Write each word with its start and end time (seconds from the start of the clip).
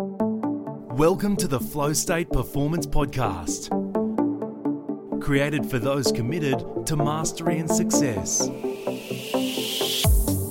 Welcome 0.00 1.34
to 1.38 1.48
the 1.48 1.58
Flow 1.58 1.92
State 1.92 2.30
Performance 2.30 2.86
Podcast, 2.86 3.68
created 5.20 5.68
for 5.68 5.80
those 5.80 6.12
committed 6.12 6.64
to 6.86 6.96
mastery 6.96 7.58
and 7.58 7.68
success. 7.68 8.46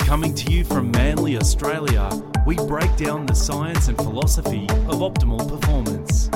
Coming 0.06 0.36
to 0.36 0.52
you 0.52 0.66
from 0.66 0.92
Manly, 0.92 1.38
Australia, 1.38 2.10
we 2.46 2.58
break 2.58 2.94
down 2.98 3.26
the 3.26 3.36
science 3.36 3.88
and 3.88 3.98
philosophy 3.98 4.66
of 4.90 5.00
optimal 5.00 5.48
performance 5.48 6.30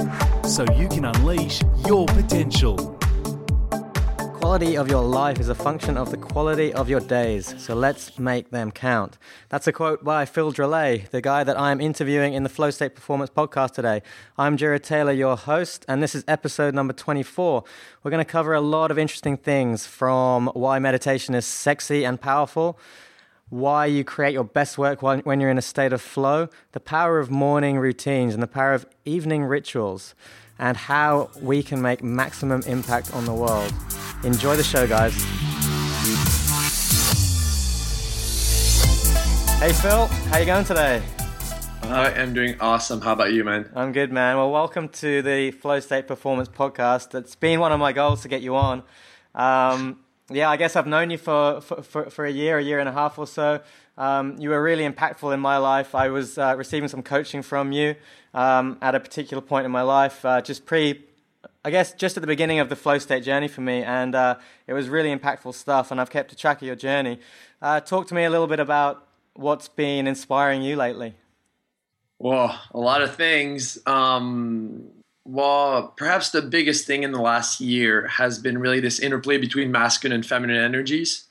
so 0.49 0.63
you 0.75 0.87
can 0.87 1.03
unleash 1.03 1.61
your 1.85 2.05
potential. 2.07 2.97
The 4.41 4.47
quality 4.47 4.75
of 4.75 4.89
your 4.89 5.03
life 5.03 5.39
is 5.39 5.49
a 5.49 5.55
function 5.55 5.97
of 5.97 6.09
the 6.09 6.17
quality 6.17 6.73
of 6.73 6.89
your 6.89 6.99
days, 6.99 7.53
so 7.59 7.75
let's 7.75 8.17
make 8.17 8.49
them 8.49 8.71
count. 8.71 9.19
That's 9.49 9.67
a 9.67 9.71
quote 9.71 10.03
by 10.03 10.25
Phil 10.25 10.51
Drolet, 10.51 11.11
the 11.11 11.21
guy 11.21 11.43
that 11.43 11.59
I'm 11.59 11.79
interviewing 11.79 12.33
in 12.33 12.41
the 12.41 12.49
Flow 12.49 12.71
State 12.71 12.95
Performance 12.95 13.29
podcast 13.29 13.73
today. 13.73 14.01
I'm 14.39 14.57
Jared 14.57 14.83
Taylor, 14.83 15.11
your 15.11 15.37
host, 15.37 15.85
and 15.87 16.01
this 16.01 16.15
is 16.15 16.25
episode 16.27 16.73
number 16.73 16.91
24. 16.91 17.63
We're 18.01 18.09
going 18.09 18.25
to 18.25 18.29
cover 18.29 18.55
a 18.55 18.61
lot 18.61 18.89
of 18.89 18.97
interesting 18.97 19.37
things 19.37 19.85
from 19.85 20.47
why 20.55 20.79
meditation 20.79 21.35
is 21.35 21.45
sexy 21.45 22.03
and 22.03 22.19
powerful 22.19 22.79
why 23.49 23.85
you 23.85 24.01
create 24.03 24.31
your 24.31 24.45
best 24.45 24.77
work 24.77 25.01
when 25.01 25.39
you're 25.41 25.49
in 25.49 25.57
a 25.57 25.61
state 25.61 25.91
of 25.91 26.01
flow, 26.01 26.47
the 26.71 26.79
power 26.79 27.19
of 27.19 27.29
morning 27.29 27.77
routines, 27.77 28.33
and 28.33 28.41
the 28.41 28.47
power 28.47 28.73
of 28.73 28.85
evening 29.03 29.43
rituals, 29.43 30.15
and 30.57 30.77
how 30.77 31.29
we 31.41 31.61
can 31.61 31.81
make 31.81 32.01
maximum 32.01 32.63
impact 32.65 33.13
on 33.13 33.25
the 33.25 33.33
world. 33.33 33.73
Enjoy 34.23 34.55
the 34.55 34.63
show, 34.63 34.85
guys. 34.87 35.15
Hey 39.59 39.73
Phil, 39.73 40.05
how 40.05 40.37
you 40.37 40.45
going 40.45 40.63
today? 40.63 41.01
I 41.81 42.11
am 42.11 42.31
doing 42.31 42.55
awesome. 42.59 43.01
How 43.01 43.13
about 43.13 43.33
you, 43.33 43.43
man? 43.43 43.71
I'm 43.73 43.91
good, 43.91 44.11
man. 44.11 44.37
Well, 44.37 44.51
welcome 44.51 44.89
to 44.89 45.23
the 45.23 45.49
Flow 45.49 45.79
State 45.79 46.07
Performance 46.07 46.49
Podcast. 46.49 47.15
It's 47.15 47.35
been 47.35 47.59
one 47.59 47.71
of 47.71 47.79
my 47.79 47.93
goals 47.93 48.21
to 48.21 48.27
get 48.27 48.43
you 48.43 48.55
on. 48.55 48.83
Um, 49.33 50.01
yeah, 50.29 50.51
I 50.51 50.57
guess 50.57 50.75
I've 50.75 50.85
known 50.85 51.09
you 51.09 51.17
for, 51.17 51.59
for, 51.61 52.11
for, 52.11 52.25
a 52.25 52.31
year, 52.31 52.59
a 52.59 52.63
year 52.63 52.79
and 52.79 52.87
a 52.87 52.91
half 52.91 53.17
or 53.17 53.25
so. 53.25 53.61
Um, 53.97 54.37
you 54.37 54.51
were 54.51 54.61
really 54.61 54.87
impactful 54.87 55.33
in 55.33 55.39
my 55.39 55.57
life. 55.57 55.95
I 55.95 56.09
was 56.09 56.37
uh, 56.37 56.53
receiving 56.55 56.89
some 56.89 57.01
coaching 57.01 57.41
from 57.41 57.71
you 57.71 57.95
um, 58.35 58.77
at 58.83 58.93
a 58.93 58.99
particular 58.99 59.41
point 59.41 59.65
in 59.65 59.71
my 59.71 59.81
life, 59.81 60.23
uh, 60.23 60.41
just 60.41 60.67
pre, 60.67 61.05
I 61.63 61.69
guess, 61.69 61.93
just 61.93 62.17
at 62.17 62.21
the 62.21 62.27
beginning 62.27 62.59
of 62.59 62.69
the 62.69 62.75
flow 62.75 62.97
state 62.97 63.23
journey 63.23 63.47
for 63.47 63.61
me. 63.61 63.83
And 63.83 64.15
uh, 64.15 64.37
it 64.67 64.73
was 64.73 64.89
really 64.89 65.15
impactful 65.15 65.53
stuff, 65.53 65.91
and 65.91 66.01
I've 66.01 66.09
kept 66.09 66.31
a 66.31 66.35
track 66.35 66.61
of 66.61 66.67
your 66.67 66.75
journey. 66.75 67.19
Uh, 67.61 67.79
talk 67.79 68.07
to 68.07 68.15
me 68.15 68.23
a 68.23 68.29
little 68.29 68.47
bit 68.47 68.59
about 68.59 69.07
what's 69.33 69.67
been 69.67 70.07
inspiring 70.07 70.61
you 70.61 70.75
lately. 70.75 71.15
Well, 72.17 72.59
a 72.71 72.79
lot 72.79 73.01
of 73.01 73.15
things. 73.15 73.79
Um, 73.85 74.89
well, 75.25 75.93
perhaps 75.95 76.31
the 76.31 76.41
biggest 76.41 76.87
thing 76.87 77.03
in 77.03 77.11
the 77.11 77.21
last 77.21 77.61
year 77.61 78.07
has 78.07 78.39
been 78.39 78.57
really 78.57 78.79
this 78.79 78.99
interplay 78.99 79.37
between 79.37 79.71
masculine 79.71 80.15
and 80.15 80.25
feminine 80.25 80.63
energies 80.63 81.25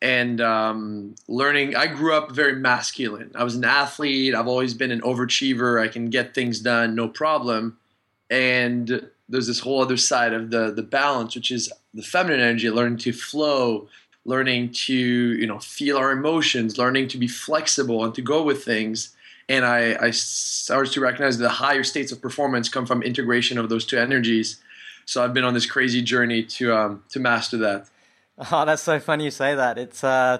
and 0.00 0.40
um, 0.40 1.14
learning. 1.28 1.74
I 1.74 1.86
grew 1.86 2.14
up 2.14 2.30
very 2.30 2.56
masculine. 2.56 3.32
I 3.34 3.42
was 3.42 3.56
an 3.56 3.64
athlete. 3.64 4.34
I've 4.34 4.46
always 4.46 4.74
been 4.74 4.90
an 4.90 5.00
overachiever. 5.00 5.82
I 5.82 5.88
can 5.88 6.10
get 6.10 6.34
things 6.34 6.60
done, 6.60 6.94
no 6.94 7.08
problem. 7.08 7.78
And 8.30 9.08
there's 9.28 9.46
this 9.46 9.60
whole 9.60 9.80
other 9.80 9.96
side 9.96 10.32
of 10.32 10.50
the 10.50 10.72
the 10.72 10.82
balance, 10.82 11.34
which 11.34 11.50
is 11.50 11.72
the 11.92 12.02
feminine 12.02 12.40
energy, 12.40 12.70
learning 12.70 12.98
to 12.98 13.12
flow, 13.12 13.88
learning 14.24 14.72
to 14.72 14.94
you 14.94 15.46
know 15.46 15.58
feel 15.58 15.96
our 15.96 16.12
emotions, 16.12 16.78
learning 16.78 17.08
to 17.08 17.18
be 17.18 17.28
flexible 17.28 18.04
and 18.04 18.14
to 18.14 18.22
go 18.22 18.42
with 18.42 18.64
things 18.64 19.14
and 19.48 19.64
I, 19.64 19.96
I 20.00 20.10
started 20.10 20.92
to 20.94 21.00
recognize 21.00 21.38
the 21.38 21.48
higher 21.48 21.84
states 21.84 22.12
of 22.12 22.20
performance 22.20 22.68
come 22.68 22.86
from 22.86 23.02
integration 23.02 23.58
of 23.58 23.68
those 23.68 23.84
two 23.84 23.98
energies. 23.98 24.60
So 25.04 25.22
I've 25.22 25.34
been 25.34 25.44
on 25.44 25.54
this 25.54 25.66
crazy 25.66 26.00
journey 26.00 26.42
to 26.44 26.74
um, 26.74 27.04
to 27.10 27.20
master 27.20 27.56
that. 27.58 27.88
Oh, 28.50 28.64
that's 28.64 28.82
so 28.82 28.98
funny 28.98 29.26
you 29.26 29.30
say 29.30 29.54
that. 29.54 29.78
It's 29.78 30.02
uh, 30.02 30.38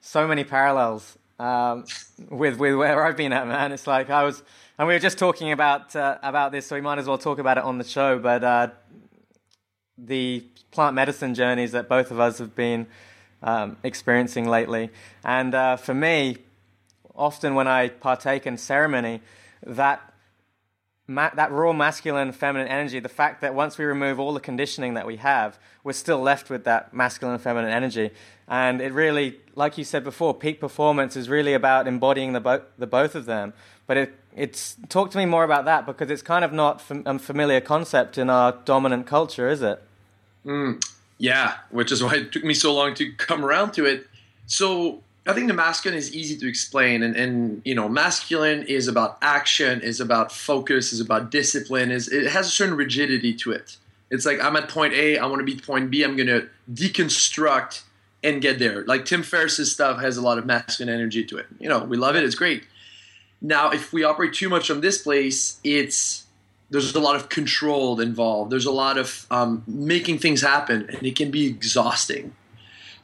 so 0.00 0.26
many 0.26 0.42
parallels 0.42 1.18
um, 1.38 1.84
with 2.30 2.58
with 2.58 2.74
where 2.76 3.04
I've 3.04 3.16
been 3.16 3.32
at, 3.32 3.46
man. 3.46 3.72
It's 3.72 3.86
like 3.86 4.10
I 4.10 4.24
was, 4.24 4.42
and 4.78 4.88
we 4.88 4.94
were 4.94 5.00
just 5.00 5.18
talking 5.18 5.52
about 5.52 5.94
uh, 5.94 6.18
about 6.22 6.52
this, 6.52 6.66
so 6.66 6.76
we 6.76 6.80
might 6.80 6.98
as 6.98 7.06
well 7.06 7.18
talk 7.18 7.38
about 7.38 7.58
it 7.58 7.64
on 7.64 7.78
the 7.78 7.84
show. 7.84 8.18
But 8.18 8.44
uh, 8.44 8.68
the 9.98 10.44
plant 10.70 10.94
medicine 10.94 11.34
journeys 11.34 11.72
that 11.72 11.88
both 11.88 12.10
of 12.10 12.20
us 12.20 12.38
have 12.38 12.54
been 12.54 12.86
um, 13.42 13.76
experiencing 13.82 14.48
lately, 14.48 14.90
and 15.24 15.54
uh, 15.54 15.76
for 15.76 15.94
me, 15.94 16.38
often 17.14 17.54
when 17.54 17.68
I 17.68 17.88
partake 17.88 18.46
in 18.46 18.56
ceremony, 18.56 19.20
that 19.64 20.00
ma- 21.06 21.30
that 21.34 21.50
raw 21.50 21.72
masculine 21.72 22.32
feminine 22.32 22.68
energy, 22.68 23.00
the 23.00 23.08
fact 23.08 23.40
that 23.40 23.54
once 23.54 23.78
we 23.78 23.84
remove 23.84 24.18
all 24.18 24.32
the 24.32 24.40
conditioning 24.40 24.94
that 24.94 25.06
we 25.06 25.16
have, 25.16 25.58
we're 25.84 25.92
still 25.92 26.20
left 26.20 26.50
with 26.50 26.64
that 26.64 26.92
masculine 26.92 27.38
feminine 27.38 27.70
energy. 27.70 28.10
And 28.48 28.80
it 28.80 28.92
really, 28.92 29.38
like 29.54 29.78
you 29.78 29.84
said 29.84 30.04
before, 30.04 30.34
peak 30.34 30.60
performance 30.60 31.16
is 31.16 31.28
really 31.28 31.52
about 31.52 31.86
embodying 31.86 32.32
the, 32.32 32.40
bo- 32.40 32.62
the 32.78 32.86
both 32.86 33.14
of 33.14 33.26
them. 33.26 33.52
But 33.86 33.96
it, 33.96 34.14
it's 34.34 34.76
talk 34.88 35.10
to 35.12 35.18
me 35.18 35.26
more 35.26 35.44
about 35.44 35.64
that 35.64 35.86
because 35.86 36.10
it's 36.10 36.22
kind 36.22 36.44
of 36.44 36.52
not 36.52 36.80
fam- 36.80 37.04
a 37.06 37.18
familiar 37.18 37.60
concept 37.60 38.18
in 38.18 38.28
our 38.30 38.52
dominant 38.64 39.06
culture, 39.06 39.48
is 39.48 39.62
it? 39.62 39.82
Mm, 40.44 40.84
yeah, 41.18 41.54
which 41.70 41.92
is 41.92 42.02
why 42.02 42.16
it 42.16 42.32
took 42.32 42.44
me 42.44 42.54
so 42.54 42.74
long 42.74 42.94
to 42.94 43.12
come 43.12 43.44
around 43.44 43.72
to 43.72 43.84
it. 43.84 44.06
So 44.46 45.02
I 45.26 45.32
think 45.32 45.48
the 45.48 45.54
masculine 45.54 45.98
is 45.98 46.14
easy 46.14 46.36
to 46.36 46.48
explain, 46.48 47.02
and, 47.02 47.16
and 47.16 47.62
you 47.64 47.74
know, 47.74 47.88
masculine 47.88 48.62
is 48.62 48.86
about 48.86 49.18
action, 49.22 49.80
is 49.80 50.00
about 50.00 50.30
focus, 50.30 50.92
is 50.92 51.00
about 51.00 51.30
discipline. 51.30 51.90
Is 51.90 52.08
it 52.08 52.30
has 52.30 52.46
a 52.46 52.50
certain 52.50 52.76
rigidity 52.76 53.34
to 53.34 53.52
it. 53.52 53.76
It's 54.10 54.24
like 54.24 54.40
I'm 54.40 54.56
at 54.56 54.68
point 54.68 54.94
A, 54.94 55.18
I 55.18 55.26
want 55.26 55.40
to 55.40 55.44
be 55.44 55.60
point 55.60 55.90
B. 55.90 56.04
I'm 56.04 56.16
going 56.16 56.28
to 56.28 56.48
deconstruct 56.72 57.82
and 58.22 58.40
get 58.40 58.58
there. 58.58 58.84
Like 58.84 59.04
Tim 59.04 59.22
Ferriss's 59.22 59.72
stuff 59.72 60.00
has 60.00 60.16
a 60.16 60.22
lot 60.22 60.38
of 60.38 60.46
masculine 60.46 60.94
energy 60.94 61.24
to 61.24 61.38
it. 61.38 61.46
You 61.58 61.68
know, 61.68 61.80
we 61.80 61.96
love 61.96 62.16
it. 62.16 62.22
It's 62.22 62.34
great. 62.34 62.64
Now, 63.40 63.70
if 63.70 63.92
we 63.92 64.04
operate 64.04 64.32
too 64.32 64.48
much 64.48 64.68
from 64.68 64.80
this 64.80 65.02
place, 65.02 65.60
it's 65.64 66.24
there's 66.70 66.94
a 66.94 67.00
lot 67.00 67.16
of 67.16 67.28
control 67.28 68.00
involved. 68.00 68.50
There's 68.50 68.66
a 68.66 68.72
lot 68.72 68.98
of 68.98 69.26
um, 69.30 69.62
making 69.66 70.18
things 70.18 70.40
happen, 70.40 70.88
and 70.88 71.04
it 71.04 71.16
can 71.16 71.30
be 71.30 71.46
exhausting. 71.46 72.34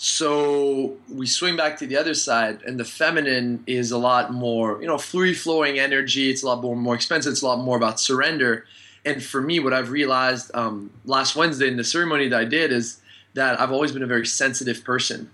So 0.04 0.96
we 1.08 1.28
swing 1.28 1.54
back 1.54 1.76
to 1.76 1.86
the 1.86 1.96
other 1.96 2.14
side, 2.14 2.62
and 2.66 2.76
the 2.76 2.84
feminine 2.84 3.62
is 3.68 3.92
a 3.92 3.98
lot 3.98 4.32
more, 4.32 4.80
you 4.80 4.88
know, 4.88 4.98
free 4.98 5.32
flowing 5.32 5.78
energy. 5.78 6.28
It's 6.28 6.42
a 6.42 6.46
lot 6.46 6.60
more, 6.60 6.74
more 6.74 6.96
expensive. 6.96 7.30
It's 7.30 7.42
a 7.42 7.46
lot 7.46 7.60
more 7.60 7.76
about 7.76 8.00
surrender. 8.00 8.64
And 9.04 9.22
for 9.22 9.40
me, 9.40 9.60
what 9.60 9.72
I've 9.72 9.92
realized 9.92 10.50
um, 10.54 10.90
last 11.04 11.36
Wednesday 11.36 11.68
in 11.68 11.76
the 11.76 11.84
ceremony 11.84 12.26
that 12.26 12.36
I 12.40 12.44
did 12.44 12.72
is 12.72 13.00
that 13.34 13.60
I've 13.60 13.70
always 13.70 13.92
been 13.92 14.02
a 14.02 14.08
very 14.08 14.26
sensitive 14.26 14.82
person. 14.82 15.30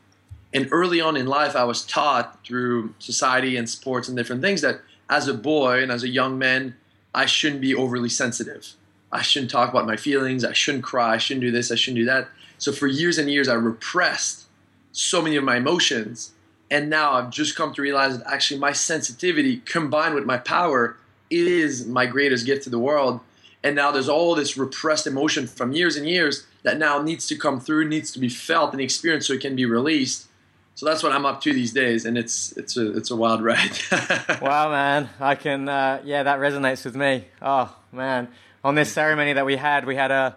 And 0.52 0.68
early 0.70 1.00
on 1.00 1.16
in 1.16 1.26
life, 1.26 1.56
I 1.56 1.64
was 1.64 1.82
taught 1.82 2.44
through 2.44 2.92
society 2.98 3.56
and 3.56 3.70
sports 3.70 4.06
and 4.06 4.18
different 4.18 4.42
things 4.42 4.60
that 4.60 4.82
as 5.08 5.28
a 5.28 5.34
boy 5.34 5.82
and 5.82 5.90
as 5.90 6.02
a 6.02 6.08
young 6.08 6.36
man, 6.36 6.76
I 7.14 7.24
shouldn't 7.24 7.62
be 7.62 7.74
overly 7.74 8.10
sensitive. 8.10 8.74
I 9.10 9.22
shouldn't 9.22 9.50
talk 9.50 9.70
about 9.70 9.86
my 9.86 9.96
feelings. 9.96 10.44
I 10.44 10.52
shouldn't 10.52 10.84
cry. 10.84 11.14
I 11.14 11.16
shouldn't 11.16 11.40
do 11.40 11.50
this. 11.50 11.72
I 11.72 11.74
shouldn't 11.74 12.00
do 12.00 12.04
that. 12.04 12.28
So 12.58 12.70
for 12.70 12.86
years 12.86 13.16
and 13.16 13.30
years, 13.30 13.48
I 13.48 13.54
repressed 13.54 14.44
so 14.92 15.22
many 15.22 15.36
of 15.36 15.44
my 15.44 15.56
emotions. 15.56 16.32
And 16.70 16.90
now 16.90 17.12
I've 17.12 17.30
just 17.30 17.56
come 17.56 17.72
to 17.74 17.82
realize 17.82 18.18
that 18.18 18.30
actually 18.30 18.60
my 18.60 18.72
sensitivity 18.72 19.58
combined 19.58 20.14
with 20.14 20.24
my 20.24 20.38
power 20.38 20.96
is 21.30 21.86
my 21.86 22.06
greatest 22.06 22.46
gift 22.46 22.64
to 22.64 22.70
the 22.70 22.78
world. 22.78 23.20
And 23.62 23.74
now 23.74 23.90
there's 23.90 24.08
all 24.08 24.34
this 24.34 24.56
repressed 24.56 25.06
emotion 25.06 25.46
from 25.46 25.72
years 25.72 25.96
and 25.96 26.08
years 26.08 26.46
that 26.62 26.78
now 26.78 27.02
needs 27.02 27.26
to 27.28 27.36
come 27.36 27.60
through, 27.60 27.88
needs 27.88 28.12
to 28.12 28.18
be 28.18 28.28
felt 28.28 28.72
and 28.72 28.80
experienced 28.80 29.28
so 29.28 29.34
it 29.34 29.40
can 29.40 29.56
be 29.56 29.66
released. 29.66 30.26
So 30.74 30.86
that's 30.86 31.02
what 31.02 31.10
I'm 31.10 31.26
up 31.26 31.40
to 31.40 31.52
these 31.52 31.72
days, 31.72 32.04
and 32.04 32.16
it's 32.16 32.52
it's 32.56 32.76
a 32.76 32.96
it's 32.96 33.10
a 33.10 33.16
wild 33.16 33.42
ride. 33.42 33.76
wow, 34.40 34.70
man! 34.70 35.08
I 35.18 35.34
can 35.34 35.68
uh, 35.68 36.00
yeah, 36.04 36.22
that 36.22 36.38
resonates 36.38 36.84
with 36.84 36.94
me. 36.94 37.24
Oh 37.42 37.74
man, 37.90 38.28
on 38.62 38.76
this 38.76 38.92
ceremony 38.92 39.32
that 39.32 39.44
we 39.44 39.56
had, 39.56 39.86
we 39.86 39.96
had 39.96 40.12
a 40.12 40.36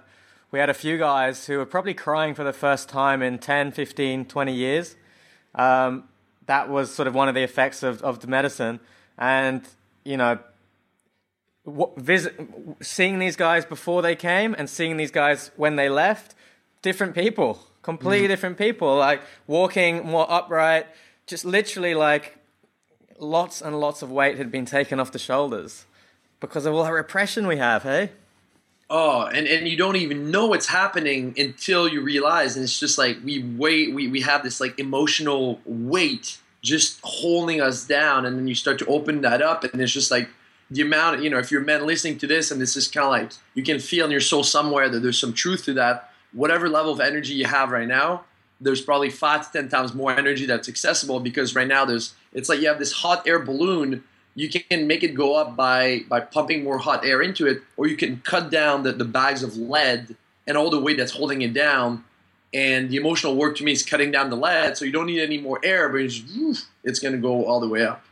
we 0.51 0.59
had 0.59 0.69
a 0.69 0.73
few 0.73 0.97
guys 0.97 1.47
who 1.47 1.57
were 1.57 1.65
probably 1.65 1.93
crying 1.93 2.33
for 2.33 2.43
the 2.43 2.53
first 2.53 2.89
time 2.89 3.21
in 3.21 3.39
10, 3.39 3.71
15, 3.71 4.25
20 4.25 4.53
years. 4.53 4.95
Um, 5.55 6.03
that 6.45 6.69
was 6.69 6.93
sort 6.93 7.07
of 7.07 7.15
one 7.15 7.29
of 7.29 7.35
the 7.35 7.43
effects 7.43 7.83
of, 7.83 8.01
of 8.01 8.19
the 8.19 8.27
medicine. 8.27 8.81
And, 9.17 9.65
you 10.03 10.17
know, 10.17 10.39
visit, 11.95 12.35
seeing 12.81 13.19
these 13.19 13.37
guys 13.37 13.65
before 13.65 14.01
they 14.01 14.15
came 14.15 14.53
and 14.57 14.69
seeing 14.69 14.97
these 14.97 15.11
guys 15.11 15.51
when 15.55 15.77
they 15.77 15.87
left, 15.87 16.35
different 16.81 17.15
people, 17.15 17.59
completely 17.81 18.27
mm. 18.27 18.31
different 18.31 18.57
people, 18.57 18.97
like 18.97 19.21
walking 19.47 20.05
more 20.05 20.29
upright, 20.29 20.87
just 21.27 21.45
literally 21.45 21.95
like 21.95 22.37
lots 23.19 23.61
and 23.61 23.79
lots 23.79 24.01
of 24.01 24.11
weight 24.11 24.37
had 24.37 24.51
been 24.51 24.65
taken 24.65 24.99
off 24.99 25.11
the 25.11 25.19
shoulders 25.19 25.85
because 26.39 26.65
of 26.65 26.73
all 26.73 26.83
the 26.83 26.91
repression 26.91 27.47
we 27.47 27.57
have, 27.57 27.83
hey? 27.83 28.11
Oh, 28.93 29.21
and, 29.21 29.47
and 29.47 29.69
you 29.69 29.77
don't 29.77 29.95
even 29.95 30.31
know 30.31 30.47
what's 30.47 30.67
happening 30.67 31.33
until 31.37 31.87
you 31.87 32.01
realize, 32.01 32.57
and 32.57 32.63
it's 32.65 32.77
just 32.77 32.97
like 32.97 33.17
we 33.23 33.41
wait, 33.41 33.95
we, 33.95 34.09
we 34.09 34.19
have 34.19 34.43
this 34.43 34.59
like 34.59 34.77
emotional 34.77 35.61
weight 35.63 36.39
just 36.61 36.99
holding 37.01 37.61
us 37.61 37.85
down, 37.85 38.25
and 38.25 38.37
then 38.37 38.49
you 38.49 38.53
start 38.53 38.77
to 38.79 38.85
open 38.87 39.21
that 39.21 39.41
up, 39.41 39.63
and 39.63 39.81
it's 39.81 39.93
just 39.93 40.11
like 40.11 40.29
the 40.69 40.81
amount, 40.81 41.23
you 41.23 41.29
know, 41.29 41.37
if 41.37 41.51
you're 41.51 41.61
men 41.61 41.85
listening 41.85 42.17
to 42.17 42.27
this 42.27 42.51
and 42.51 42.59
this 42.59 42.75
is 42.75 42.89
kind 42.89 43.05
of 43.05 43.11
like 43.11 43.31
you 43.53 43.63
can 43.63 43.79
feel 43.79 44.05
in 44.05 44.11
your 44.11 44.19
soul 44.19 44.43
somewhere 44.43 44.89
that 44.89 44.99
there's 44.99 45.19
some 45.19 45.33
truth 45.33 45.63
to 45.65 45.73
that, 45.73 46.11
whatever 46.33 46.67
level 46.67 46.91
of 46.91 46.99
energy 46.99 47.33
you 47.33 47.45
have 47.45 47.71
right 47.71 47.87
now, 47.87 48.25
there's 48.59 48.81
probably 48.81 49.09
five 49.09 49.45
to 49.45 49.57
ten 49.57 49.69
times 49.69 49.93
more 49.93 50.11
energy 50.11 50.45
that's 50.45 50.67
accessible 50.67 51.21
because 51.21 51.55
right 51.55 51.67
now 51.67 51.85
there's 51.85 52.13
it's 52.33 52.49
like 52.49 52.59
you 52.59 52.67
have 52.67 52.79
this 52.79 52.91
hot 52.91 53.25
air 53.25 53.39
balloon 53.39 54.03
you 54.35 54.49
can 54.49 54.87
make 54.87 55.03
it 55.03 55.13
go 55.13 55.35
up 55.35 55.55
by 55.55 56.01
by 56.07 56.19
pumping 56.19 56.63
more 56.63 56.77
hot 56.77 57.05
air 57.05 57.21
into 57.21 57.47
it 57.47 57.61
or 57.77 57.87
you 57.87 57.97
can 57.97 58.17
cut 58.23 58.49
down 58.49 58.83
the, 58.83 58.91
the 58.91 59.05
bags 59.05 59.43
of 59.43 59.57
lead 59.57 60.15
and 60.47 60.57
all 60.57 60.69
the 60.69 60.79
weight 60.79 60.97
that's 60.97 61.11
holding 61.11 61.41
it 61.41 61.53
down 61.53 62.03
and 62.53 62.89
the 62.89 62.97
emotional 62.97 63.35
work 63.35 63.55
to 63.57 63.63
me 63.63 63.71
is 63.71 63.83
cutting 63.83 64.11
down 64.11 64.29
the 64.29 64.35
lead 64.35 64.77
so 64.77 64.85
you 64.85 64.91
don't 64.91 65.05
need 65.07 65.21
any 65.21 65.37
more 65.37 65.59
air 65.63 65.89
but 65.89 66.01
it's, 66.01 66.21
it's 66.83 66.99
going 66.99 67.13
to 67.13 67.19
go 67.19 67.45
all 67.45 67.59
the 67.59 67.67
way 67.67 67.83
up 67.85 68.03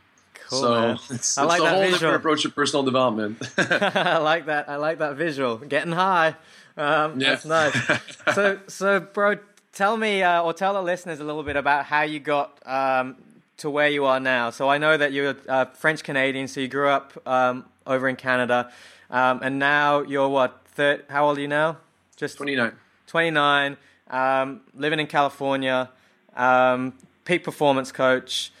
Cool, 0.48 0.60
so 0.60 0.70
man. 0.80 0.98
it's, 1.10 1.38
I 1.38 1.44
like 1.44 1.60
a 1.60 1.64
that 1.64 1.70
whole 1.72 1.80
visual. 1.82 1.98
different 1.98 2.16
approach 2.16 2.42
to 2.42 2.48
personal 2.50 2.82
development 2.82 3.38
I 3.58 4.18
like 4.18 4.46
that. 4.46 4.68
I 4.68 4.76
like 4.76 4.98
that 4.98 5.14
visual. 5.16 5.56
Getting 5.58 5.92
high. 5.92 6.34
Um, 6.76 7.20
Yeah. 7.20 7.36
That's 7.36 7.44
nice. 7.44 8.08
so, 8.34 8.58
so, 8.66 8.98
bro, 9.00 9.36
tell 9.72 9.96
me 9.96 10.22
uh, 10.24 10.42
or 10.42 10.52
tell 10.52 10.74
the 10.74 10.82
listeners 10.82 11.20
a 11.20 11.24
little 11.24 11.44
bit 11.44 11.54
about 11.56 11.84
how 11.84 12.02
you 12.02 12.18
got 12.18 12.58
um, 12.66 13.16
to 13.60 13.68
where 13.70 13.88
you 13.88 14.06
are 14.06 14.18
now. 14.18 14.50
So 14.50 14.68
I 14.68 14.78
know 14.78 14.96
that 14.96 15.12
you're 15.12 15.36
uh, 15.48 15.66
French 15.66 16.02
Canadian, 16.02 16.48
so 16.48 16.60
you 16.60 16.68
grew 16.68 16.88
up 16.88 17.12
um, 17.26 17.66
over 17.86 18.08
in 18.08 18.16
Canada, 18.16 18.72
um, 19.10 19.40
and 19.42 19.58
now 19.58 20.00
you're 20.00 20.28
what? 20.28 20.62
Third? 20.64 21.04
How 21.08 21.26
old 21.26 21.38
are 21.38 21.40
you 21.40 21.48
now? 21.48 21.78
Just 22.16 22.38
29 22.38 22.72
29, 23.06 23.76
um, 24.08 24.60
living 24.74 25.00
in 25.00 25.06
California, 25.06 25.90
um, 26.36 26.94
peak 27.24 27.44
performance 27.44 27.92
coach. 27.92 28.52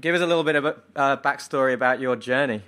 Give 0.00 0.14
us 0.14 0.20
a 0.20 0.26
little 0.26 0.44
bit 0.44 0.56
of 0.56 0.64
a 0.64 0.76
uh, 0.94 1.16
backstory 1.16 1.74
about 1.74 2.00
your 2.00 2.16
journey. 2.16 2.62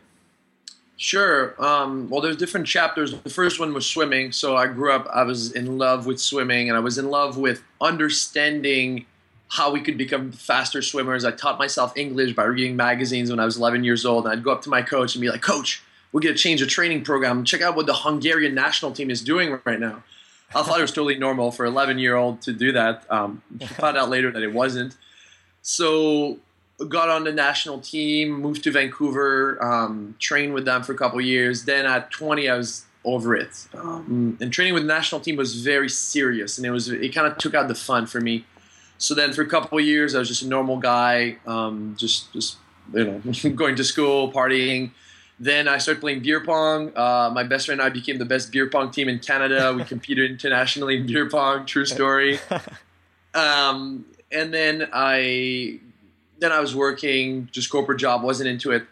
Sure. 0.96 1.54
Um, 1.62 2.08
well, 2.08 2.20
there's 2.20 2.36
different 2.36 2.66
chapters. 2.66 3.14
The 3.20 3.30
first 3.30 3.58
one 3.58 3.74
was 3.74 3.86
swimming. 3.86 4.32
So 4.32 4.56
I 4.56 4.68
grew 4.68 4.92
up, 4.92 5.06
I 5.12 5.22
was 5.24 5.52
in 5.52 5.78
love 5.78 6.06
with 6.06 6.20
swimming, 6.20 6.68
and 6.68 6.76
I 6.76 6.80
was 6.80 6.98
in 6.98 7.10
love 7.10 7.36
with 7.36 7.62
understanding 7.80 9.06
how 9.54 9.70
we 9.70 9.80
could 9.80 9.96
become 9.96 10.32
faster 10.32 10.82
swimmers. 10.82 11.24
I 11.24 11.30
taught 11.30 11.60
myself 11.60 11.96
English 11.96 12.34
by 12.34 12.42
reading 12.42 12.74
magazines 12.74 13.30
when 13.30 13.38
I 13.38 13.44
was 13.44 13.56
11 13.56 13.84
years 13.84 14.04
old. 14.04 14.24
And 14.24 14.32
I'd 14.32 14.42
go 14.42 14.50
up 14.50 14.62
to 14.62 14.68
my 14.68 14.82
coach 14.82 15.14
and 15.14 15.22
be 15.22 15.30
like, 15.30 15.42
Coach, 15.42 15.80
we're 16.10 16.22
going 16.22 16.34
to 16.34 16.40
change 16.40 16.60
the 16.60 16.66
training 16.66 17.04
program. 17.04 17.44
Check 17.44 17.62
out 17.62 17.76
what 17.76 17.86
the 17.86 17.94
Hungarian 17.94 18.52
national 18.52 18.90
team 18.90 19.10
is 19.10 19.22
doing 19.22 19.60
right 19.64 19.78
now. 19.78 20.02
I 20.56 20.64
thought 20.64 20.80
it 20.80 20.82
was 20.82 20.90
totally 20.90 21.18
normal 21.18 21.52
for 21.52 21.66
an 21.66 21.72
11 21.72 22.00
year 22.00 22.16
old 22.16 22.42
to 22.42 22.52
do 22.52 22.72
that. 22.72 23.04
Um, 23.08 23.42
found 23.78 23.96
out 23.96 24.08
later 24.10 24.32
that 24.32 24.42
it 24.42 24.52
wasn't. 24.52 24.96
So 25.62 26.38
got 26.88 27.08
on 27.08 27.22
the 27.22 27.32
national 27.32 27.78
team, 27.78 28.32
moved 28.32 28.64
to 28.64 28.72
Vancouver, 28.72 29.62
um, 29.64 30.16
trained 30.18 30.52
with 30.52 30.64
them 30.64 30.82
for 30.82 30.92
a 30.92 30.96
couple 30.96 31.20
years. 31.20 31.64
Then 31.64 31.86
at 31.86 32.10
20, 32.10 32.48
I 32.48 32.56
was 32.56 32.86
over 33.04 33.36
it. 33.36 33.68
Um, 33.72 34.36
and 34.40 34.52
training 34.52 34.74
with 34.74 34.82
the 34.82 34.88
national 34.88 35.20
team 35.20 35.36
was 35.36 35.62
very 35.62 35.88
serious, 35.88 36.58
and 36.58 36.66
it 36.66 36.70
was 36.70 36.88
it 36.88 37.14
kind 37.14 37.28
of 37.28 37.38
took 37.38 37.54
out 37.54 37.68
the 37.68 37.74
fun 37.74 38.06
for 38.06 38.20
me. 38.20 38.44
So 39.04 39.14
then 39.14 39.34
for 39.34 39.42
a 39.42 39.46
couple 39.46 39.76
of 39.76 39.84
years, 39.84 40.14
I 40.14 40.18
was 40.18 40.28
just 40.28 40.40
a 40.40 40.48
normal 40.48 40.78
guy, 40.78 41.36
um, 41.46 41.94
just 41.98 42.32
just 42.32 42.56
you 42.94 43.04
know 43.04 43.50
going 43.54 43.76
to 43.76 43.84
school, 43.84 44.32
partying. 44.32 44.92
Then 45.38 45.68
I 45.68 45.76
started 45.76 46.00
playing 46.00 46.22
beer 46.22 46.42
pong. 46.42 46.90
Uh, 46.96 47.30
my 47.34 47.42
best 47.42 47.66
friend 47.66 47.82
and 47.82 47.86
I 47.86 47.92
became 47.92 48.16
the 48.16 48.24
best 48.24 48.50
beer 48.50 48.70
pong 48.70 48.90
team 48.90 49.10
in 49.10 49.18
Canada. 49.18 49.74
We 49.76 49.84
competed 49.94 50.30
internationally 50.30 50.96
in 50.96 51.06
beer 51.06 51.28
pong. 51.28 51.66
True 51.66 51.86
story. 51.86 52.38
Um, 53.36 54.04
and 54.30 54.54
then 54.54 54.88
I 54.92 55.80
then 56.38 56.52
I 56.52 56.60
was 56.60 56.72
working 56.72 57.48
just 57.50 57.68
corporate 57.68 57.98
job, 57.98 58.22
wasn't 58.22 58.48
into 58.48 58.70
it. 58.70 58.84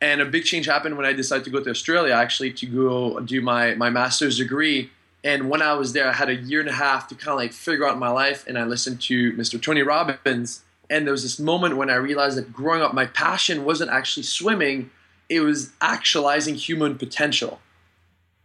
And 0.00 0.20
a 0.20 0.24
big 0.24 0.44
change 0.44 0.66
happened 0.66 0.96
when 0.96 1.04
I 1.04 1.12
decided 1.12 1.42
to 1.46 1.50
go 1.50 1.60
to 1.60 1.68
Australia 1.68 2.12
actually 2.12 2.52
to 2.52 2.66
go 2.66 3.18
do 3.18 3.40
my 3.40 3.74
my 3.74 3.90
master's 3.90 4.38
degree. 4.38 4.92
And 5.24 5.48
when 5.48 5.62
I 5.62 5.74
was 5.74 5.92
there, 5.92 6.08
I 6.08 6.12
had 6.12 6.28
a 6.28 6.34
year 6.34 6.60
and 6.60 6.68
a 6.68 6.72
half 6.72 7.08
to 7.08 7.14
kind 7.14 7.28
of 7.28 7.36
like 7.36 7.52
figure 7.52 7.86
out 7.86 7.98
my 7.98 8.08
life. 8.08 8.44
And 8.46 8.58
I 8.58 8.64
listened 8.64 9.00
to 9.02 9.32
Mr. 9.34 9.60
Tony 9.60 9.82
Robbins. 9.82 10.62
And 10.90 11.06
there 11.06 11.12
was 11.12 11.22
this 11.22 11.38
moment 11.38 11.76
when 11.76 11.90
I 11.90 11.94
realized 11.94 12.36
that 12.36 12.52
growing 12.52 12.82
up, 12.82 12.92
my 12.92 13.06
passion 13.06 13.64
wasn't 13.64 13.90
actually 13.90 14.24
swimming; 14.24 14.90
it 15.28 15.40
was 15.40 15.70
actualizing 15.80 16.56
human 16.56 16.98
potential 16.98 17.60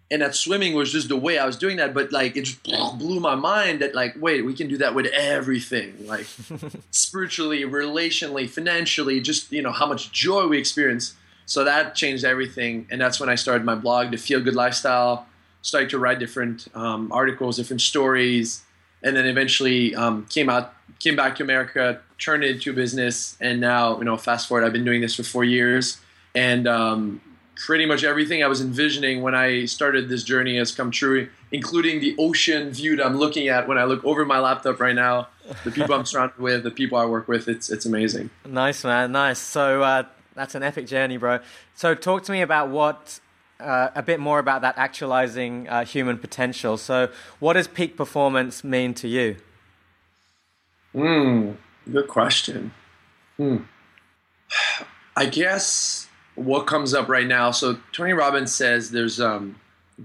and 0.09 0.21
that 0.21 0.35
swimming 0.35 0.73
was 0.73 0.91
just 0.91 1.09
the 1.09 1.17
way 1.17 1.37
I 1.37 1.45
was 1.45 1.57
doing 1.57 1.77
that. 1.77 1.93
But 1.93 2.11
like 2.11 2.35
it 2.37 2.43
just 2.43 2.63
blew 2.97 3.19
my 3.19 3.35
mind 3.35 3.81
that 3.81 3.93
like, 3.93 4.15
wait, 4.19 4.45
we 4.45 4.53
can 4.53 4.67
do 4.67 4.77
that 4.77 4.95
with 4.95 5.07
everything, 5.07 6.07
like 6.07 6.27
spiritually, 6.91 7.61
relationally, 7.63 8.49
financially, 8.49 9.19
just 9.19 9.51
you 9.51 9.61
know 9.61 9.71
how 9.71 9.85
much 9.85 10.11
joy 10.11 10.47
we 10.47 10.57
experience. 10.57 11.15
So 11.45 11.63
that 11.63 11.95
changed 11.95 12.25
everything, 12.25 12.87
and 12.91 12.99
that's 12.99 13.19
when 13.19 13.29
I 13.29 13.35
started 13.35 13.63
my 13.63 13.75
blog, 13.75 14.11
The 14.11 14.17
Feel 14.17 14.41
Good 14.41 14.55
Lifestyle. 14.55 15.27
Started 15.61 15.89
to 15.89 15.99
write 15.99 16.19
different 16.19 16.67
um, 16.75 17.11
articles, 17.11 17.57
different 17.57 17.81
stories, 17.81 18.63
and 19.03 19.15
then 19.15 19.25
eventually 19.25 19.93
um, 19.95 20.25
came 20.29 20.49
out, 20.49 20.73
came 20.99 21.15
back 21.15 21.35
to 21.37 21.43
America, 21.43 21.99
turned 22.17 22.43
it 22.43 22.51
into 22.55 22.71
a 22.71 22.73
business, 22.73 23.37
and 23.41 23.59
now 23.59 23.97
you 23.97 24.05
know, 24.05 24.17
fast 24.17 24.47
forward, 24.47 24.65
I've 24.65 24.73
been 24.73 24.85
doing 24.85 25.01
this 25.01 25.15
for 25.15 25.23
four 25.23 25.43
years, 25.43 25.99
and 26.33 26.67
um, 26.67 27.21
pretty 27.55 27.85
much 27.85 28.03
everything 28.03 28.43
I 28.43 28.47
was 28.47 28.61
envisioning 28.61 29.21
when 29.21 29.35
I 29.35 29.65
started 29.65 30.09
this 30.09 30.23
journey 30.23 30.57
has 30.57 30.73
come 30.73 30.91
true, 30.91 31.29
including 31.51 31.99
the 31.99 32.15
ocean 32.17 32.71
view 32.71 32.95
that 32.95 33.05
I'm 33.05 33.17
looking 33.17 33.47
at 33.47 33.67
when 33.67 33.77
I 33.77 33.85
look 33.85 34.03
over 34.05 34.25
my 34.25 34.39
laptop 34.39 34.79
right 34.79 34.95
now. 34.95 35.27
The 35.63 35.71
people 35.71 35.95
I'm 35.95 36.05
surrounded 36.05 36.39
with, 36.39 36.63
the 36.63 36.71
people 36.71 36.97
I 36.97 37.05
work 37.05 37.27
with, 37.27 37.47
it's 37.47 37.69
it's 37.69 37.85
amazing. 37.85 38.29
Nice, 38.45 38.83
man. 38.83 39.11
Nice. 39.11 39.39
So 39.39 39.81
uh, 39.81 40.03
that's 40.35 40.55
an 40.55 40.63
epic 40.63 40.87
journey, 40.87 41.17
bro. 41.17 41.39
So 41.75 41.95
talk 41.95 42.23
to 42.23 42.31
me 42.31 42.41
about 42.41 42.69
what. 42.69 43.19
Uh, 43.59 43.89
a 43.95 44.03
bit 44.03 44.19
more 44.19 44.37
about 44.37 44.61
that 44.61 44.77
actualizing 44.77 45.67
uh, 45.67 45.83
human 45.83 46.17
potential. 46.17 46.77
So, 46.77 47.09
what 47.39 47.53
does 47.53 47.67
peak 47.67 47.97
performance 47.97 48.63
mean 48.63 48.93
to 48.95 49.07
you? 49.07 49.37
Hmm, 50.93 51.53
good 51.91 52.07
question. 52.07 52.71
Hmm. 53.37 53.57
I 55.15 55.25
guess 55.25 56.07
what 56.35 56.67
comes 56.67 56.93
up 56.93 57.09
right 57.09 57.27
now. 57.27 57.51
So 57.51 57.77
Tony 57.91 58.13
Robbins 58.13 58.53
says 58.53 58.91
there's 58.91 59.19
um, 59.19 59.55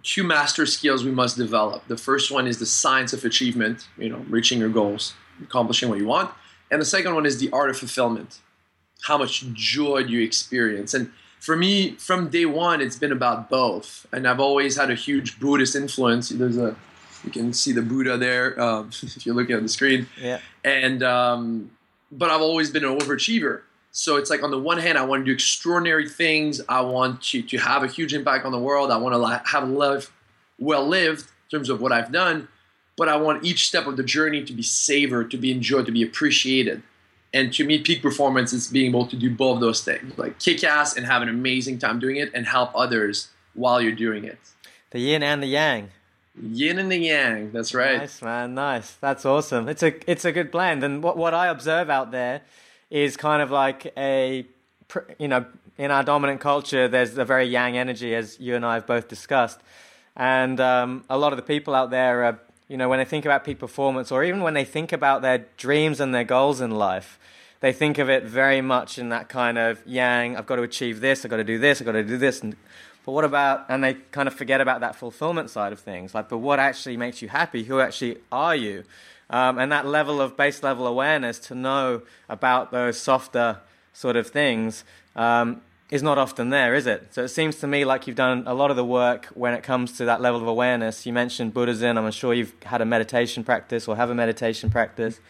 two 0.03 0.25
master 0.25 0.65
skills 0.67 1.05
we 1.05 1.11
must 1.11 1.37
develop. 1.37 1.87
The 1.89 1.97
first 1.97 2.31
one 2.31 2.47
is 2.47 2.59
the 2.59 2.67
science 2.67 3.13
of 3.13 3.25
achievement, 3.25 3.87
you 3.99 4.09
know, 4.09 4.25
reaching 4.29 4.59
your 4.59 4.71
goals, 4.71 5.15
accomplishing 5.43 5.89
what 5.91 5.99
you 5.99 6.07
want, 6.07 6.31
and 6.71 6.81
the 6.81 6.87
second 6.87 7.15
one 7.15 7.27
is 7.27 7.39
the 7.39 7.51
art 7.53 7.69
of 7.69 7.77
fulfillment. 7.77 8.41
How 9.03 9.19
much 9.19 9.45
joy 9.53 10.05
do 10.05 10.13
you 10.13 10.23
experience? 10.23 10.95
And 10.95 11.13
for 11.43 11.57
me, 11.57 11.91
from 11.97 12.29
day 12.29 12.47
one, 12.47 12.81
it's 12.81 12.95
been 12.95 13.11
about 13.11 13.51
both. 13.51 14.07
And 14.13 14.29
I've 14.29 14.39
always 14.39 14.77
had 14.77 14.93
a 14.93 14.95
huge 14.95 15.41
Buddhist 15.41 15.75
influence. 15.75 16.29
There's 16.29 16.57
a, 16.57 16.77
you 17.25 17.33
can 17.33 17.53
see 17.53 17.73
the 17.73 17.83
Buddha 17.83 18.17
there 18.17 18.61
um, 18.61 18.91
if 19.03 19.27
you're 19.27 19.35
looking 19.35 19.57
at 19.57 19.63
the 19.63 19.69
screen. 19.69 20.07
Yeah. 20.21 20.39
And 20.63 21.03
um, 21.03 21.73
but 22.13 22.31
I've 22.31 22.43
always 22.43 22.71
been 22.71 22.85
an 22.85 22.97
overachiever. 22.97 23.63
So 23.91 24.19
it's 24.19 24.31
like 24.31 24.45
on 24.45 24.53
the 24.53 24.59
one 24.59 24.79
hand, 24.79 24.97
I 24.97 25.05
want 25.05 25.23
to 25.23 25.25
do 25.25 25.33
extraordinary 25.33 26.09
things. 26.09 26.61
I 26.69 26.81
want 26.83 27.23
to 27.23 27.43
to 27.43 27.59
have 27.59 27.83
a 27.83 27.89
huge 27.89 28.15
impact 28.15 28.45
on 28.45 28.53
the 28.53 28.61
world. 28.61 28.93
I 28.93 28.97
want 28.99 29.15
to 29.15 29.19
li- 29.19 29.41
have 29.47 29.65
a 29.65 29.67
life 29.67 30.13
well 30.61 30.87
lived 30.87 31.23
in 31.23 31.59
terms 31.59 31.71
of 31.71 31.81
what 31.81 31.91
I've 31.91 32.13
done. 32.13 32.47
But 32.97 33.09
I 33.09 33.17
want 33.17 33.43
each 33.43 33.67
step 33.67 33.89
of 33.89 33.97
the 33.97 34.05
journey 34.05 34.45
to 34.45 34.53
be 34.53 34.63
savored, 34.63 35.33
to 35.33 35.39
be 35.39 35.51
enjoyed, 35.51 35.87
to 35.87 35.93
be 35.93 36.05
appreciated. 36.05 36.85
And 37.35 37.53
to 37.55 37.65
me, 37.65 37.79
peak 37.79 38.03
performance 38.03 38.53
is 38.53 38.69
being 38.69 38.91
able 38.91 39.07
to 39.07 39.17
do 39.17 39.31
both 39.35 39.61
those 39.61 39.83
things, 39.83 40.17
like 40.19 40.39
kick 40.39 40.63
ass 40.65 40.97
and 40.97 41.07
have 41.07 41.23
an 41.23 41.29
amazing 41.29 41.79
time 41.79 41.99
doing 41.99 42.17
it, 42.17 42.31
and 42.35 42.47
help 42.47 42.71
others 42.75 43.29
while 43.55 43.81
you're 43.81 43.93
doing 43.93 44.25
it. 44.25 44.39
The 44.91 45.01
yin 45.01 45.23
and 45.23 45.43
the 45.43 45.47
yang. 45.47 45.89
Yin 46.41 46.79
and 46.79 46.93
the 46.93 46.99
yang. 46.99 47.53
That's 47.53 47.75
right. 47.75 47.99
Nice, 47.99 48.23
man. 48.23 48.55
Nice. 48.55 48.95
That's 48.95 49.25
awesome. 49.25 49.69
It's 49.69 49.83
a 49.83 50.11
it's 50.11 50.25
a 50.25 50.33
good 50.33 50.51
blend. 50.51 50.85
And 50.85 51.03
what 51.03 51.17
what 51.17 51.35
I 51.35 51.49
observe 51.49 51.89
out 51.89 52.11
there 52.11 52.43
is 52.91 53.17
kind 53.17 53.43
of 53.43 53.51
like 53.51 53.93
a 53.97 54.47
you 55.19 55.29
know 55.29 55.47
in 55.79 55.91
our 55.91 56.03
dominant 56.03 56.41
culture, 56.41 56.89
there's 56.89 57.17
a 57.17 57.25
very 57.25 57.47
yang 57.47 57.79
energy, 57.79 58.15
as 58.15 58.39
you 58.39 58.55
and 58.55 58.65
I 58.65 58.75
have 58.75 58.87
both 58.87 59.09
discussed, 59.09 59.61
and 60.17 60.61
um, 60.61 61.05
a 61.09 61.17
lot 61.17 61.33
of 61.33 61.39
the 61.39 61.43
people 61.43 61.75
out 61.75 61.91
there 61.91 62.25
are 62.25 62.39
you 62.73 62.79
know 62.79 62.89
when 62.89 62.99
they 62.99 63.05
think 63.05 63.27
about 63.27 63.45
peak 63.45 63.59
performance, 63.59 64.11
or 64.11 64.25
even 64.25 64.41
when 64.41 64.55
they 64.55 64.65
think 64.65 64.93
about 64.95 65.21
their 65.21 65.45
dreams 65.59 66.01
and 66.01 66.15
their 66.15 66.25
goals 66.25 66.63
in 66.63 66.71
life. 66.71 67.19
They 67.61 67.71
think 67.71 67.99
of 67.99 68.09
it 68.09 68.25
very 68.25 68.63
much 68.63 68.99
in 68.99 69.11
that 69.11 69.29
kind 69.29 69.59
of 69.59 69.87
yang. 69.87 70.39
I've 70.39 70.47
got 70.47 70.57
to 70.57 70.63
achieve 70.63 71.01
this. 71.01 71.23
I've 71.23 71.31
got 71.31 71.37
to 71.37 71.45
do 71.45 71.59
this. 71.59 71.83
I've 71.83 71.85
got 71.85 71.93
to 71.93 72.03
do 72.03 72.17
this. 72.17 72.43
And 72.43 72.57
but 73.05 73.13
what 73.13 73.25
about, 73.25 73.67
and 73.69 73.85
they 73.85 73.95
kind 74.11 74.27
of 74.27 74.33
forget 74.35 74.63
about 74.63 74.81
that 74.81 74.97
fulfillment 74.97 75.51
side 75.51 75.73
of 75.73 75.81
things. 75.81 76.15
Like, 76.15 76.31
but 76.31 76.39
what 76.39 76.59
actually 76.59 76.97
makes 76.97 77.21
you 77.21 77.29
happy? 77.29 77.65
Who 77.65 77.79
actually 77.79 78.17
are 78.33 78.57
you? 78.57 78.85
Um, 79.29 79.59
and 79.59 79.71
that 79.71 79.87
level 79.87 80.23
of 80.23 80.35
base 80.35 80.63
level 80.63 80.87
awareness 80.87 81.39
to 81.41 81.55
know 81.55 82.03
about 82.27 82.73
those 82.73 82.99
softer 82.99 83.59
sort 83.93 84.17
of 84.17 84.29
things 84.29 84.85
um, 85.15 85.61
is 85.93 86.03
not 86.03 86.17
often 86.17 86.49
there, 86.49 86.75
is 86.75 86.87
it? 86.87 87.13
So 87.13 87.23
it 87.23 87.29
seems 87.29 87.57
to 87.57 87.67
me 87.67 87.85
like 87.85 88.07
you've 88.07 88.17
done 88.17 88.45
a 88.47 88.55
lot 88.55 88.71
of 88.71 88.79
the 88.79 88.85
work 88.85 89.27
when 89.35 89.53
it 89.53 89.63
comes 89.63 89.93
to 89.99 90.07
that 90.07 90.23
level 90.23 90.41
of 90.41 90.49
awareness. 90.49 91.05
You 91.05 91.13
mentioned 91.13 91.53
Buddhism. 91.53 91.99
I'm 91.99 92.11
sure 92.13 92.33
you've 92.33 92.55
had 92.63 92.81
a 92.81 92.87
meditation 92.87 93.45
practice 93.45 93.87
or 93.87 93.95
have 93.97 94.09
a 94.09 94.15
meditation 94.15 94.71
practice. 94.71 95.21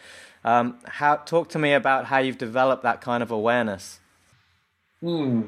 Um, 0.45 0.77
how, 0.85 1.17
talk 1.17 1.49
to 1.49 1.59
me 1.59 1.73
about 1.73 2.05
how 2.05 2.19
you've 2.19 2.37
developed 2.37 2.81
that 2.83 3.01
kind 3.01 3.21
of 3.21 3.29
awareness. 3.29 3.99
Hmm. 5.01 5.47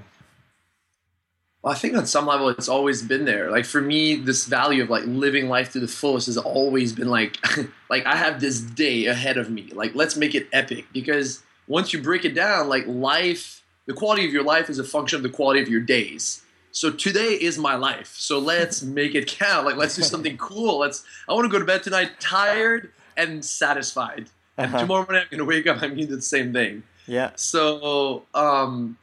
Well, 1.61 1.73
I 1.73 1.77
think 1.77 1.95
on 1.95 2.05
some 2.07 2.25
level 2.25 2.49
it's 2.49 2.67
always 2.67 3.01
been 3.01 3.23
there. 3.23 3.49
Like 3.49 3.63
for 3.63 3.79
me, 3.79 4.15
this 4.15 4.45
value 4.45 4.83
of 4.83 4.89
like 4.89 5.05
living 5.05 5.47
life 5.47 5.71
to 5.71 5.79
the 5.79 5.87
fullest 5.87 6.25
has 6.25 6.37
always 6.37 6.91
been 6.91 7.07
like, 7.07 7.37
like 7.89 8.05
I 8.05 8.17
have 8.17 8.41
this 8.41 8.59
day 8.59 9.05
ahead 9.05 9.37
of 9.37 9.49
me. 9.49 9.69
Like 9.71 9.95
let's 9.95 10.17
make 10.17 10.35
it 10.35 10.49
epic 10.51 10.87
because 10.91 11.41
once 11.69 11.93
you 11.93 12.01
break 12.01 12.25
it 12.25 12.35
down, 12.35 12.67
like 12.67 12.85
life, 12.85 13.61
the 13.85 13.93
quality 13.93 14.25
of 14.25 14.33
your 14.33 14.43
life 14.43 14.69
is 14.69 14.79
a 14.79 14.83
function 14.83 15.17
of 15.17 15.23
the 15.23 15.29
quality 15.29 15.61
of 15.61 15.69
your 15.69 15.81
days. 15.81 16.43
So 16.71 16.91
today 16.91 17.37
is 17.39 17.57
my 17.57 17.75
life. 17.75 18.15
So 18.17 18.39
let's 18.39 18.81
make 18.99 19.15
it 19.15 19.27
count. 19.27 19.65
Like 19.65 19.77
let's 19.77 19.95
do 19.95 20.01
something 20.01 20.37
cool. 20.37 20.79
Let's. 20.79 21.05
I 21.29 21.33
want 21.33 21.45
to 21.45 21.49
go 21.49 21.59
to 21.59 21.65
bed 21.65 21.83
tonight 21.83 22.19
tired 22.19 22.91
and 23.15 23.43
satisfied. 23.43 24.29
And 24.57 24.67
uh-huh. 24.67 24.79
tomorrow 24.79 25.05
morning 25.05 25.21
I'm 25.23 25.37
going 25.37 25.39
to 25.39 25.45
wake 25.45 25.67
up. 25.67 25.81
I'm 25.81 25.91
to 25.91 25.95
do 25.95 26.15
the 26.15 26.21
same 26.21 26.53
thing. 26.53 26.83
Yeah. 27.07 27.31
So 27.35 28.23
um, 28.33 28.97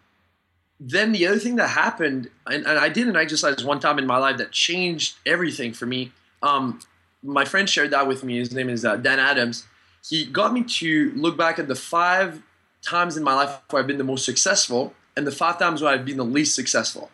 then 0.80 1.12
the 1.12 1.26
other 1.26 1.38
thing 1.38 1.56
that 1.56 1.68
happened, 1.68 2.28
and, 2.46 2.66
and, 2.66 2.78
I 2.78 2.88
did 2.88 3.06
an 3.06 3.16
exercise 3.16 3.64
one 3.64 3.78
time 3.78 3.98
in 3.98 4.06
my 4.06 4.18
life 4.18 4.38
that 4.38 4.50
changed 4.50 5.16
everything 5.24 5.72
for 5.72 5.86
me. 5.86 6.10
Um, 6.42 6.80
my 7.22 7.44
friend 7.44 7.70
shared 7.70 7.90
that 7.92 8.08
with 8.08 8.24
me. 8.24 8.38
His 8.38 8.52
name 8.52 8.68
is 8.68 8.84
uh, 8.84 8.96
Dan 8.96 9.20
Adams. 9.20 9.66
He 10.04 10.26
got 10.26 10.52
me 10.52 10.64
to 10.64 11.12
look 11.14 11.38
back 11.38 11.60
at 11.60 11.68
the 11.68 11.76
five 11.76 12.42
times 12.82 13.16
in 13.16 13.22
my 13.22 13.34
life 13.34 13.60
where 13.70 13.80
I've 13.80 13.86
been 13.86 13.98
the 13.98 14.04
most 14.04 14.24
successful 14.24 14.94
and 15.16 15.26
the 15.26 15.32
five 15.32 15.58
times 15.58 15.82
where 15.82 15.92
I've 15.92 16.04
been 16.04 16.16
the 16.16 16.24
least 16.24 16.54
successful. 16.54 17.10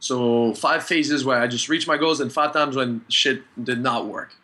So 0.00 0.54
five 0.54 0.84
phases 0.84 1.24
where 1.24 1.40
I 1.40 1.46
just 1.46 1.68
reached 1.68 1.88
my 1.88 1.96
goals 1.96 2.20
and 2.20 2.32
five 2.32 2.52
times 2.52 2.76
when 2.76 3.04
shit 3.08 3.42
did 3.62 3.80
not 3.80 4.06
work. 4.06 4.34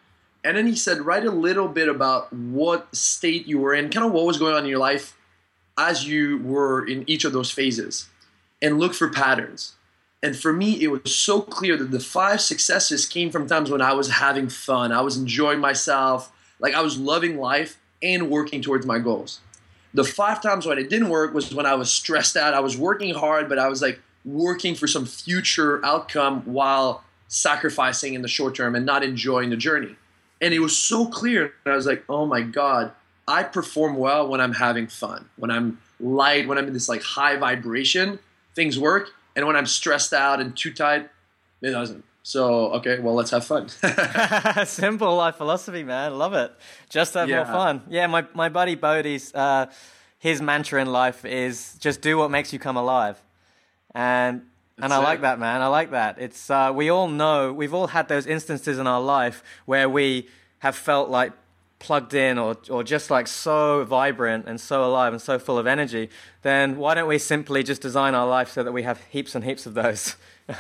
And 0.43 0.57
then 0.57 0.67
he 0.67 0.75
said, 0.75 1.03
write 1.03 1.27
a 1.27 1.31
little 1.31 1.69
bit 1.69 1.89
about 1.89 2.33
what 2.33 2.95
state 2.97 3.47
you 3.47 3.59
were 3.59 3.75
in, 3.75 3.91
kind 3.91 4.07
of 4.07 4.13
what 4.13 4.25
was 4.25 4.39
going 4.39 4.55
on 4.55 4.63
in 4.63 4.71
your 4.71 4.79
life 4.79 5.17
as 5.77 6.07
you 6.07 6.39
were 6.39 6.87
in 6.87 7.05
each 7.09 7.25
of 7.25 7.33
those 7.33 7.51
phases 7.51 8.09
and 8.63 8.79
look 8.79 8.95
for 8.95 9.11
patterns. 9.11 9.75
And 10.23 10.37
for 10.37 10.53
me, 10.53 10.83
it 10.83 10.89
was 10.89 11.15
so 11.15 11.41
clear 11.41 11.77
that 11.77 11.91
the 11.91 12.01
five 12.01 12.41
successes 12.41 13.07
came 13.07 13.31
from 13.31 13.47
times 13.47 13.71
when 13.71 13.81
I 13.83 13.93
was 13.93 14.11
having 14.11 14.49
fun, 14.49 14.93
I 14.93 15.01
was 15.01 15.17
enjoying 15.17 15.61
myself, 15.61 16.33
like 16.59 16.75
I 16.75 16.83
was 16.83 16.99
loving 16.99 17.39
life 17.39 17.79
and 18.03 18.31
working 18.31 18.63
towards 18.63 18.87
my 18.87 18.99
goals. 18.99 19.41
The 19.93 20.05
five 20.05 20.41
times 20.43 20.67
when 20.67 20.79
it 20.79 20.89
didn't 20.89 21.09
work 21.09 21.35
was 21.35 21.53
when 21.55 21.67
I 21.67 21.75
was 21.75 21.91
stressed 21.91 22.37
out. 22.37 22.55
I 22.55 22.61
was 22.61 22.77
working 22.77 23.15
hard, 23.15 23.49
but 23.49 23.59
I 23.59 23.69
was 23.69 23.83
like 23.83 24.01
working 24.25 24.75
for 24.75 24.87
some 24.87 25.07
future 25.07 25.85
outcome 25.85 26.43
while 26.43 27.03
sacrificing 27.29 28.15
in 28.15 28.23
the 28.23 28.29
short 28.29 28.55
term 28.55 28.75
and 28.75 28.87
not 28.87 29.03
enjoying 29.03 29.51
the 29.51 29.57
journey. 29.57 29.97
And 30.41 30.55
it 30.55 30.61
was 30.61 30.77
so 30.77 31.07
clear. 31.07 31.53
And 31.65 31.73
I 31.73 31.77
was 31.77 31.87
like, 31.87 32.05
oh 32.09 32.27
my 32.27 32.43
God, 32.43 32.93
I 33.27 33.43
perform 33.43 33.97
well 33.97 34.29
when 34.29 34.41
I'm 34.41 34.55
having 34.55 34.87
fun, 34.87 35.29
when 35.37 35.51
I'm 35.51 35.81
light, 35.99 36.49
when 36.49 36.59
I'm 36.59 36.67
in 36.67 36.73
this 36.73 36.89
like 36.89 37.03
high 37.03 37.37
vibration 37.37 38.19
things 38.55 38.79
work. 38.79 39.11
And 39.37 39.47
when 39.47 39.57
I'm 39.57 39.67
stressed 39.67 40.13
out 40.13 40.41
and 40.41 40.57
too 40.57 40.73
tight, 40.73 41.09
it 41.63 41.71
doesn't. 41.71 42.05
So 42.23 42.73
okay, 42.75 43.01
well 43.01 43.15
let's 43.15 43.31
have 43.31 43.45
fun. 43.45 43.69
Simple 44.67 45.17
life 45.17 45.37
philosophy, 45.37 45.83
man. 45.85 46.19
Love 46.19 46.35
it. 46.35 46.53
Just 46.89 47.15
have 47.15 47.29
yeah. 47.29 47.45
more 47.45 47.47
fun. 47.47 47.83
Yeah, 47.89 48.07
my 48.07 48.27
my 48.35 48.49
buddy 48.49 48.75
Bodhi's 48.75 49.35
uh, 49.35 49.67
his 50.19 50.43
mantra 50.43 50.83
in 50.83 50.93
life 50.93 51.25
is 51.25 51.77
just 51.81 52.03
do 52.03 52.19
what 52.19 52.31
makes 52.31 52.53
you 52.53 52.59
come 52.59 52.77
alive, 52.77 53.19
and 53.95 54.43
and 54.79 54.93
I 54.93 54.99
it. 54.99 55.05
like 55.05 55.21
that, 55.23 55.39
man. 55.39 55.63
I 55.63 55.69
like 55.69 55.93
that. 55.93 56.19
It's 56.19 56.51
uh, 56.51 56.73
we 56.75 56.91
all 56.91 57.09
know 57.09 57.53
we've 57.53 57.75
all 57.75 57.89
had 57.89 58.09
those 58.09 58.27
instances 58.27 58.79
in 58.79 58.87
our 58.87 59.01
life 59.01 59.43
where 59.65 59.89
we 59.89 60.29
have 60.59 60.77
felt 60.77 61.09
like 61.09 61.33
plugged 61.79 62.13
in 62.13 62.39
or, 62.39 62.57
or 62.69 62.85
just 62.85 63.11
like 63.11 63.27
so 63.27 63.85
vibrant 63.85 64.47
and 64.47 64.61
so 64.61 64.85
alive 64.85 65.15
and 65.15 65.21
so 65.21 65.39
full 65.39 65.59
of 65.59 65.67
energy, 65.67 66.11
then 66.43 66.77
why 66.77 66.95
don't 66.95 67.09
we 67.09 67.19
simply 67.19 67.63
just 67.63 67.81
design 67.81 68.15
our 68.15 68.29
life 68.29 68.51
so 68.51 68.63
that 68.63 68.73
we 68.73 68.83
have 68.83 69.01
heaps 69.11 69.35
and 69.35 69.45
heaps 69.45 69.67
of 69.67 69.75
those? 69.75 70.17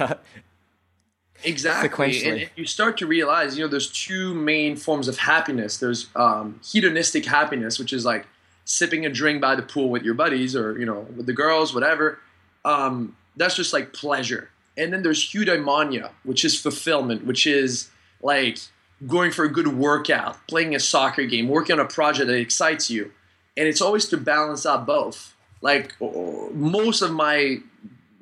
exactly. 1.44 2.24
And 2.24 2.50
you 2.56 2.66
start 2.66 2.98
to 2.98 3.06
realize, 3.06 3.56
you 3.56 3.64
know, 3.64 3.68
there's 3.68 3.90
two 3.90 4.34
main 4.34 4.76
forms 4.76 5.08
of 5.08 5.18
happiness. 5.18 5.78
There's 5.78 6.08
um, 6.16 6.60
hedonistic 6.64 7.24
happiness, 7.26 7.78
which 7.78 7.92
is 7.92 8.04
like 8.04 8.26
sipping 8.64 9.04
a 9.06 9.10
drink 9.10 9.40
by 9.40 9.54
the 9.54 9.62
pool 9.62 9.90
with 9.90 10.02
your 10.02 10.14
buddies 10.14 10.54
or, 10.54 10.78
you 10.78 10.86
know, 10.86 11.06
with 11.16 11.26
the 11.26 11.32
girls, 11.32 11.74
whatever. 11.74 12.18
Um, 12.64 13.16
that's 13.36 13.56
just 13.56 13.72
like 13.72 13.92
pleasure. 13.92 14.50
And 14.76 14.92
then 14.92 15.02
there's 15.02 15.32
eudaimonia, 15.32 16.10
which 16.24 16.44
is 16.44 16.58
fulfillment, 16.60 17.26
which 17.26 17.46
is 17.46 17.90
like 18.22 18.58
going 19.06 19.30
for 19.30 19.44
a 19.44 19.48
good 19.48 19.68
workout, 19.68 20.36
playing 20.46 20.74
a 20.74 20.80
soccer 20.80 21.24
game, 21.24 21.48
working 21.48 21.78
on 21.78 21.84
a 21.84 21.88
project 21.88 22.28
that 22.28 22.38
excites 22.38 22.90
you. 22.90 23.12
And 23.56 23.66
it's 23.66 23.80
always 23.80 24.06
to 24.08 24.16
balance 24.16 24.64
out 24.64 24.86
both. 24.86 25.34
Like 25.62 25.94
most 26.00 27.02
of 27.02 27.12
my 27.12 27.58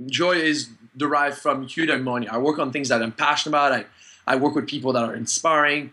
joy 0.07 0.33
is 0.33 0.69
derived 0.99 1.39
from 1.39 1.67
eudaimonia. 1.67 2.29
I 2.29 2.39
work 2.39 2.59
on 2.59 2.73
things 2.73 2.89
that 2.89 3.03
I'm 3.03 3.13
passionate 3.13 3.57
about. 3.57 3.73
I, 3.73 3.85
I 4.27 4.37
work 4.37 4.55
with 4.55 4.67
people 4.67 4.93
that 4.93 5.05
are 5.05 5.15
inspiring, 5.15 5.93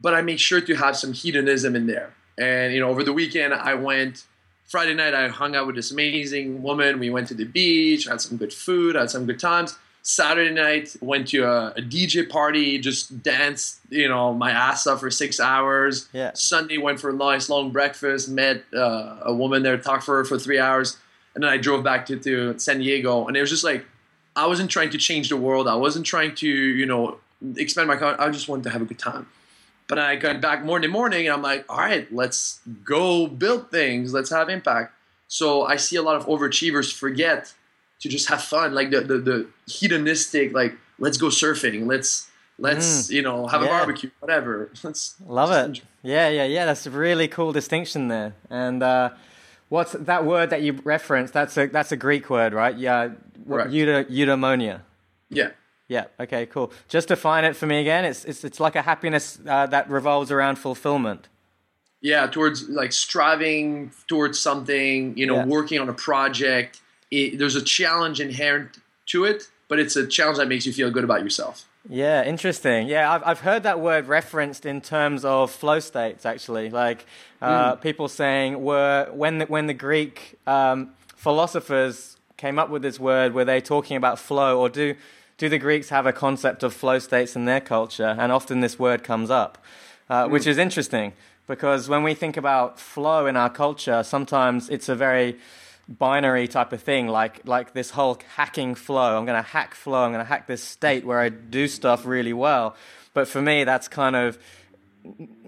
but 0.00 0.14
I 0.14 0.22
make 0.22 0.38
sure 0.38 0.60
to 0.60 0.74
have 0.74 0.96
some 0.96 1.12
hedonism 1.12 1.74
in 1.74 1.86
there. 1.86 2.14
And 2.38 2.72
you 2.72 2.80
know, 2.80 2.88
over 2.88 3.02
the 3.02 3.12
weekend 3.12 3.54
I 3.54 3.74
went 3.74 4.24
Friday 4.66 4.94
night 4.94 5.14
I 5.14 5.28
hung 5.28 5.54
out 5.54 5.66
with 5.66 5.76
this 5.76 5.90
amazing 5.90 6.62
woman. 6.62 6.98
We 6.98 7.10
went 7.10 7.28
to 7.28 7.34
the 7.34 7.44
beach, 7.44 8.04
had 8.06 8.20
some 8.20 8.36
good 8.36 8.52
food, 8.52 8.96
had 8.96 9.10
some 9.10 9.26
good 9.26 9.38
times. 9.38 9.76
Saturday 10.06 10.52
night, 10.52 10.94
went 11.00 11.28
to 11.28 11.44
a, 11.44 11.68
a, 11.68 11.80
DJ 11.80 12.28
party, 12.28 12.78
just 12.78 13.22
danced, 13.22 13.80
you 13.88 14.06
know, 14.06 14.34
my 14.34 14.50
ass 14.50 14.86
off 14.86 15.00
for 15.00 15.10
six 15.10 15.40
hours. 15.40 16.10
Yeah. 16.12 16.32
Sunday, 16.34 16.76
went 16.76 17.00
for 17.00 17.08
a 17.08 17.14
nice 17.14 17.48
long 17.48 17.70
breakfast, 17.70 18.28
met 18.28 18.64
uh, 18.74 19.16
a 19.22 19.32
woman 19.32 19.62
there, 19.62 19.78
talked 19.78 20.04
for 20.04 20.16
her 20.16 20.24
for 20.26 20.38
three 20.38 20.58
hours, 20.58 20.98
and 21.34 21.42
then 21.42 21.50
I 21.50 21.56
drove 21.56 21.82
back 21.82 22.04
to, 22.06 22.18
to 22.18 22.58
San 22.58 22.80
Diego. 22.80 23.26
And 23.26 23.34
it 23.34 23.40
was 23.40 23.48
just 23.48 23.64
like, 23.64 23.86
I 24.36 24.46
wasn't 24.46 24.70
trying 24.70 24.90
to 24.90 24.98
change 24.98 25.28
the 25.28 25.36
world. 25.36 25.68
I 25.68 25.76
wasn't 25.76 26.06
trying 26.06 26.34
to, 26.36 26.48
you 26.48 26.86
know, 26.86 27.18
expand 27.56 27.88
my. 27.88 28.16
I 28.18 28.30
just 28.30 28.48
wanted 28.48 28.64
to 28.64 28.70
have 28.70 28.82
a 28.82 28.84
good 28.84 28.98
time. 28.98 29.26
But 29.86 29.98
I 29.98 30.16
got 30.16 30.40
back 30.40 30.64
morning 30.64 30.90
morning, 30.90 31.26
and 31.26 31.34
I'm 31.34 31.42
like, 31.42 31.64
all 31.68 31.78
right, 31.78 32.10
let's 32.12 32.60
go 32.84 33.26
build 33.26 33.70
things. 33.70 34.12
Let's 34.12 34.30
have 34.30 34.48
impact. 34.48 34.94
So 35.28 35.64
I 35.64 35.76
see 35.76 35.96
a 35.96 36.02
lot 36.02 36.16
of 36.16 36.26
overachievers 36.26 36.92
forget 36.92 37.52
to 38.00 38.08
just 38.08 38.28
have 38.28 38.42
fun, 38.42 38.74
like 38.74 38.90
the 38.90 39.00
the, 39.00 39.18
the 39.18 39.46
hedonistic, 39.66 40.52
like 40.52 40.74
let's 40.98 41.16
go 41.16 41.26
surfing, 41.26 41.86
let's 41.86 42.28
let's 42.58 43.08
mm. 43.08 43.10
you 43.10 43.22
know 43.22 43.46
have 43.46 43.62
yeah. 43.62 43.68
a 43.68 43.70
barbecue, 43.70 44.10
whatever. 44.20 44.70
Let's 44.82 45.16
love 45.26 45.50
it. 45.50 45.64
Enjoy. 45.64 45.84
Yeah, 46.02 46.28
yeah, 46.28 46.44
yeah. 46.44 46.66
That's 46.66 46.86
a 46.86 46.90
really 46.90 47.28
cool 47.28 47.52
distinction 47.52 48.08
there. 48.08 48.34
And 48.50 48.82
uh, 48.82 49.10
what's 49.68 49.92
that 49.92 50.24
word 50.24 50.50
that 50.50 50.62
you 50.62 50.80
referenced? 50.84 51.32
That's 51.32 51.56
a 51.56 51.66
that's 51.66 51.92
a 51.92 51.96
Greek 51.96 52.30
word, 52.30 52.52
right? 52.52 52.76
Yeah, 52.76 53.10
right. 53.46 53.68
eudaimonia. 53.68 54.80
Yeah. 55.30 55.50
Yeah. 55.88 56.04
Okay. 56.18 56.46
Cool. 56.46 56.72
Just 56.88 57.08
define 57.08 57.44
it 57.44 57.56
for 57.56 57.66
me 57.66 57.80
again. 57.80 58.04
It's 58.04 58.24
it's 58.24 58.44
it's 58.44 58.60
like 58.60 58.76
a 58.76 58.82
happiness 58.82 59.38
uh, 59.46 59.66
that 59.66 59.88
revolves 59.90 60.30
around 60.30 60.56
fulfillment. 60.56 61.28
Yeah, 62.00 62.26
towards 62.26 62.68
like 62.68 62.92
striving 62.92 63.90
towards 64.08 64.38
something. 64.38 65.16
You 65.16 65.26
know, 65.26 65.36
yeah. 65.36 65.46
working 65.46 65.80
on 65.80 65.88
a 65.88 65.94
project 65.94 66.80
it, 67.14 67.38
there's 67.38 67.54
a 67.54 67.62
challenge 67.62 68.20
inherent 68.20 68.78
to 69.06 69.24
it, 69.24 69.44
but 69.68 69.78
it's 69.78 69.96
a 69.96 70.06
challenge 70.06 70.38
that 70.38 70.48
makes 70.48 70.66
you 70.66 70.72
feel 70.72 70.90
good 70.90 71.04
about 71.04 71.22
yourself. 71.22 71.66
Yeah, 71.88 72.24
interesting. 72.24 72.88
Yeah, 72.88 73.12
I've 73.12 73.22
I've 73.24 73.40
heard 73.40 73.62
that 73.64 73.78
word 73.78 74.06
referenced 74.06 74.64
in 74.64 74.80
terms 74.80 75.24
of 75.24 75.50
flow 75.50 75.80
states. 75.80 76.24
Actually, 76.24 76.70
like 76.70 77.04
uh, 77.42 77.74
mm. 77.74 77.80
people 77.80 78.08
saying 78.08 78.62
were 78.62 79.10
when 79.12 79.38
the, 79.38 79.46
when 79.46 79.66
the 79.66 79.74
Greek 79.74 80.38
um, 80.46 80.90
philosophers 81.14 82.16
came 82.38 82.58
up 82.58 82.70
with 82.70 82.82
this 82.82 82.98
word, 82.98 83.34
were 83.34 83.44
they 83.44 83.60
talking 83.60 83.98
about 83.98 84.18
flow, 84.18 84.58
or 84.58 84.70
do 84.70 84.94
do 85.36 85.48
the 85.50 85.58
Greeks 85.58 85.90
have 85.90 86.06
a 86.06 86.12
concept 86.12 86.62
of 86.62 86.72
flow 86.72 86.98
states 86.98 87.36
in 87.36 87.44
their 87.44 87.60
culture? 87.60 88.16
And 88.18 88.32
often 88.32 88.60
this 88.60 88.78
word 88.78 89.04
comes 89.04 89.30
up, 89.30 89.58
uh, 90.08 90.24
mm. 90.24 90.30
which 90.30 90.46
is 90.46 90.56
interesting 90.56 91.12
because 91.46 91.88
when 91.88 92.02
we 92.02 92.14
think 92.14 92.36
about 92.36 92.80
flow 92.80 93.26
in 93.26 93.36
our 93.36 93.50
culture, 93.50 94.02
sometimes 94.02 94.70
it's 94.70 94.88
a 94.88 94.94
very 94.94 95.36
binary 95.88 96.48
type 96.48 96.72
of 96.72 96.82
thing, 96.82 97.08
like 97.08 97.46
like 97.46 97.72
this 97.72 97.90
whole 97.90 98.18
hacking 98.36 98.74
flow. 98.74 99.16
I'm 99.16 99.24
going 99.24 99.42
to 99.42 99.48
hack 99.48 99.74
flow. 99.74 100.04
I'm 100.04 100.12
going 100.12 100.24
to 100.24 100.28
hack 100.28 100.46
this 100.46 100.62
state 100.62 101.04
where 101.04 101.20
I 101.20 101.28
do 101.28 101.68
stuff 101.68 102.06
really 102.06 102.32
well. 102.32 102.76
But 103.12 103.28
for 103.28 103.40
me, 103.40 103.64
that's 103.64 103.88
kind 103.88 104.16
of 104.16 104.38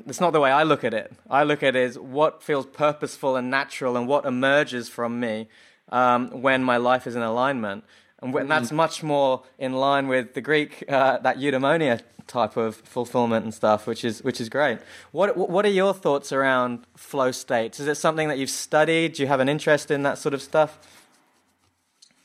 it's 0.06 0.20
not 0.20 0.32
the 0.32 0.40
way 0.40 0.50
I 0.50 0.62
look 0.62 0.84
at 0.84 0.94
it. 0.94 1.12
I 1.30 1.44
look 1.44 1.62
at 1.62 1.74
it 1.74 1.82
as 1.82 1.98
what 1.98 2.42
feels 2.42 2.66
purposeful 2.66 3.36
and 3.36 3.50
natural, 3.50 3.96
and 3.96 4.06
what 4.06 4.24
emerges 4.24 4.88
from 4.88 5.18
me 5.18 5.48
um, 5.90 6.42
when 6.42 6.62
my 6.62 6.76
life 6.76 7.06
is 7.06 7.16
in 7.16 7.22
alignment. 7.22 7.84
And 8.22 8.32
when, 8.32 8.44
mm-hmm. 8.44 8.50
that's 8.50 8.72
much 8.72 9.02
more 9.02 9.42
in 9.58 9.74
line 9.74 10.08
with 10.08 10.34
the 10.34 10.40
Greek, 10.40 10.84
uh, 10.88 11.18
that 11.18 11.38
eudaimonia 11.38 12.00
type 12.26 12.56
of 12.56 12.76
fulfillment 12.76 13.44
and 13.44 13.54
stuff, 13.54 13.86
which 13.86 14.04
is 14.04 14.22
which 14.22 14.40
is 14.40 14.48
great. 14.48 14.78
What 15.12 15.36
what 15.36 15.64
are 15.64 15.70
your 15.70 15.94
thoughts 15.94 16.32
around 16.32 16.84
flow 16.96 17.30
states? 17.30 17.78
Is 17.78 17.86
it 17.86 17.96
something 17.96 18.28
that 18.28 18.38
you've 18.38 18.50
studied? 18.50 19.14
Do 19.14 19.22
you 19.22 19.28
have 19.28 19.40
an 19.40 19.48
interest 19.48 19.90
in 19.90 20.02
that 20.02 20.18
sort 20.18 20.34
of 20.34 20.42
stuff? 20.42 20.78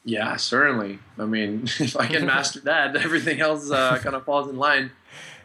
Yeah, 0.04 0.36
certainly. 0.38 1.00
I 1.20 1.26
mean, 1.26 1.64
if 1.80 1.96
I 1.96 2.08
can 2.08 2.26
master 2.26 2.60
that, 2.64 2.96
everything 2.96 3.42
else 3.42 3.70
uh, 3.70 4.00
kind 4.00 4.16
of 4.16 4.26
falls 4.26 4.50
in 4.50 4.58
line. 4.58 4.92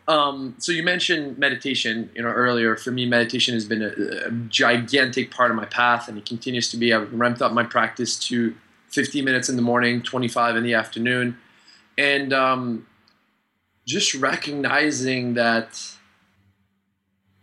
Um, 0.08 0.54
so 0.58 0.70
you 0.70 0.84
mentioned 0.84 1.36
meditation, 1.36 2.10
you 2.14 2.22
know, 2.22 2.28
earlier. 2.28 2.76
For 2.76 2.92
me, 2.92 3.06
meditation 3.06 3.54
has 3.54 3.64
been 3.64 3.82
a, 3.82 4.28
a, 4.28 4.30
gigantic 4.48 5.32
part 5.32 5.50
of 5.50 5.56
my 5.56 5.64
path, 5.64 6.06
and 6.06 6.16
it 6.16 6.24
continues 6.24 6.70
to 6.70 6.76
be. 6.76 6.94
I've 6.94 7.12
ramped 7.12 7.42
up 7.42 7.52
my 7.52 7.64
practice 7.64 8.16
to 8.28 8.54
15 8.96 9.24
minutes 9.26 9.50
in 9.50 9.56
the 9.56 9.62
morning, 9.62 10.00
25 10.00 10.56
in 10.56 10.62
the 10.64 10.72
afternoon. 10.72 11.36
and 11.98 12.32
um, 12.32 12.86
just 13.86 14.14
recognizing 14.14 15.34
that 15.34 15.80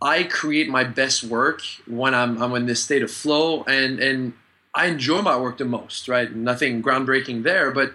I 0.01 0.23
create 0.23 0.67
my 0.67 0.83
best 0.83 1.23
work 1.23 1.61
when 1.87 2.13
I'm 2.13 2.41
I'm 2.41 2.53
in 2.55 2.65
this 2.65 2.83
state 2.83 3.03
of 3.03 3.09
flow, 3.09 3.63
and 3.63 3.99
and 3.99 4.33
I 4.73 4.87
enjoy 4.87 5.21
my 5.21 5.37
work 5.37 5.57
the 5.59 5.65
most. 5.65 6.09
Right, 6.09 6.35
nothing 6.35 6.83
groundbreaking 6.83 7.43
there, 7.43 7.71
but 7.71 7.93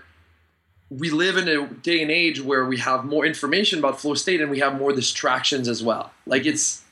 we 0.88 1.10
live 1.10 1.36
in 1.36 1.46
a 1.48 1.66
day 1.66 2.00
and 2.00 2.10
age 2.10 2.40
where 2.40 2.64
we 2.64 2.78
have 2.78 3.04
more 3.04 3.26
information 3.26 3.78
about 3.78 4.00
flow 4.00 4.14
state 4.14 4.40
and 4.40 4.50
we 4.50 4.60
have 4.60 4.78
more 4.78 4.92
distractions 4.92 5.68
as 5.68 5.82
well. 5.82 6.12
Like 6.24 6.46
it's 6.46 6.82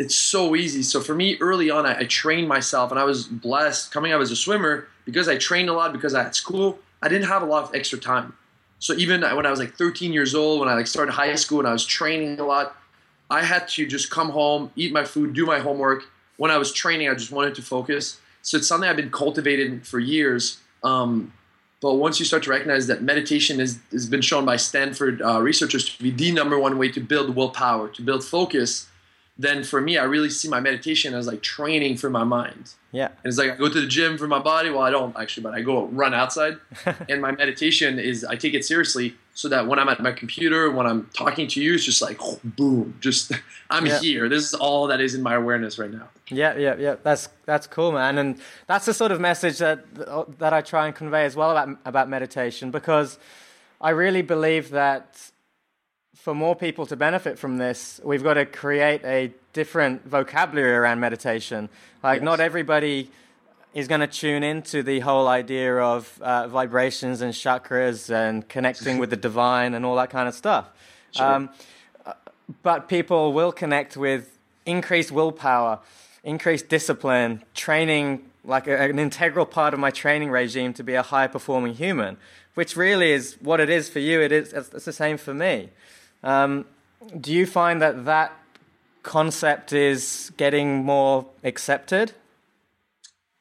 it's 0.00 0.16
so 0.16 0.56
easy. 0.56 0.82
So 0.82 1.00
for 1.00 1.14
me, 1.14 1.36
early 1.40 1.70
on, 1.70 1.86
I, 1.86 2.00
I 2.00 2.04
trained 2.04 2.48
myself, 2.48 2.90
and 2.90 2.98
I 2.98 3.04
was 3.04 3.26
blessed 3.26 3.92
coming 3.92 4.12
up 4.12 4.20
as 4.20 4.32
a 4.32 4.36
swimmer 4.36 4.88
because 5.08 5.26
I 5.26 5.38
trained 5.38 5.70
a 5.70 5.72
lot 5.72 5.94
because 5.94 6.14
I 6.14 6.22
had 6.22 6.34
school. 6.34 6.78
I 7.00 7.08
didn't 7.08 7.28
have 7.28 7.40
a 7.40 7.46
lot 7.46 7.64
of 7.64 7.74
extra 7.74 7.98
time. 7.98 8.34
So 8.78 8.92
even 8.92 9.22
when 9.22 9.46
I 9.46 9.50
was 9.50 9.58
like 9.58 9.72
13 9.72 10.12
years 10.12 10.34
old, 10.34 10.60
when 10.60 10.68
I 10.68 10.74
like 10.74 10.86
started 10.86 11.12
high 11.12 11.34
school 11.36 11.60
and 11.60 11.66
I 11.66 11.72
was 11.72 11.86
training 11.86 12.38
a 12.38 12.44
lot, 12.44 12.76
I 13.30 13.42
had 13.42 13.68
to 13.68 13.86
just 13.86 14.10
come 14.10 14.28
home, 14.28 14.70
eat 14.76 14.92
my 14.92 15.04
food, 15.04 15.32
do 15.32 15.46
my 15.46 15.60
homework. 15.60 16.04
When 16.36 16.50
I 16.50 16.58
was 16.58 16.74
training, 16.74 17.08
I 17.08 17.14
just 17.14 17.32
wanted 17.32 17.54
to 17.54 17.62
focus. 17.62 18.20
So 18.42 18.58
it's 18.58 18.68
something 18.68 18.86
I've 18.86 18.96
been 18.96 19.10
cultivating 19.10 19.80
for 19.80 19.98
years. 19.98 20.58
Um, 20.84 21.32
but 21.80 21.94
once 21.94 22.20
you 22.20 22.26
start 22.26 22.42
to 22.42 22.50
recognize 22.50 22.86
that 22.88 23.02
meditation 23.02 23.60
is, 23.60 23.78
has 23.90 24.06
been 24.06 24.20
shown 24.20 24.44
by 24.44 24.56
Stanford 24.56 25.22
uh, 25.22 25.40
researchers 25.40 25.88
to 25.88 26.02
be 26.02 26.10
the 26.10 26.32
number 26.32 26.58
one 26.58 26.76
way 26.76 26.90
to 26.92 27.00
build 27.00 27.34
willpower, 27.34 27.88
to 27.88 28.02
build 28.02 28.22
focus, 28.24 28.87
then 29.38 29.62
for 29.62 29.80
me, 29.80 29.96
I 29.98 30.04
really 30.04 30.30
see 30.30 30.48
my 30.48 30.58
meditation 30.58 31.14
as 31.14 31.28
like 31.28 31.42
training 31.42 31.96
for 31.96 32.10
my 32.10 32.24
mind. 32.24 32.74
Yeah. 32.90 33.06
And 33.06 33.26
it's 33.26 33.38
like 33.38 33.52
I 33.52 33.56
go 33.56 33.68
to 33.68 33.80
the 33.80 33.86
gym 33.86 34.18
for 34.18 34.26
my 34.26 34.40
body. 34.40 34.68
Well, 34.70 34.82
I 34.82 34.90
don't 34.90 35.16
actually, 35.16 35.44
but 35.44 35.54
I 35.54 35.60
go 35.60 35.86
run 35.86 36.12
outside. 36.12 36.56
and 37.08 37.22
my 37.22 37.30
meditation 37.30 38.00
is 38.00 38.24
I 38.24 38.34
take 38.34 38.54
it 38.54 38.64
seriously 38.64 39.14
so 39.34 39.48
that 39.48 39.68
when 39.68 39.78
I'm 39.78 39.88
at 39.88 40.00
my 40.02 40.10
computer, 40.10 40.72
when 40.72 40.86
I'm 40.86 41.08
talking 41.14 41.46
to 41.48 41.62
you, 41.62 41.74
it's 41.74 41.84
just 41.84 42.02
like 42.02 42.18
boom, 42.44 42.96
just 43.00 43.30
I'm 43.70 43.86
yeah. 43.86 44.00
here. 44.00 44.28
This 44.28 44.44
is 44.44 44.54
all 44.54 44.88
that 44.88 45.00
is 45.00 45.14
in 45.14 45.22
my 45.22 45.34
awareness 45.34 45.78
right 45.78 45.92
now. 45.92 46.08
Yeah, 46.28 46.56
yeah, 46.56 46.74
yeah. 46.76 46.96
That's 47.04 47.28
that's 47.46 47.68
cool, 47.68 47.92
man. 47.92 48.18
And 48.18 48.40
that's 48.66 48.86
the 48.86 48.94
sort 48.94 49.12
of 49.12 49.20
message 49.20 49.58
that 49.58 49.84
that 50.38 50.52
I 50.52 50.62
try 50.62 50.86
and 50.86 50.96
convey 50.96 51.24
as 51.24 51.36
well 51.36 51.52
about 51.52 51.78
about 51.84 52.08
meditation 52.08 52.72
because 52.72 53.20
I 53.80 53.90
really 53.90 54.22
believe 54.22 54.70
that 54.70 55.30
for 56.28 56.34
more 56.34 56.54
people 56.54 56.84
to 56.84 56.94
benefit 56.94 57.38
from 57.38 57.56
this, 57.56 58.02
we've 58.04 58.22
got 58.22 58.34
to 58.34 58.44
create 58.44 59.02
a 59.02 59.32
different 59.54 60.06
vocabulary 60.06 60.76
around 60.76 61.00
meditation. 61.00 61.70
Like, 62.02 62.16
yes. 62.16 62.24
not 62.26 62.38
everybody 62.38 63.10
is 63.72 63.88
going 63.88 64.02
to 64.02 64.06
tune 64.06 64.42
into 64.42 64.82
the 64.82 65.00
whole 65.00 65.26
idea 65.26 65.74
of 65.78 66.20
uh, 66.20 66.46
vibrations 66.48 67.22
and 67.22 67.32
chakras 67.32 68.10
and 68.10 68.46
connecting 68.46 68.98
with 68.98 69.08
the 69.08 69.16
divine 69.28 69.72
and 69.72 69.86
all 69.86 69.96
that 69.96 70.10
kind 70.10 70.28
of 70.28 70.34
stuff. 70.34 70.68
Sure. 71.12 71.24
Um, 71.24 71.48
but 72.62 72.90
people 72.90 73.32
will 73.32 73.50
connect 73.50 73.96
with 73.96 74.38
increased 74.66 75.10
willpower, 75.10 75.78
increased 76.24 76.68
discipline, 76.68 77.42
training 77.54 78.22
like 78.44 78.66
a, 78.66 78.78
an 78.78 78.98
integral 78.98 79.46
part 79.46 79.72
of 79.72 79.80
my 79.80 79.90
training 79.90 80.28
regime 80.28 80.74
to 80.74 80.82
be 80.82 80.92
a 80.92 81.02
high 81.02 81.26
performing 81.26 81.72
human, 81.72 82.18
which 82.52 82.76
really 82.76 83.12
is 83.12 83.38
what 83.40 83.60
it 83.60 83.70
is 83.70 83.88
for 83.88 84.00
you. 84.00 84.20
It 84.20 84.30
is 84.30 84.52
it's 84.52 84.84
the 84.84 84.92
same 84.92 85.16
for 85.16 85.32
me. 85.32 85.70
Um, 86.22 86.64
do 87.20 87.32
you 87.32 87.46
find 87.46 87.80
that 87.80 88.04
that 88.04 88.32
concept 89.02 89.72
is 89.72 90.32
getting 90.36 90.84
more 90.84 91.26
accepted? 91.44 92.12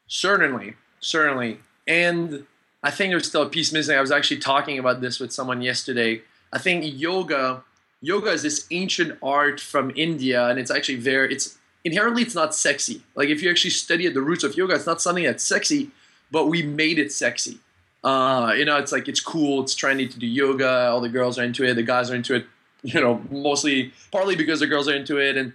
Certainly, 0.07 0.75
certainly. 0.99 1.59
And 1.87 2.45
I 2.83 2.91
think 2.91 3.11
there's 3.11 3.27
still 3.27 3.41
a 3.41 3.49
piece 3.49 3.73
missing. 3.73 3.97
I 3.97 4.01
was 4.01 4.11
actually 4.11 4.39
talking 4.39 4.79
about 4.79 5.01
this 5.01 5.19
with 5.19 5.33
someone 5.33 5.61
yesterday. 5.61 6.21
I 6.53 6.59
think 6.59 6.85
yoga, 6.85 7.63
yoga 8.01 8.31
is 8.31 8.43
this 8.43 8.65
ancient 8.71 9.17
art 9.21 9.59
from 9.59 9.91
India, 9.95 10.47
and 10.47 10.59
it's 10.59 10.71
actually 10.71 10.99
very, 10.99 11.33
it's 11.33 11.57
inherently 11.83 12.21
it's 12.21 12.35
not 12.35 12.55
sexy. 12.55 13.01
Like 13.15 13.29
if 13.29 13.41
you 13.41 13.49
actually 13.49 13.71
study 13.71 14.07
at 14.07 14.13
the 14.13 14.21
roots 14.21 14.43
of 14.43 14.55
yoga, 14.55 14.75
it's 14.75 14.85
not 14.85 15.01
something 15.01 15.25
that's 15.25 15.43
sexy, 15.43 15.91
but 16.31 16.45
we 16.45 16.61
made 16.61 16.99
it 16.99 17.11
sexy. 17.11 17.59
Uh, 18.03 18.53
you 18.55 18.63
know, 18.63 18.77
it's 18.77 18.91
like 18.91 19.07
it's 19.09 19.19
cool, 19.19 19.63
it's 19.63 19.75
trendy 19.75 20.09
to 20.09 20.19
do 20.19 20.27
yoga. 20.27 20.87
All 20.89 21.01
the 21.01 21.09
girls 21.09 21.37
are 21.37 21.43
into 21.43 21.65
it, 21.65 21.73
the 21.73 21.83
guys 21.83 22.09
are 22.09 22.15
into 22.15 22.35
it 22.35 22.45
you 22.93 23.01
know, 23.01 23.21
mostly 23.29 23.91
partly 24.11 24.37
because 24.37 24.61
the 24.61 24.67
girls 24.67 24.87
are 24.87 24.95
into 24.95 25.17
it, 25.17 25.35
and 25.35 25.51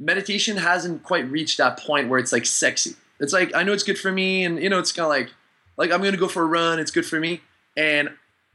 meditation 0.00 0.56
hasn't 0.56 1.04
quite 1.04 1.30
reached 1.30 1.58
that 1.58 1.78
point 1.78 2.08
where 2.08 2.18
it's 2.18 2.32
like 2.32 2.44
sexy. 2.44 2.96
It's 3.20 3.32
like 3.32 3.54
I 3.54 3.62
know 3.62 3.72
it's 3.72 3.84
good 3.84 3.98
for 3.98 4.10
me, 4.10 4.44
and 4.44 4.60
you 4.60 4.68
know, 4.68 4.80
it's 4.80 4.90
kind 4.90 5.04
of 5.04 5.10
like 5.10 5.32
like 5.76 5.92
I'm 5.92 6.02
gonna 6.02 6.16
go 6.16 6.26
for 6.26 6.42
a 6.42 6.46
run. 6.46 6.80
It's 6.80 6.90
good 6.90 7.06
for 7.06 7.20
me, 7.20 7.40
and 7.76 8.10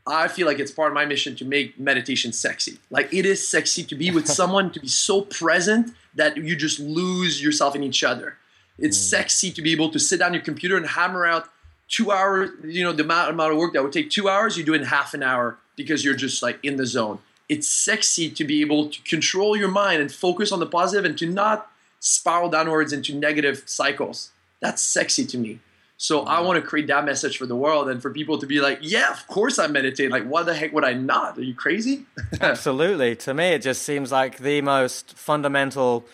I 0.06 0.28
feel 0.28 0.46
like 0.46 0.60
it's 0.60 0.72
part 0.72 0.90
of 0.90 0.94
my 0.94 1.06
mission 1.06 1.38
to 1.38 1.46
make 1.46 1.80
meditation 1.80 2.34
sexy. 2.34 2.80
Like 2.90 3.13
it 3.13 3.26
is 3.26 3.48
sexy 3.48 3.84
to 3.86 3.96
be 3.96 4.12
with 4.12 4.28
someone, 4.40 4.72
to 4.72 4.82
be 4.82 4.90
so 4.90 5.22
present 5.22 5.94
that 6.16 6.36
you 6.36 6.56
just 6.56 6.80
lose 6.80 7.42
yourself 7.42 7.78
in 7.78 7.84
each 7.84 8.04
other. 8.04 8.36
It's 8.78 8.98
mm. 8.98 9.10
sexy 9.10 9.52
to 9.52 9.62
be 9.62 9.72
able 9.72 9.90
to 9.92 10.00
sit 10.00 10.20
down 10.20 10.34
your 10.34 10.44
computer 10.44 10.76
and 10.76 10.86
hammer 10.86 11.26
out 11.26 11.48
two 11.88 12.12
hours, 12.12 12.50
you 12.66 12.84
know, 12.84 12.92
the 12.92 13.04
amount, 13.04 13.30
amount 13.30 13.54
of 13.54 13.58
work 13.58 13.72
that 13.72 13.82
would 13.82 13.94
take 13.94 14.10
two 14.10 14.28
hours, 14.28 14.58
you 14.58 14.66
do 14.66 14.74
in 14.74 14.84
half 14.84 15.13
an 15.13 15.24
hour 15.24 15.58
because 15.78 16.04
you're 16.04 16.16
just 16.16 16.44
like 16.44 16.60
in 16.62 16.76
the 16.76 16.86
zone 16.86 17.20
it's 17.50 17.68
sexy 17.68 18.30
to 18.30 18.44
be 18.44 18.62
able 18.62 18.90
to 18.90 19.02
control 19.04 19.56
your 19.56 19.70
mind 19.70 20.02
and 20.02 20.12
focus 20.12 20.52
on 20.52 20.60
the 20.60 20.66
positive 20.66 21.06
and 21.06 21.18
to 21.18 21.26
not 21.26 21.72
spiral 22.00 22.50
downwards 22.50 22.94
into 22.94 23.14
negative 23.16 23.64
cycles. 23.66 24.32
That's 24.60 24.82
sexy 24.82 25.26
to 25.28 25.38
me. 25.38 25.60
So 26.00 26.22
I 26.22 26.42
want 26.42 26.62
to 26.64 26.68
create 26.68 26.88
that 26.88 27.06
message 27.06 27.38
for 27.38 27.48
the 27.48 27.56
world 27.56 27.90
and 27.90 28.02
for 28.02 28.12
people 28.12 28.38
to 28.38 28.46
be 28.46 28.60
like, 28.60 28.80
yeah, 28.82 29.10
of 29.10 29.26
course 29.28 29.58
I 29.58 29.66
meditate. 29.66 30.12
Like, 30.12 30.26
why 30.26 30.44
the 30.44 30.54
heck 30.54 30.72
would 30.74 30.84
I 30.84 30.94
not? 30.94 31.40
Are 31.40 31.44
you 31.44 31.56
crazy? 31.56 32.06
Absolutely. 32.42 33.16
To 33.16 33.34
me, 33.34 33.48
it 33.50 33.64
just 33.64 33.82
seems 33.82 34.12
like 34.12 34.38
the 34.38 34.62
most 34.62 35.18
fundamental 35.18 36.06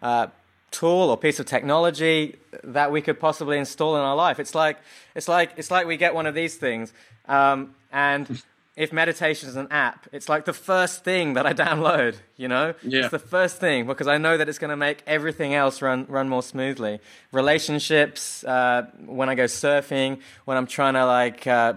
uh, 0.00 0.28
tool 0.70 1.10
or 1.10 1.16
piece 1.16 1.40
of 1.40 1.46
technology 1.46 2.36
that 2.62 2.92
we 2.92 3.02
could 3.02 3.18
possibly 3.18 3.58
install 3.58 3.96
in 3.96 4.02
our 4.02 4.14
life. 4.14 4.38
It's 4.38 4.54
like 4.54 4.78
it's 5.16 5.26
like 5.26 5.52
it's 5.56 5.72
like 5.72 5.86
we 5.86 5.96
get 5.96 6.14
one 6.14 6.26
of 6.26 6.34
these 6.34 6.56
things, 6.56 6.92
um, 7.26 7.74
and 7.92 8.42
if 8.76 8.92
meditation 8.92 9.48
is 9.48 9.56
an 9.56 9.68
app, 9.70 10.08
it's 10.12 10.28
like 10.28 10.44
the 10.44 10.52
first 10.52 11.04
thing 11.04 11.34
that 11.34 11.46
I 11.46 11.52
download, 11.66 12.16
you 12.36 12.48
know? 12.48 12.74
Yeah. 12.82 13.02
It's 13.02 13.10
the 13.10 13.18
first 13.18 13.58
thing 13.58 13.86
because 13.86 14.06
I 14.06 14.18
know 14.18 14.36
that 14.36 14.48
it's 14.48 14.58
going 14.58 14.70
to 14.70 14.76
make 14.76 15.02
everything 15.06 15.54
else 15.54 15.82
run, 15.82 16.06
run 16.08 16.28
more 16.28 16.42
smoothly. 16.42 17.00
Relationships, 17.32 18.44
uh, 18.44 18.86
when 19.04 19.28
I 19.28 19.34
go 19.34 19.44
surfing, 19.44 20.20
when 20.44 20.56
I'm 20.56 20.66
trying 20.66 20.94
to 20.94 21.04
like, 21.04 21.46
uh, 21.46 21.74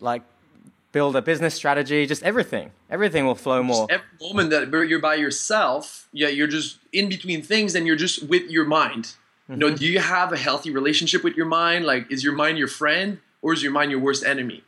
like 0.00 0.22
build 0.92 1.16
a 1.16 1.22
business 1.22 1.54
strategy, 1.54 2.06
just 2.06 2.22
everything. 2.22 2.70
Everything 2.90 3.26
will 3.26 3.34
flow 3.34 3.62
more. 3.62 3.86
Just 3.88 4.02
every 4.02 4.28
moment 4.28 4.50
that 4.50 4.86
you're 4.88 5.00
by 5.00 5.14
yourself, 5.14 6.08
yeah, 6.12 6.28
you're 6.28 6.46
just 6.46 6.78
in 6.92 7.08
between 7.08 7.42
things 7.42 7.74
and 7.74 7.86
you're 7.86 7.96
just 7.96 8.28
with 8.28 8.50
your 8.50 8.64
mind. 8.64 9.04
Mm-hmm. 9.04 9.52
You 9.52 9.58
know, 9.58 9.66
mm-hmm. 9.68 9.76
do 9.76 9.86
you 9.86 9.98
have 9.98 10.32
a 10.32 10.36
healthy 10.36 10.70
relationship 10.70 11.24
with 11.24 11.36
your 11.36 11.46
mind? 11.46 11.84
Like, 11.86 12.10
is 12.10 12.22
your 12.22 12.34
mind 12.34 12.58
your 12.58 12.68
friend 12.68 13.18
or 13.40 13.52
is 13.52 13.62
your 13.62 13.72
mind 13.72 13.90
your 13.90 14.00
worst 14.00 14.24
enemy? 14.24 14.62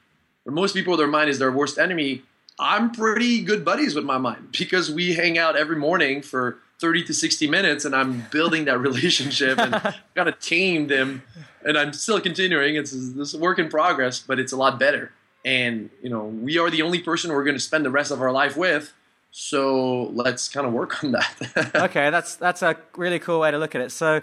For 0.44 0.50
most 0.50 0.74
people, 0.74 0.96
their 0.96 1.07
mind 1.07 1.31
is 1.31 1.38
their 1.38 1.53
worst 1.53 1.79
enemy. 1.79 2.22
I'm 2.59 2.90
pretty 2.90 3.42
good 3.42 3.64
buddies 3.64 3.94
with 3.94 4.05
my 4.05 4.18
mind 4.18 4.48
because 4.59 4.90
we 4.90 5.14
hang 5.14 5.38
out 5.38 5.57
every 5.57 5.76
morning 5.76 6.22
for 6.22 6.59
30 6.81 7.05
to 7.05 7.14
60 7.14 7.46
minutes 7.48 7.85
and 7.85 7.94
I'm 7.94 8.26
building 8.31 8.64
that 8.66 8.79
relationship 8.81 9.59
and 9.59 9.72
kind 10.14 10.29
of 10.29 10.38
tamed 10.40 10.90
them. 10.90 11.22
and 11.64 11.76
I'm 11.76 11.92
still 11.92 12.20
continuing. 12.20 12.76
It's 12.76 12.92
this 12.92 13.35
work 13.35 13.59
in 13.59 13.68
progress, 13.68 14.20
but 14.20 14.38
it's 14.38 14.53
a 14.53 14.57
lot 14.57 14.79
better. 14.79 15.12
And, 15.44 15.88
you 16.03 16.11
know, 16.11 16.24
we 16.24 16.59
are 16.59 16.70
the 16.70 16.83
only 16.83 17.00
person 17.00 17.33
we're 17.33 17.44
going 17.44 17.57
to 17.57 17.61
spend 17.61 17.85
the 17.85 17.90
rest 17.90 18.11
of 18.11 18.20
our 18.20 18.33
life 18.33 18.57
with. 18.57 18.92
So 19.31 20.11
let's 20.12 20.48
kind 20.48 20.66
of 20.66 20.72
work 20.72 21.03
on 21.03 21.12
that. 21.12 21.70
okay, 21.74 22.11
that's 22.11 22.35
that's 22.35 22.62
a 22.62 22.76
really 22.96 23.20
cool 23.20 23.38
way 23.38 23.53
to 23.53 23.59
look 23.59 23.76
at 23.76 23.81
it. 23.81 23.92
So 23.92 24.22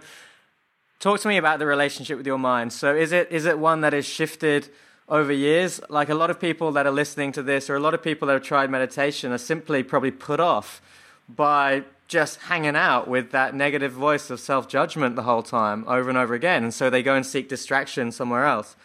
talk 0.99 1.21
to 1.21 1.30
me 1.30 1.38
about 1.38 1.60
the 1.60 1.65
relationship 1.65 2.17
with 2.17 2.27
your 2.27 2.38
mind. 2.38 2.73
So 2.73 2.93
is 2.93 3.13
it 3.13 3.32
is 3.32 3.45
it 3.45 3.58
one 3.58 3.82
that 3.82 3.93
is 3.93 4.06
shifted– 4.06 4.67
over 5.10 5.32
years. 5.32 5.80
Like 5.89 6.10
a 6.10 6.15
lot 6.15 6.30
of 6.30 6.39
people 6.39 6.72
that 6.74 6.86
are 6.86 6.91
listening 6.91 7.32
to 7.34 7.43
this, 7.43 7.70
or 7.70 7.76
a 7.76 7.80
lot 7.80 7.93
of 7.93 8.02
people 8.04 8.28
that 8.28 8.34
have 8.34 8.43
tried 8.43 8.70
meditation, 8.70 9.32
are 9.32 9.38
simply 9.38 9.84
probably 9.84 10.12
put 10.12 10.39
off 10.39 10.82
by 11.30 11.84
just 12.08 12.39
hanging 12.41 12.76
out 12.76 13.08
with 13.08 13.32
that 13.32 13.54
negative 13.54 13.91
voice 13.91 14.30
of 14.30 14.39
self 14.39 14.67
judgment 14.67 15.15
the 15.15 15.24
whole 15.24 15.43
time, 15.43 15.84
over 15.88 16.10
and 16.10 16.17
over 16.17 16.34
again. 16.34 16.63
And 16.63 16.74
so 16.74 16.89
they 16.89 17.04
go 17.04 17.15
and 17.15 17.26
seek 17.26 17.50
distraction 17.50 18.12
somewhere 18.12 18.46
else. 18.46 18.76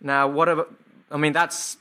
Now, 0.00 0.28
what 0.28 0.48
about, 0.48 0.72
I 1.10 1.16
mean, 1.16 1.32
that's, 1.32 1.76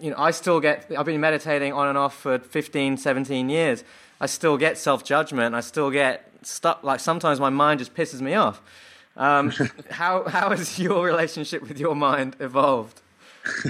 you 0.00 0.10
know, 0.10 0.16
I 0.18 0.32
still 0.32 0.60
get, 0.60 0.90
I've 0.96 1.06
been 1.06 1.20
meditating 1.20 1.72
on 1.72 1.88
and 1.88 1.96
off 1.96 2.14
for 2.14 2.38
15, 2.38 2.96
17 2.96 3.48
years. 3.48 3.84
I 4.20 4.26
still 4.26 4.56
get 4.56 4.78
self 4.78 5.04
judgment. 5.04 5.54
I 5.54 5.60
still 5.60 5.90
get 5.90 6.28
stuck, 6.42 6.82
like 6.82 7.00
sometimes 7.00 7.40
my 7.40 7.50
mind 7.50 7.78
just 7.78 7.94
pisses 7.94 8.20
me 8.20 8.34
off. 8.34 8.60
Um, 9.16 9.50
how, 9.90 10.24
how 10.24 10.50
has 10.50 10.78
your 10.78 11.04
relationship 11.12 11.62
with 11.62 11.78
your 11.78 11.94
mind 11.94 12.36
evolved? 12.40 13.00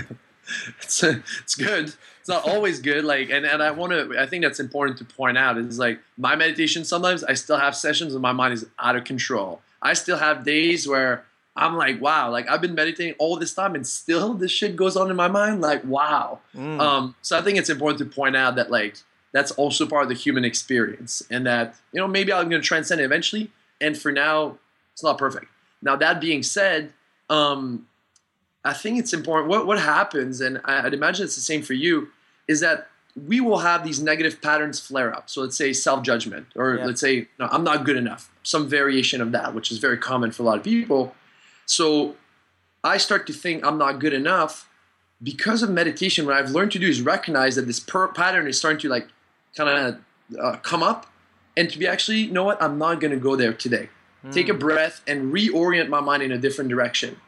it's 0.80 1.02
it's 1.02 1.54
good. 1.54 1.92
It's 2.20 2.28
not 2.28 2.46
always 2.46 2.80
good. 2.80 3.04
Like, 3.04 3.30
and, 3.30 3.44
and 3.44 3.62
I 3.62 3.72
want 3.72 3.92
to. 3.92 4.18
I 4.18 4.26
think 4.26 4.44
that's 4.44 4.60
important 4.60 4.98
to 4.98 5.04
point 5.04 5.36
out. 5.36 5.58
Is 5.58 5.78
like 5.78 5.98
my 6.16 6.36
meditation. 6.36 6.84
Sometimes 6.84 7.24
I 7.24 7.34
still 7.34 7.58
have 7.58 7.74
sessions 7.74 8.14
and 8.14 8.22
my 8.22 8.32
mind 8.32 8.54
is 8.54 8.66
out 8.78 8.96
of 8.96 9.04
control. 9.04 9.60
I 9.80 9.94
still 9.94 10.18
have 10.18 10.44
days 10.44 10.86
where 10.86 11.24
I'm 11.56 11.76
like, 11.76 12.00
wow, 12.00 12.30
like 12.30 12.48
I've 12.48 12.60
been 12.60 12.74
meditating 12.74 13.14
all 13.18 13.36
this 13.36 13.54
time 13.54 13.74
and 13.74 13.86
still 13.86 14.34
this 14.42 14.50
shit 14.50 14.76
goes 14.76 14.96
on 14.96 15.10
in 15.10 15.16
my 15.16 15.28
mind. 15.28 15.60
Like, 15.60 15.84
wow. 15.84 16.40
Mm. 16.54 16.80
Um, 16.80 17.14
so 17.22 17.38
I 17.38 17.42
think 17.42 17.58
it's 17.58 17.70
important 17.70 17.98
to 17.98 18.04
point 18.04 18.36
out 18.36 18.56
that 18.56 18.70
like 18.70 18.96
that's 19.32 19.50
also 19.52 19.86
part 19.86 20.04
of 20.04 20.08
the 20.08 20.14
human 20.14 20.44
experience 20.44 21.22
and 21.30 21.46
that, 21.46 21.74
you 21.92 22.00
know, 22.00 22.08
maybe 22.08 22.32
I'm 22.32 22.48
going 22.48 22.62
to 22.62 22.66
transcend 22.66 23.00
it 23.00 23.04
eventually. 23.04 23.50
And 23.80 23.98
for 23.98 24.12
now, 24.12 24.58
it's 24.92 25.02
not 25.02 25.18
perfect. 25.18 25.46
Now, 25.80 25.96
that 25.96 26.20
being 26.20 26.42
said, 26.42 26.92
um, 27.28 27.86
I 28.64 28.72
think 28.72 28.98
it's 28.98 29.12
important. 29.12 29.48
What, 29.48 29.66
what 29.66 29.78
happens, 29.80 30.40
and 30.40 30.60
I, 30.64 30.86
I'd 30.86 30.94
imagine 30.94 31.24
it's 31.24 31.34
the 31.34 31.40
same 31.40 31.62
for 31.62 31.72
you, 31.74 32.08
is 32.48 32.60
that 32.60 32.88
we 33.26 33.40
will 33.40 33.58
have 33.58 33.84
these 33.84 34.00
negative 34.00 34.40
patterns 34.40 34.80
flare 34.80 35.14
up. 35.14 35.28
So 35.28 35.42
let's 35.42 35.56
say 35.56 35.72
self 35.72 36.02
judgment, 36.02 36.46
or 36.56 36.76
Yeah. 36.76 36.86
let's 36.86 37.00
say, 37.00 37.28
no, 37.38 37.48
I'm 37.50 37.64
not 37.64 37.84
good 37.84 37.96
enough, 37.96 38.30
some 38.42 38.68
variation 38.68 39.20
of 39.20 39.32
that, 39.32 39.54
which 39.54 39.70
is 39.70 39.78
very 39.78 39.98
common 39.98 40.30
for 40.30 40.42
a 40.42 40.46
lot 40.46 40.56
of 40.58 40.64
people. 40.64 41.14
So 41.66 42.16
I 42.84 42.96
start 42.96 43.26
to 43.28 43.32
think 43.32 43.64
I'm 43.66 43.78
not 43.78 43.98
good 43.98 44.12
enough 44.12 44.68
because 45.22 45.62
of 45.62 45.70
meditation. 45.70 46.24
What 46.26 46.34
I've 46.36 46.50
learned 46.50 46.72
to 46.72 46.78
do 46.78 46.88
is 46.88 47.00
recognize 47.02 47.54
that 47.56 47.66
this 47.66 47.78
per- 47.80 48.08
pattern 48.08 48.46
is 48.48 48.58
starting 48.58 48.80
to 48.80 48.88
like 48.88 49.08
kind 49.56 49.68
of 49.70 50.38
uh, 50.40 50.56
come 50.58 50.82
up, 50.82 51.06
and 51.56 51.68
to 51.68 51.78
be 51.78 51.86
actually, 51.86 52.18
you 52.18 52.32
know 52.32 52.44
what, 52.44 52.62
I'm 52.62 52.78
not 52.78 52.98
going 53.00 53.10
to 53.12 53.18
go 53.20 53.36
there 53.36 53.52
today. 53.52 53.88
Take 54.30 54.48
a 54.48 54.54
breath 54.54 55.02
and 55.06 55.32
reorient 55.34 55.88
my 55.88 56.00
mind 56.00 56.22
in 56.22 56.30
a 56.32 56.38
different 56.38 56.70
direction. 56.70 57.20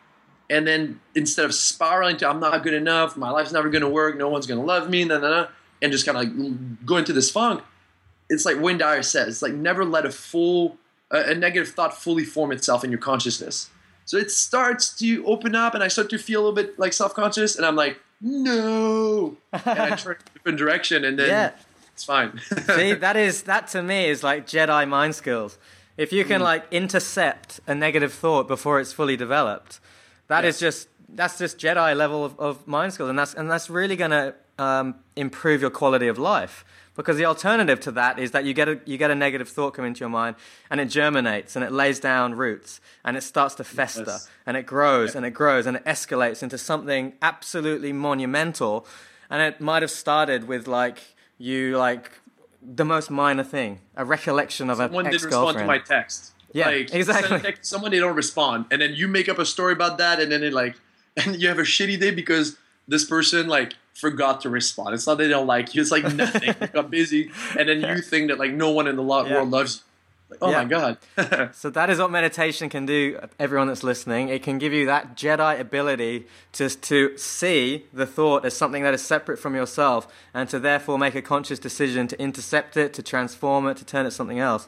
And 0.51 0.67
then 0.67 1.01
instead 1.15 1.45
of 1.47 1.55
spiraling 1.55 2.17
to 2.19 2.29
I'm 2.29 2.39
not 2.41 2.63
good 2.63 2.75
enough, 2.75 3.17
my 3.17 3.31
life's 3.31 3.53
never 3.53 3.69
going 3.71 3.83
to 3.83 3.89
work, 3.89 4.17
no 4.17 4.29
one's 4.29 4.47
going 4.47 4.61
to 4.61 4.67
love 4.67 4.91
me, 4.91 5.05
nah, 5.05 5.19
nah, 5.19 5.31
nah, 5.31 5.47
and 5.81 5.91
just 5.91 6.05
kind 6.07 6.19
of 6.19 6.25
like 6.25 6.87
go 6.87 6.97
into 6.99 7.13
this 7.15 7.31
funk, 7.31 7.63
it's 8.29 8.45
like 8.45 8.61
Wayne 8.61 8.79
Dyer 8.79 9.03
says, 9.03 9.29
it's 9.29 9.43
like 9.43 9.55
never 9.55 9.85
let 9.85 10.05
a 10.05 10.11
full, 10.11 10.77
a, 11.11 11.31
a 11.31 11.35
negative 11.35 11.69
thought 11.75 11.97
fully 11.97 12.25
form 12.25 12.53
itself 12.53 12.85
in 12.85 12.91
your 12.91 13.01
consciousness. 13.01 13.71
So 14.07 14.19
it 14.19 14.31
starts 14.31 14.95
to 14.99 15.25
open 15.27 15.55
up, 15.55 15.75
and 15.75 15.83
I 15.83 15.89
start 15.89 16.11
to 16.11 16.19
feel 16.19 16.41
a 16.41 16.43
little 16.47 16.55
bit 16.55 16.79
like 16.79 16.93
self-conscious, 16.93 17.57
and 17.57 17.65
I'm 17.65 17.77
like, 17.77 17.99
no, 18.21 19.37
and 19.53 19.81
I 19.81 19.97
turn 19.97 20.17
in 20.17 20.21
a 20.27 20.33
different 20.39 20.59
direction, 20.59 21.05
and 21.05 21.19
then 21.19 21.29
Yeah. 21.29 21.51
it's 21.95 22.05
fine. 22.05 22.39
See, 22.75 22.93
that 22.95 23.17
is 23.17 23.43
that 23.45 23.69
to 23.69 23.83
me 23.83 24.07
is 24.09 24.23
like 24.23 24.47
Jedi 24.47 24.87
mind 24.89 25.15
skills. 25.15 25.57
If 25.97 26.13
you 26.13 26.25
Mm. 26.25 26.29
can 26.29 26.41
like 26.43 26.65
intercept 26.71 27.61
a 27.67 27.75
negative 27.75 28.13
thought 28.13 28.47
before 28.49 28.81
it's 28.81 28.93
fully 28.93 29.17
developed, 29.17 29.81
that 30.29 30.45
is 30.45 30.61
Yes. 30.61 30.61
just 30.77 30.89
that's 31.09 31.39
just 31.39 31.59
Jedi 31.59 31.97
level 31.97 32.25
of, 32.25 32.39
of 32.41 32.67
mind 32.67 32.93
skills, 32.93 33.11
and 33.11 33.19
that's 33.19 33.35
and 33.35 33.51
that's 33.51 33.69
really 33.71 33.97
going 33.97 34.11
to 34.11 34.35
um, 34.59 34.97
improve 35.17 35.61
your 35.61 35.71
quality 35.71 36.09
of 36.09 36.19
life. 36.19 36.65
Because 36.97 37.17
the 37.17 37.25
alternative 37.25 37.81
to 37.81 37.91
that 37.93 38.21
is 38.21 38.31
that 38.31 38.45
you 38.45 38.55
get 38.55 38.69
a 38.69 38.81
you 38.85 38.97
get 38.97 39.11
a 39.11 39.15
negative 39.17 39.49
thought 39.49 39.75
come 39.75 39.85
into 39.85 40.01
your 40.01 40.09
mind, 40.09 40.37
and 40.71 40.81
it 40.81 40.87
germinates 40.87 41.57
and 41.57 41.65
it 41.65 41.73
lays 41.73 41.99
down 41.99 42.35
roots, 42.35 42.81
and 43.05 43.17
it 43.17 43.23
starts 43.23 43.55
to 43.57 43.65
fester, 43.65 44.05
Yes. 44.07 44.29
and 44.47 44.57
it 44.57 44.65
grows 44.65 45.17
and 45.17 45.27
it 45.27 45.31
grows 45.33 45.67
and 45.67 45.77
it 45.77 45.85
escalates 45.85 46.41
into 46.43 46.57
something 46.57 47.15
absolutely 47.21 47.93
monumental, 47.93 48.87
and 49.29 49.43
it 49.43 49.61
might 49.61 49.83
have 49.83 49.91
started 49.91 50.47
with 50.47 50.69
like 50.69 50.99
you 51.37 51.77
like 51.77 52.13
the 52.63 52.85
most 52.85 53.11
minor 53.11 53.43
thing, 53.45 53.81
a 53.97 54.05
recollection 54.05 54.71
of 54.71 54.79
someone 54.79 55.07
an 55.07 55.11
didn't 55.13 55.25
respond 55.25 55.57
to 55.57 55.63
ex-girlfriend. 55.63 55.67
my 55.67 55.79
text. 55.79 56.33
Yeah, 56.55 56.67
like, 56.67 56.95
you 56.95 57.03
send 57.03 57.17
a 57.17 57.19
exactly. 57.19 57.41
text 57.41 57.67
someone 57.67 57.91
they 57.91 57.99
don't 57.99 58.17
respond, 58.17 58.67
and 58.71 58.81
then 58.81 58.95
you 58.95 59.09
make 59.09 59.29
up 59.29 59.39
a 59.39 59.45
story 59.45 59.73
about 59.75 59.99
that, 59.99 60.21
and 60.21 60.31
then 60.33 60.43
it 60.43 60.53
like, 60.55 60.77
and 61.17 61.41
you 61.41 61.49
have 61.49 61.59
a 61.59 61.63
shitty 61.63 62.01
day 62.01 62.11
because 62.13 62.57
this 62.89 63.05
person 63.05 63.47
like 63.49 63.75
forgot 63.95 64.41
to 64.43 64.51
respond. 64.51 64.95
It's 64.95 65.07
not 65.07 65.19
they 65.19 65.29
don't 65.29 65.47
like 65.47 65.75
you. 65.75 65.83
It's 65.83 65.91
like 65.91 66.05
nothing. 66.25 66.55
you 66.61 66.67
got 66.69 66.91
busy, 66.91 67.31
and 67.59 67.69
then 67.69 67.81
you 67.83 68.01
think 68.01 68.29
that 68.31 68.39
like 68.39 68.53
no 68.53 68.71
one 68.71 68.87
in 68.87 68.97
the 68.97 69.03
lo- 69.03 69.27
Yeah. 69.27 69.35
world 69.35 69.51
loves 69.51 69.77
you. 69.77 69.83
Like, 70.31 70.39
oh 70.43 70.51
Yeah. 70.51 70.63
my 70.63 70.65
god. 70.65 71.51
So 71.55 71.71
that 71.71 71.91
is 71.91 71.99
what 71.99 72.11
meditation 72.11 72.69
can 72.71 72.87
do. 72.87 73.21
Everyone 73.39 73.69
that's 73.69 73.85
listening, 73.85 74.29
it 74.31 74.43
can 74.43 74.59
give 74.59 74.73
you 74.73 74.87
that 74.87 75.17
Jedi 75.17 75.59
ability 75.61 76.27
to 76.53 76.69
to 76.71 77.17
see 77.19 77.85
the 77.93 78.07
thought 78.07 78.45
as 78.45 78.57
something 78.57 78.83
that 78.85 78.95
is 78.95 79.03
separate 79.03 79.39
from 79.39 79.55
yourself, 79.55 80.07
and 80.33 80.49
to 80.49 80.59
therefore 80.59 80.99
make 80.99 81.15
a 81.15 81.23
conscious 81.23 81.59
decision 81.59 82.07
to 82.09 82.21
intercept 82.21 82.77
it, 82.77 82.95
to 82.95 83.03
transform 83.03 83.67
it, 83.69 83.77
to 83.79 83.85
turn 83.85 84.07
it 84.07 84.13
something 84.13 84.39
else, 84.41 84.67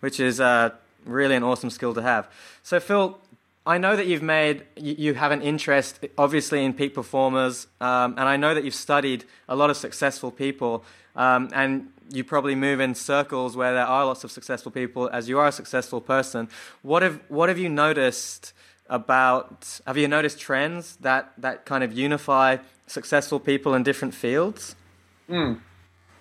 which 0.00 0.20
is 0.20 0.38
uh, 0.40 0.70
really 1.04 1.36
an 1.36 1.42
awesome 1.42 1.70
skill 1.70 1.94
to 1.94 2.02
have. 2.02 2.28
So 2.62 2.80
Phil. 2.80 3.18
I 3.66 3.76
know 3.76 3.94
that 3.94 4.06
you've 4.06 4.22
made, 4.22 4.64
you, 4.74 5.12
have 5.12 5.32
an 5.32 5.42
interest, 5.42 6.00
obviously, 6.16 6.64
in 6.64 6.72
peak 6.72 6.94
performers, 6.94 7.66
um, 7.78 8.14
and 8.16 8.22
I 8.22 8.38
know 8.38 8.54
that 8.54 8.64
you've 8.64 8.74
studied 8.74 9.26
a 9.50 9.54
lot 9.54 9.68
of 9.68 9.76
successful 9.76 10.30
people, 10.30 10.82
um, 11.14 11.50
and 11.52 11.92
you 12.10 12.24
probably 12.24 12.54
move 12.54 12.80
in 12.80 12.94
circles 12.94 13.56
where 13.56 13.72
there 13.72 13.86
are 13.86 14.06
lots 14.06 14.24
of 14.24 14.30
successful 14.30 14.72
people, 14.72 15.08
as 15.12 15.28
you 15.28 15.38
are 15.38 15.48
a 15.48 15.52
successful 15.52 16.00
person. 16.00 16.48
What 16.82 17.02
have 17.02 17.20
what 17.28 17.48
have 17.48 17.58
you 17.58 17.68
noticed 17.68 18.52
about? 18.88 19.80
Have 19.86 19.96
you 19.96 20.08
noticed 20.08 20.40
trends 20.40 20.96
that 20.96 21.32
that 21.38 21.64
kind 21.64 21.84
of 21.84 21.92
unify 21.92 22.58
successful 22.86 23.38
people 23.38 23.74
in 23.74 23.82
different 23.82 24.14
fields? 24.14 24.74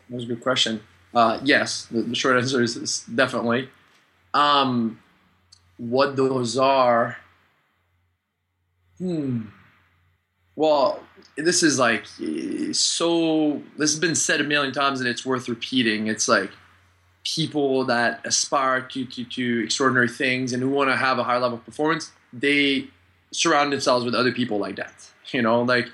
That 0.10 0.15
was 0.15 0.24
a 0.26 0.28
good 0.28 0.42
question. 0.42 0.82
Uh, 1.13 1.39
yes, 1.44 1.86
the, 1.86 2.02
the 2.02 2.15
short 2.15 2.38
answer 2.38 2.62
is, 2.62 2.76
is 2.76 3.04
definitely. 3.04 3.70
Um, 4.34 5.00
what 5.78 6.15
those 6.15 6.58
are? 6.58 7.18
Hmm. 8.98 9.44
Well, 10.56 11.02
this 11.38 11.63
is 11.63 11.80
like 11.80 12.06
so. 12.74 13.62
This 13.78 13.92
has 13.92 14.00
been 14.00 14.15
said 14.15 14.42
a 14.42 14.44
million 14.44 14.74
times, 14.74 15.00
and 15.00 15.08
it's 15.08 15.26
worth 15.26 15.48
repeating. 15.48 16.08
It's 16.08 16.28
like 16.28 16.52
people 17.24 17.86
that 17.86 18.22
aspire 18.26 18.82
to 18.82 19.06
to, 19.06 19.24
to 19.24 19.63
extraordinary 19.63 20.10
things 20.10 20.54
and 20.54 20.62
who 20.62 20.70
want 20.70 20.89
to 20.89 20.96
have 20.96 21.18
a 21.18 21.24
high 21.24 21.38
level 21.38 21.58
of 21.58 21.65
performance. 21.65 22.12
They 22.34 22.88
surround 23.32 23.72
themselves 23.72 24.04
with 24.06 24.15
other 24.15 24.32
people 24.32 24.58
like 24.58 24.76
that. 24.76 24.94
You 25.32 25.44
know, 25.44 25.62
like 25.62 25.89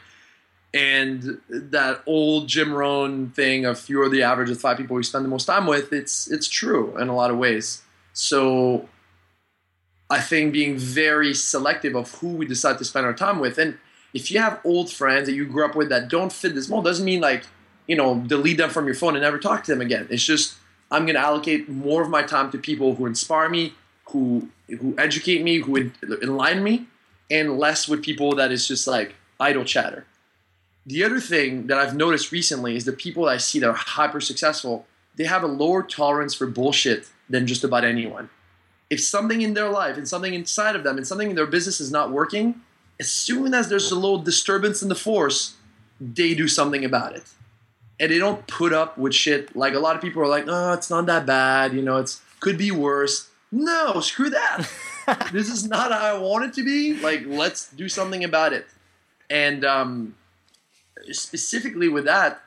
and 0.75 1.39
that 1.47 2.01
old 2.05 2.49
Jim 2.49 2.73
Rohn 2.73 3.29
thing 3.29 3.65
of 3.65 3.87
you're 3.87 4.09
the 4.09 4.23
average 4.23 4.49
of 4.49 4.59
five 4.59 4.77
people 4.77 4.97
you 4.97 5.03
spend 5.03 5.23
the 5.23 5.29
most 5.29 5.45
time 5.45 5.67
with, 5.67 5.93
it's 5.93 6.29
it's 6.29 6.49
true 6.49 6.97
in 6.97 7.07
a 7.07 7.15
lot 7.15 7.31
of 7.31 7.37
ways. 7.37 7.81
So 8.15 8.87
I 10.09 10.21
think 10.21 10.53
being 10.53 10.77
very 10.77 11.33
selective 11.33 11.95
of 11.95 12.11
who 12.15 12.29
we 12.29 12.45
decide 12.47 12.77
to 12.79 12.85
spend 12.85 13.05
our 13.05 13.13
time 13.13 13.39
with, 13.39 13.57
and 13.59 13.77
if 14.13 14.31
you 14.31 14.39
have 14.39 14.61
old 14.63 14.89
friends 14.91 15.27
that 15.27 15.33
you 15.33 15.45
grew 15.45 15.65
up 15.65 15.75
with 15.75 15.89
that 15.89 16.07
don't 16.07 16.31
fit 16.31 16.55
this 16.55 16.69
mold, 16.69 16.85
doesn't 16.85 17.05
mean 17.05 17.21
like 17.21 17.43
you 17.87 17.95
know 17.95 18.19
delete 18.19 18.57
them 18.57 18.69
from 18.69 18.85
your 18.85 18.95
phone 18.95 19.15
and 19.15 19.21
never 19.21 19.37
talk 19.37 19.63
to 19.65 19.71
them 19.71 19.81
again. 19.81 20.07
It's 20.09 20.23
just 20.23 20.55
I'm 20.89 21.05
to 21.07 21.15
allocate 21.15 21.67
more 21.67 22.01
of 22.01 22.09
my 22.09 22.23
time 22.23 22.51
to 22.51 22.57
people 22.57 22.95
who 22.95 23.05
inspire 23.05 23.49
me, 23.49 23.73
who 24.05 24.49
who 24.69 24.95
educate 24.97 25.43
me, 25.43 25.59
who 25.59 25.75
en- 25.75 25.93
enlighten 26.23 26.63
me, 26.63 26.87
and 27.29 27.59
less 27.59 27.87
with 27.87 28.01
people 28.01 28.33
that 28.35 28.51
is 28.51 28.65
just 28.65 28.87
like 28.87 29.15
idle 29.41 29.65
chatter. 29.65 30.05
The 30.85 31.03
other 31.03 31.19
thing 31.19 31.67
that 31.67 31.77
I've 31.77 31.95
noticed 31.95 32.31
recently 32.31 32.77
is 32.77 32.85
the 32.85 32.93
people 32.93 33.25
that 33.25 33.31
I 33.31 33.37
see 33.37 33.59
that 33.59 33.67
are 33.67 33.73
hyper 33.73 34.21
successful, 34.21 34.87
they 35.17 35.25
have 35.25 35.43
a 35.43 35.47
lower 35.47 35.83
tolerance 35.83 36.33
for 36.33 36.47
bullshit 36.47 37.07
than 37.29 37.47
just 37.47 37.63
about 37.63 37.83
anyone. 37.83 38.29
If 38.89 39.01
something 39.01 39.41
in 39.41 39.53
their 39.53 39.69
life 39.69 39.97
and 39.97 40.07
something 40.07 40.33
inside 40.33 40.75
of 40.75 40.83
them 40.83 40.97
and 40.97 41.07
something 41.07 41.29
in 41.29 41.35
their 41.35 41.47
business 41.47 41.81
is 41.81 41.91
not 41.91 42.11
working, 42.11 42.61
as 42.99 43.11
soon 43.11 43.53
as 43.53 43.69
there's 43.69 43.91
a 43.91 43.95
little 43.95 44.19
disturbance 44.19 44.81
in 44.81 44.89
the 44.89 44.95
force, 44.95 45.55
they 45.99 46.33
do 46.33 46.47
something 46.47 46.85
about 46.85 47.15
it. 47.15 47.23
And 47.99 48.11
they 48.11 48.19
don't 48.19 48.45
put 48.47 48.73
up 48.73 48.97
with 48.97 49.15
shit 49.15 49.55
like 49.55 49.73
a 49.73 49.79
lot 49.79 49.95
of 49.95 50.01
people 50.01 50.21
are 50.21 50.27
like, 50.27 50.45
oh, 50.47 50.73
it's 50.73 50.89
not 50.89 51.05
that 51.07 51.25
bad, 51.25 51.73
you 51.73 51.81
know, 51.81 51.97
it's 51.97 52.21
could 52.39 52.57
be 52.57 52.71
worse. 52.71 53.29
No, 53.51 54.01
screw 54.01 54.29
that. 54.29 54.69
this 55.31 55.49
is 55.49 55.67
not 55.67 55.91
how 55.91 56.15
I 56.15 56.19
want 56.19 56.45
it 56.45 56.53
to 56.55 56.63
be. 56.63 56.95
Like, 56.95 57.23
let's 57.25 57.71
do 57.71 57.87
something 57.87 58.23
about 58.23 58.53
it. 58.53 58.67
And 59.29 59.63
um, 59.63 60.15
specifically 61.11 61.87
with 61.87 62.05
that, 62.05 62.41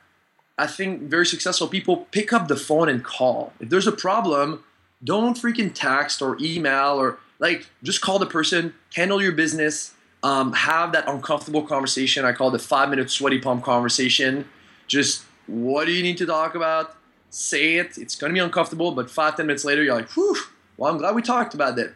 I 0.59 0.67
think 0.67 1.03
very 1.03 1.25
successful 1.25 1.69
people 1.69 2.07
pick 2.11 2.33
up 2.33 2.49
the 2.49 2.57
phone 2.57 2.89
and 2.89 3.01
call. 3.01 3.53
If 3.61 3.69
there's 3.69 3.87
a 3.87 3.93
problem, 3.93 4.63
don't 5.01 5.37
freaking 5.37 5.71
text 5.73 6.21
or 6.21 6.37
email 6.41 6.99
or 6.99 7.17
like 7.39 7.69
just 7.81 8.01
call 8.01 8.19
the 8.19 8.25
person, 8.25 8.73
handle 8.93 9.21
your 9.21 9.31
business, 9.31 9.93
um, 10.21 10.51
have 10.51 10.91
that 10.91 11.07
uncomfortable 11.07 11.63
conversation. 11.63 12.25
I 12.25 12.33
call 12.33 12.49
it 12.49 12.51
the 12.51 12.59
five 12.59 12.89
minute 12.89 13.09
sweaty 13.09 13.39
palm 13.39 13.61
conversation. 13.61 14.49
Just 14.87 15.23
what 15.47 15.85
do 15.85 15.93
you 15.93 16.03
need 16.03 16.17
to 16.17 16.25
talk 16.25 16.55
about? 16.55 16.95
Say 17.29 17.75
it. 17.77 17.97
It's 17.97 18.15
going 18.15 18.31
to 18.31 18.33
be 18.33 18.43
uncomfortable, 18.43 18.91
but 18.91 19.09
five, 19.09 19.37
ten 19.37 19.47
minutes 19.47 19.63
later, 19.63 19.81
you're 19.81 19.95
like, 19.95 20.09
whew, 20.09 20.35
well, 20.75 20.91
I'm 20.91 20.97
glad 20.97 21.15
we 21.15 21.21
talked 21.21 21.53
about 21.53 21.77
that. 21.77 21.93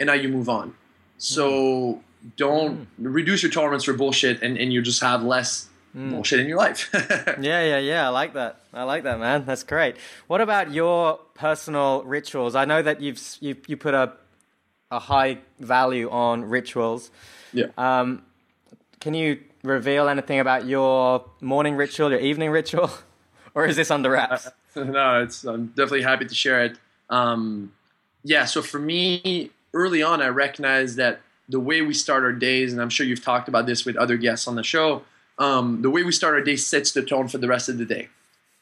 And 0.00 0.08
now 0.08 0.14
you 0.14 0.28
move 0.28 0.48
on. 0.48 0.74
So 1.18 2.02
don't 2.36 2.88
reduce 2.98 3.42
your 3.44 3.52
tolerance 3.52 3.84
for 3.84 3.92
bullshit 3.92 4.42
and, 4.42 4.58
and 4.58 4.72
you 4.72 4.82
just 4.82 5.00
have 5.00 5.22
less 5.22 5.69
bullshit 5.94 6.40
in 6.40 6.46
your 6.46 6.58
life. 6.58 6.88
Yeah, 7.40 7.62
yeah, 7.64 7.78
yeah. 7.78 8.06
I 8.06 8.10
like 8.10 8.34
that. 8.34 8.60
I 8.72 8.82
like 8.84 9.04
that, 9.04 9.18
man. 9.18 9.44
That's 9.46 9.62
great. 9.62 9.96
What 10.26 10.40
about 10.40 10.72
your 10.72 11.18
personal 11.34 12.02
rituals? 12.04 12.54
I 12.54 12.64
know 12.64 12.82
that 12.82 13.00
you've 13.00 13.20
you 13.40 13.56
you 13.66 13.76
put 13.76 13.94
a 13.94 14.12
a 14.90 14.98
high 14.98 15.38
value 15.58 16.10
on 16.10 16.44
rituals. 16.44 17.10
yeah. 17.52 17.66
Um, 17.78 18.22
can 19.00 19.14
you 19.14 19.38
reveal 19.62 20.08
anything 20.08 20.40
about 20.40 20.66
your 20.66 21.24
morning 21.40 21.76
ritual, 21.76 22.10
your 22.10 22.20
evening 22.20 22.50
ritual, 22.50 22.90
or 23.54 23.66
is 23.66 23.76
this 23.76 23.90
under 23.90 24.10
wraps? 24.10 24.48
no, 24.76 25.22
it's 25.22 25.44
I'm 25.44 25.66
definitely 25.68 26.02
happy 26.02 26.26
to 26.26 26.34
share 26.34 26.64
it. 26.64 26.76
Um, 27.08 27.72
yeah, 28.24 28.44
so 28.44 28.62
for 28.62 28.78
me, 28.78 29.50
early 29.72 30.02
on, 30.02 30.20
I 30.22 30.28
recognized 30.28 30.96
that 30.96 31.20
the 31.48 31.60
way 31.60 31.82
we 31.82 31.94
start 31.94 32.22
our 32.22 32.32
days, 32.32 32.72
and 32.72 32.80
I'm 32.82 32.90
sure 32.90 33.06
you've 33.06 33.24
talked 33.24 33.48
about 33.48 33.66
this 33.66 33.84
with 33.84 33.96
other 33.96 34.16
guests 34.16 34.46
on 34.46 34.54
the 34.56 34.62
show. 34.62 35.02
Um, 35.40 35.82
the 35.82 35.90
way 35.90 36.04
we 36.04 36.12
start 36.12 36.34
our 36.34 36.42
day 36.42 36.56
sets 36.56 36.92
the 36.92 37.02
tone 37.02 37.26
for 37.26 37.38
the 37.38 37.48
rest 37.48 37.68
of 37.68 37.78
the 37.78 37.86
day. 37.86 38.08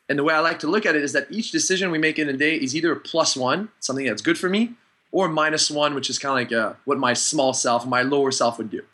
And 0.08 0.18
the 0.18 0.24
way 0.24 0.32
I 0.32 0.38
like 0.38 0.60
to 0.60 0.68
look 0.68 0.86
at 0.86 0.96
it 0.96 1.02
is 1.02 1.12
that 1.12 1.26
each 1.30 1.50
decision 1.50 1.90
we 1.90 1.98
make 1.98 2.18
in 2.18 2.28
a 2.28 2.32
day 2.32 2.54
is 2.54 2.74
either 2.74 2.94
plus 2.94 3.36
one, 3.36 3.68
something 3.80 4.06
that's 4.06 4.22
good 4.22 4.38
for 4.38 4.48
me, 4.48 4.74
or 5.12 5.28
minus 5.28 5.70
one, 5.70 5.94
which 5.94 6.08
is 6.08 6.18
kind 6.18 6.30
of 6.30 6.36
like 6.36 6.52
uh, 6.52 6.74
what 6.84 6.98
my 6.98 7.12
small 7.12 7.52
self, 7.52 7.86
my 7.86 8.02
lower 8.02 8.30
self 8.30 8.56
would 8.56 8.70
do. 8.70 8.84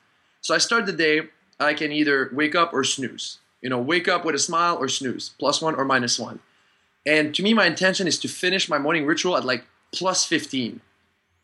So 0.40 0.54
I 0.54 0.58
start 0.58 0.86
the 0.86 0.92
day, 0.92 1.28
I 1.60 1.74
can 1.74 1.92
either 1.92 2.30
wake 2.32 2.54
up 2.54 2.72
or 2.72 2.82
snooze. 2.82 3.38
You 3.62 3.70
know, 3.70 3.78
wake 3.78 4.08
up 4.08 4.24
with 4.24 4.34
a 4.34 4.38
smile 4.38 4.76
or 4.76 4.88
snooze, 4.88 5.34
plus 5.38 5.62
one 5.62 5.74
or 5.74 5.84
minus 5.84 6.18
one. 6.18 6.40
And 7.06 7.34
to 7.34 7.42
me, 7.42 7.54
my 7.54 7.66
intention 7.66 8.06
is 8.06 8.18
to 8.20 8.28
finish 8.28 8.68
my 8.68 8.78
morning 8.78 9.06
ritual 9.06 9.36
at 9.36 9.44
like 9.44 9.64
plus 9.92 10.24
15. 10.24 10.80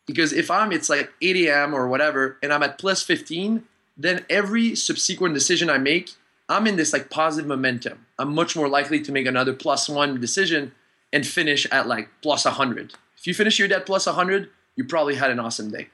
Because 0.06 0.32
if 0.32 0.50
I'm, 0.50 0.72
it's 0.72 0.90
like 0.90 1.12
8 1.22 1.36
a.m. 1.46 1.74
or 1.74 1.86
whatever, 1.86 2.36
and 2.42 2.52
I'm 2.52 2.62
at 2.62 2.78
plus 2.78 3.02
15, 3.02 3.64
then 3.96 4.24
every 4.28 4.74
subsequent 4.74 5.34
decision 5.34 5.70
I 5.70 5.78
make, 5.78 6.10
I'm 6.50 6.66
in 6.66 6.76
this 6.76 6.92
like 6.92 7.10
positive 7.10 7.48
momentum. 7.48 8.06
I'm 8.18 8.34
much 8.34 8.56
more 8.56 8.68
likely 8.68 9.00
to 9.02 9.12
make 9.12 9.26
another 9.26 9.52
plus 9.52 9.88
one 9.88 10.20
decision 10.20 10.72
and 11.12 11.26
finish 11.26 11.66
at 11.70 11.86
like 11.86 12.08
plus 12.22 12.44
100. 12.44 12.92
If 13.16 13.26
you 13.26 13.34
finish 13.34 13.58
your 13.58 13.68
day 13.68 13.76
at 13.76 13.86
plus 13.86 14.06
100, 14.06 14.50
you 14.74 14.84
probably 14.84 15.14
had 15.14 15.30
an 15.30 15.38
awesome 15.38 15.70
day. 15.70 15.88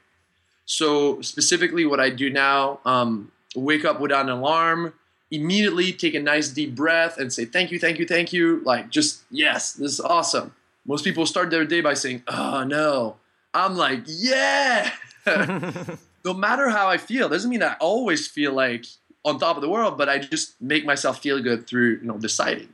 So 0.65 1.21
specifically, 1.21 1.85
what 1.85 2.01
I 2.01 2.09
do 2.09 2.31
now, 2.31 2.81
um, 2.87 3.31
wake 3.55 3.85
up 3.85 4.01
without 4.01 4.25
an 4.25 4.31
alarm, 4.31 4.95
immediately 5.31 5.93
take 5.93 6.15
a 6.15 6.21
nice 6.21 6.49
deep 6.49 6.75
breath 6.75 7.19
and 7.19 7.33
say 7.33 7.45
thank 7.45 7.71
you, 7.71 7.79
thank 7.79 7.99
you, 7.99 8.07
thank 8.07 8.33
you. 8.33 8.63
Like 8.65 8.91
just 8.91 9.25
yes, 9.31 9.75
this 9.75 9.93
is 9.93 10.01
awesome. 10.01 10.55
Most 10.87 11.05
people 11.05 11.27
start 11.27 11.51
their 11.51 11.65
day 11.65 11.81
by 11.83 11.95
saying, 11.95 12.23
"Oh 12.29 12.65
no." 12.65 13.17
I'm 13.53 13.77
like, 13.77 14.03
"Yeah." 14.07 14.91
no 16.25 16.35
matter 16.35 16.71
how 16.71 16.89
I 16.89 16.97
feel, 16.97 17.29
doesn't 17.29 17.51
mean 17.51 17.63
I 17.63 17.75
always 17.81 18.27
feel 18.27 18.53
like 18.53 18.87
on 19.27 19.39
top 19.39 19.57
of 19.57 19.63
the 19.63 19.69
world, 19.69 19.99
but 19.99 20.09
I 20.09 20.19
just 20.19 20.59
make 20.63 20.87
myself 20.87 21.21
feel 21.21 21.43
good 21.43 21.67
through 21.67 21.99
you 22.01 22.07
know 22.07 22.17
deciding. 22.17 22.69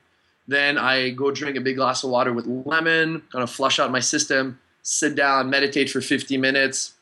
Then 0.47 0.79
I 0.79 1.11
go 1.11 1.31
drink 1.31 1.57
a 1.57 1.61
big 1.61 1.77
glass 1.77 2.05
of 2.05 2.11
water 2.11 2.33
with 2.33 2.47
lemon, 2.47 3.23
kind 3.33 3.43
of 3.43 3.51
flush 3.51 3.81
out 3.81 3.91
my 3.91 4.01
system 4.01 4.59
sit 4.83 5.15
down, 5.15 5.49
meditate 5.49 5.91
for 5.91 6.01
50 6.01 6.37
minutes, 6.37 6.95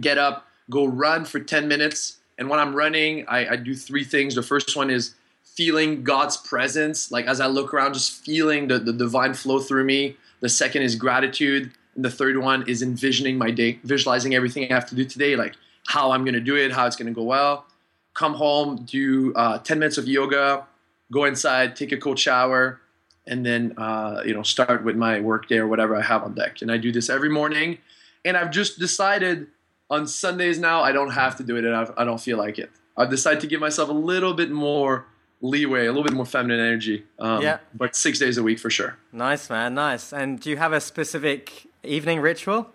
get 0.00 0.18
up, 0.18 0.46
go 0.70 0.86
run 0.86 1.24
for 1.24 1.38
10 1.38 1.68
minutes. 1.68 2.18
And 2.38 2.48
when 2.48 2.58
I'm 2.58 2.74
running, 2.74 3.26
I, 3.28 3.52
I, 3.52 3.56
do 3.56 3.74
three 3.74 4.02
things. 4.02 4.34
The 4.34 4.42
first 4.42 4.74
one 4.76 4.90
is 4.90 5.14
feeling 5.44 6.02
God's 6.02 6.36
presence, 6.36 7.12
like 7.12 7.26
as 7.26 7.40
I 7.40 7.46
look 7.46 7.72
around, 7.72 7.94
just 7.94 8.24
feeling 8.24 8.66
the, 8.66 8.78
the 8.78 8.92
divine 8.92 9.34
flow 9.34 9.60
through 9.60 9.84
me. 9.84 10.16
The 10.40 10.48
second 10.48 10.82
is 10.82 10.96
gratitude. 10.96 11.70
And 11.94 12.04
the 12.04 12.10
third 12.10 12.38
one 12.38 12.68
is 12.68 12.82
envisioning 12.82 13.38
my 13.38 13.52
day, 13.52 13.78
visualizing 13.84 14.34
everything 14.34 14.64
I 14.64 14.74
have 14.74 14.88
to 14.88 14.96
do 14.96 15.04
today, 15.04 15.36
like 15.36 15.54
how 15.86 16.10
I'm 16.10 16.24
going 16.24 16.34
to 16.34 16.40
do 16.40 16.56
it, 16.56 16.72
how 16.72 16.86
it's 16.86 16.96
going 16.96 17.06
to 17.06 17.12
go 17.12 17.22
well. 17.22 17.66
Come 18.14 18.34
home, 18.34 18.84
do 18.84 19.34
uh, 19.34 19.58
10 19.58 19.78
minutes 19.78 19.98
of 19.98 20.06
yoga, 20.06 20.66
go 21.12 21.24
inside, 21.24 21.76
take 21.76 21.92
a 21.92 21.96
cold 21.96 22.18
shower, 22.18 22.80
and 23.26 23.44
then 23.44 23.74
uh, 23.76 24.22
you 24.24 24.34
know 24.34 24.42
start 24.42 24.84
with 24.84 24.96
my 24.96 25.20
work 25.20 25.48
day 25.48 25.58
or 25.58 25.66
whatever 25.66 25.96
I 25.96 26.02
have 26.02 26.22
on 26.22 26.34
deck. 26.34 26.62
And 26.62 26.70
I 26.70 26.76
do 26.76 26.92
this 26.92 27.10
every 27.10 27.30
morning. 27.30 27.78
And 28.24 28.36
I've 28.36 28.50
just 28.50 28.78
decided 28.78 29.48
on 29.90 30.06
Sundays 30.06 30.58
now 30.58 30.82
I 30.82 30.92
don't 30.92 31.10
have 31.10 31.36
to 31.36 31.42
do 31.42 31.56
it, 31.56 31.64
and 31.64 31.74
I've, 31.74 31.90
I 31.96 32.04
do 32.04 32.10
not 32.10 32.20
feel 32.20 32.38
like 32.38 32.58
it. 32.58 32.70
I've 32.96 33.10
decided 33.10 33.40
to 33.40 33.46
give 33.46 33.60
myself 33.60 33.88
a 33.88 33.92
little 33.92 34.34
bit 34.34 34.50
more 34.50 35.06
leeway, 35.40 35.86
a 35.86 35.88
little 35.88 36.04
bit 36.04 36.12
more 36.12 36.24
feminine 36.24 36.60
energy. 36.60 37.04
Um, 37.18 37.42
yeah. 37.42 37.58
But 37.74 37.96
six 37.96 38.18
days 38.18 38.38
a 38.38 38.42
week 38.42 38.58
for 38.58 38.70
sure. 38.70 38.96
Nice, 39.12 39.50
man. 39.50 39.74
Nice. 39.74 40.12
And 40.12 40.40
do 40.40 40.48
you 40.48 40.56
have 40.56 40.72
a 40.72 40.80
specific 40.80 41.66
evening 41.82 42.20
ritual? 42.20 42.70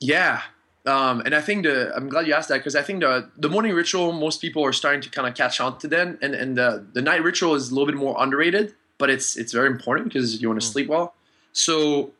Yeah. 0.00 0.42
Um, 0.86 1.20
and 1.20 1.34
I 1.34 1.40
think 1.40 1.64
the 1.64 1.94
I'm 1.96 2.08
glad 2.08 2.26
you 2.26 2.34
asked 2.34 2.50
that 2.50 2.58
because 2.58 2.76
I 2.76 2.82
think 2.82 3.00
the 3.00 3.30
the 3.38 3.48
morning 3.48 3.72
ritual 3.72 4.12
most 4.12 4.40
people 4.40 4.64
are 4.64 4.72
starting 4.72 5.00
to 5.00 5.08
kind 5.08 5.26
of 5.26 5.34
catch 5.34 5.60
on 5.60 5.78
to 5.78 5.88
then, 5.88 6.18
and 6.20 6.34
and 6.34 6.58
the 6.58 6.84
the 6.92 7.00
night 7.00 7.22
ritual 7.22 7.54
is 7.54 7.70
a 7.70 7.74
little 7.74 7.86
bit 7.86 7.96
more 7.96 8.14
underrated 8.18 8.74
but 8.98 9.10
it's 9.10 9.36
it's 9.36 9.52
very 9.52 9.68
important 9.68 10.08
because 10.08 10.40
you 10.40 10.48
want 10.48 10.60
to 10.60 10.66
mm. 10.66 10.72
sleep 10.72 10.88
well. 10.88 11.14
So 11.52 12.12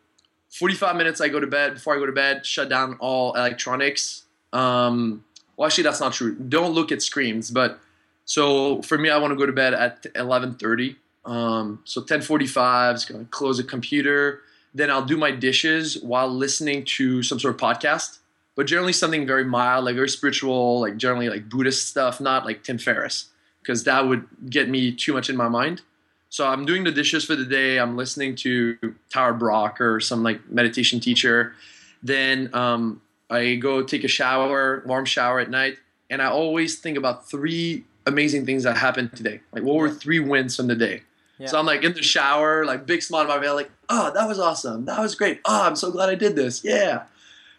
45 0.50 0.96
minutes 0.96 1.20
I 1.20 1.28
go 1.28 1.40
to 1.40 1.46
bed. 1.46 1.74
Before 1.74 1.94
I 1.94 1.98
go 1.98 2.06
to 2.06 2.12
bed, 2.12 2.46
shut 2.46 2.68
down 2.68 2.96
all 3.00 3.34
electronics. 3.34 4.24
Um, 4.52 5.24
well, 5.56 5.66
actually, 5.66 5.84
that's 5.84 6.00
not 6.00 6.12
true. 6.12 6.34
Don't 6.34 6.72
look 6.72 6.92
at 6.92 7.02
screens. 7.02 7.50
But 7.50 7.80
so 8.24 8.82
for 8.82 8.98
me, 8.98 9.10
I 9.10 9.18
want 9.18 9.32
to 9.32 9.36
go 9.36 9.46
to 9.46 9.52
bed 9.52 9.74
at 9.74 10.02
11:30. 10.14 10.96
Um, 11.24 11.80
so 11.84 12.02
10:45 12.02 12.94
is 12.94 13.04
going 13.04 13.24
to 13.24 13.30
close 13.30 13.56
the 13.56 13.64
computer. 13.64 14.42
Then 14.74 14.90
I'll 14.90 15.04
do 15.04 15.16
my 15.16 15.30
dishes 15.30 15.98
while 16.02 16.28
listening 16.28 16.84
to 16.96 17.22
some 17.22 17.38
sort 17.38 17.54
of 17.54 17.60
podcast. 17.60 18.18
But 18.56 18.66
generally 18.66 18.92
something 18.92 19.26
very 19.26 19.44
mild, 19.44 19.84
like 19.84 19.96
very 19.96 20.08
spiritual, 20.08 20.80
like 20.80 20.96
generally 20.96 21.28
like 21.28 21.48
Buddhist 21.48 21.88
stuff, 21.88 22.20
not 22.20 22.44
like 22.44 22.62
Tim 22.62 22.78
Ferriss, 22.78 23.26
because 23.60 23.84
that 23.84 24.06
would 24.06 24.26
get 24.48 24.68
me 24.68 24.92
too 24.92 25.12
much 25.12 25.28
in 25.28 25.36
my 25.36 25.48
mind. 25.48 25.82
So 26.28 26.46
I'm 26.46 26.64
doing 26.64 26.84
the 26.84 26.92
dishes 26.92 27.24
for 27.24 27.36
the 27.36 27.44
day. 27.44 27.78
I'm 27.78 27.96
listening 27.96 28.36
to 28.36 28.76
Tara 29.10 29.34
Brach 29.34 29.80
or 29.80 30.00
some 30.00 30.22
like 30.22 30.48
meditation 30.50 31.00
teacher. 31.00 31.54
Then 32.02 32.50
um, 32.52 33.00
I 33.30 33.54
go 33.54 33.82
take 33.82 34.04
a 34.04 34.08
shower, 34.08 34.82
warm 34.86 35.04
shower 35.04 35.40
at 35.40 35.50
night, 35.50 35.78
and 36.10 36.20
I 36.20 36.26
always 36.26 36.78
think 36.78 36.96
about 36.96 37.28
three 37.28 37.84
amazing 38.06 38.46
things 38.46 38.64
that 38.64 38.76
happened 38.76 39.16
today. 39.16 39.40
Like 39.52 39.62
what 39.62 39.76
were 39.76 39.90
three 39.90 40.20
wins 40.20 40.56
from 40.56 40.66
the 40.66 40.76
day? 40.76 41.02
Yeah. 41.38 41.46
So 41.46 41.58
I'm 41.58 41.66
like 41.66 41.82
in 41.82 41.94
the 41.94 42.02
shower, 42.02 42.64
like 42.64 42.86
big 42.86 43.02
smile 43.02 43.22
on 43.22 43.28
my 43.28 43.40
face, 43.40 43.50
like, 43.50 43.70
oh, 43.88 44.12
that 44.12 44.28
was 44.28 44.38
awesome. 44.38 44.84
That 44.84 45.00
was 45.00 45.14
great. 45.14 45.40
Oh, 45.44 45.62
I'm 45.62 45.76
so 45.76 45.90
glad 45.90 46.08
I 46.08 46.14
did 46.14 46.36
this. 46.36 46.62
Yeah. 46.62 47.04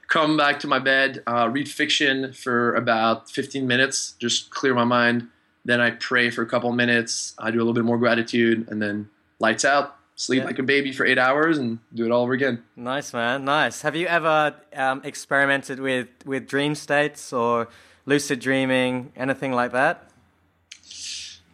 Come 0.08 0.38
back 0.38 0.60
to 0.60 0.68
my 0.68 0.80
bed, 0.80 1.24
uh, 1.28 1.50
read 1.52 1.68
fiction 1.68 2.32
for 2.34 2.74
about 2.76 3.30
15 3.30 3.65
minutes, 3.68 4.15
just 4.20 4.50
clear 4.52 4.74
my 4.74 4.84
mind. 4.84 5.28
Then 5.65 5.82
I 5.82 5.91
pray 5.91 6.30
for 6.30 6.44
a 6.44 6.46
couple 6.46 6.72
minutes. 6.72 7.34
I 7.39 7.50
do 7.50 7.58
a 7.58 7.62
little 7.62 7.74
bit 7.74 7.86
more 7.86 7.98
gratitude, 7.98 8.68
and 8.70 8.82
then 8.82 9.10
lights 9.39 9.65
out. 9.65 9.98
Sleep 10.18 10.39
yeah. 10.39 10.46
like 10.46 10.60
a 10.60 10.63
baby 10.63 10.94
for 10.94 11.06
eight 11.06 11.18
hours 11.18 11.58
and 11.58 11.80
do 11.94 12.06
it 12.06 12.12
all 12.12 12.24
over 12.24 12.32
again. 12.32 12.63
Nice, 12.78 13.12
man. 13.13 13.44
Nice. 13.44 13.82
Have 13.82 13.98
you 13.98 14.08
ever 14.08 14.56
um, 14.74 15.02
experimented 15.04 15.80
with 15.80 16.08
with 16.24 16.48
dream 16.48 16.74
states 16.74 17.34
or 17.34 17.68
lucid 18.06 18.39
dreaming, 18.39 19.12
anything 19.18 19.52
like 19.52 19.74
that? 19.74 20.10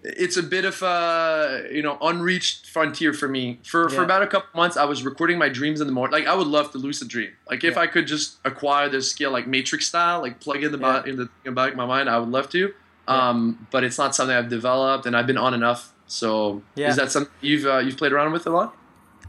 It's 0.04 0.36
a 0.38 0.44
bit 0.44 0.66
of 0.66 0.82
a 0.82 1.68
you 1.72 1.82
know 1.82 1.98
unreached 2.02 2.68
frontier 2.68 3.14
for 3.14 3.28
me. 3.28 3.60
For 3.64 3.90
yeah. 3.90 3.96
for 3.96 4.04
about 4.04 4.24
a 4.24 4.28
couple 4.28 4.50
months, 4.56 4.78
I 4.78 4.86
was 4.86 5.04
recording 5.04 5.38
my 5.38 5.50
dreams 5.50 5.82
in 5.82 5.88
the 5.88 5.94
morning. 5.94 6.12
Like 6.12 6.28
I 6.28 6.36
would 6.36 6.48
love 6.48 6.72
to 6.72 6.78
lucid 6.78 7.08
dream. 7.08 7.32
Like 7.50 7.64
if 7.64 7.76
yeah. 7.76 7.82
I 7.82 7.88
could 7.88 8.08
just 8.08 8.38
acquire 8.44 8.90
this 8.90 9.12
skill, 9.12 9.32
like 9.32 9.48
Matrix 9.48 9.88
style, 9.88 10.22
like 10.22 10.40
plug 10.40 10.64
in 10.64 10.72
the 10.72 10.80
yeah. 10.80 11.04
in 11.06 11.18
the, 11.18 11.24
in 11.24 11.30
the 11.46 11.52
back 11.52 11.72
of 11.72 11.78
my 11.78 11.86
mind, 11.86 12.10
I 12.10 12.18
would 12.18 12.30
love 12.30 12.50
to. 12.52 12.74
Um, 13.08 13.68
but 13.72 13.84
it's 13.84 13.98
not 13.98 14.16
something 14.16 14.36
I've 14.36 14.50
developed, 14.50 15.06
and 15.06 15.18
I've 15.18 15.28
been 15.28 15.38
on 15.38 15.54
enough. 15.54 15.94
So 16.08 16.62
yeah. 16.76 16.90
is 16.90 16.96
that 16.96 17.12
something 17.12 17.34
you've 17.42 17.66
uh, 17.66 17.80
you've 17.80 17.98
played 17.98 18.12
around 18.12 18.32
with 18.32 18.48
a 18.48 18.50
lot? 18.50 18.76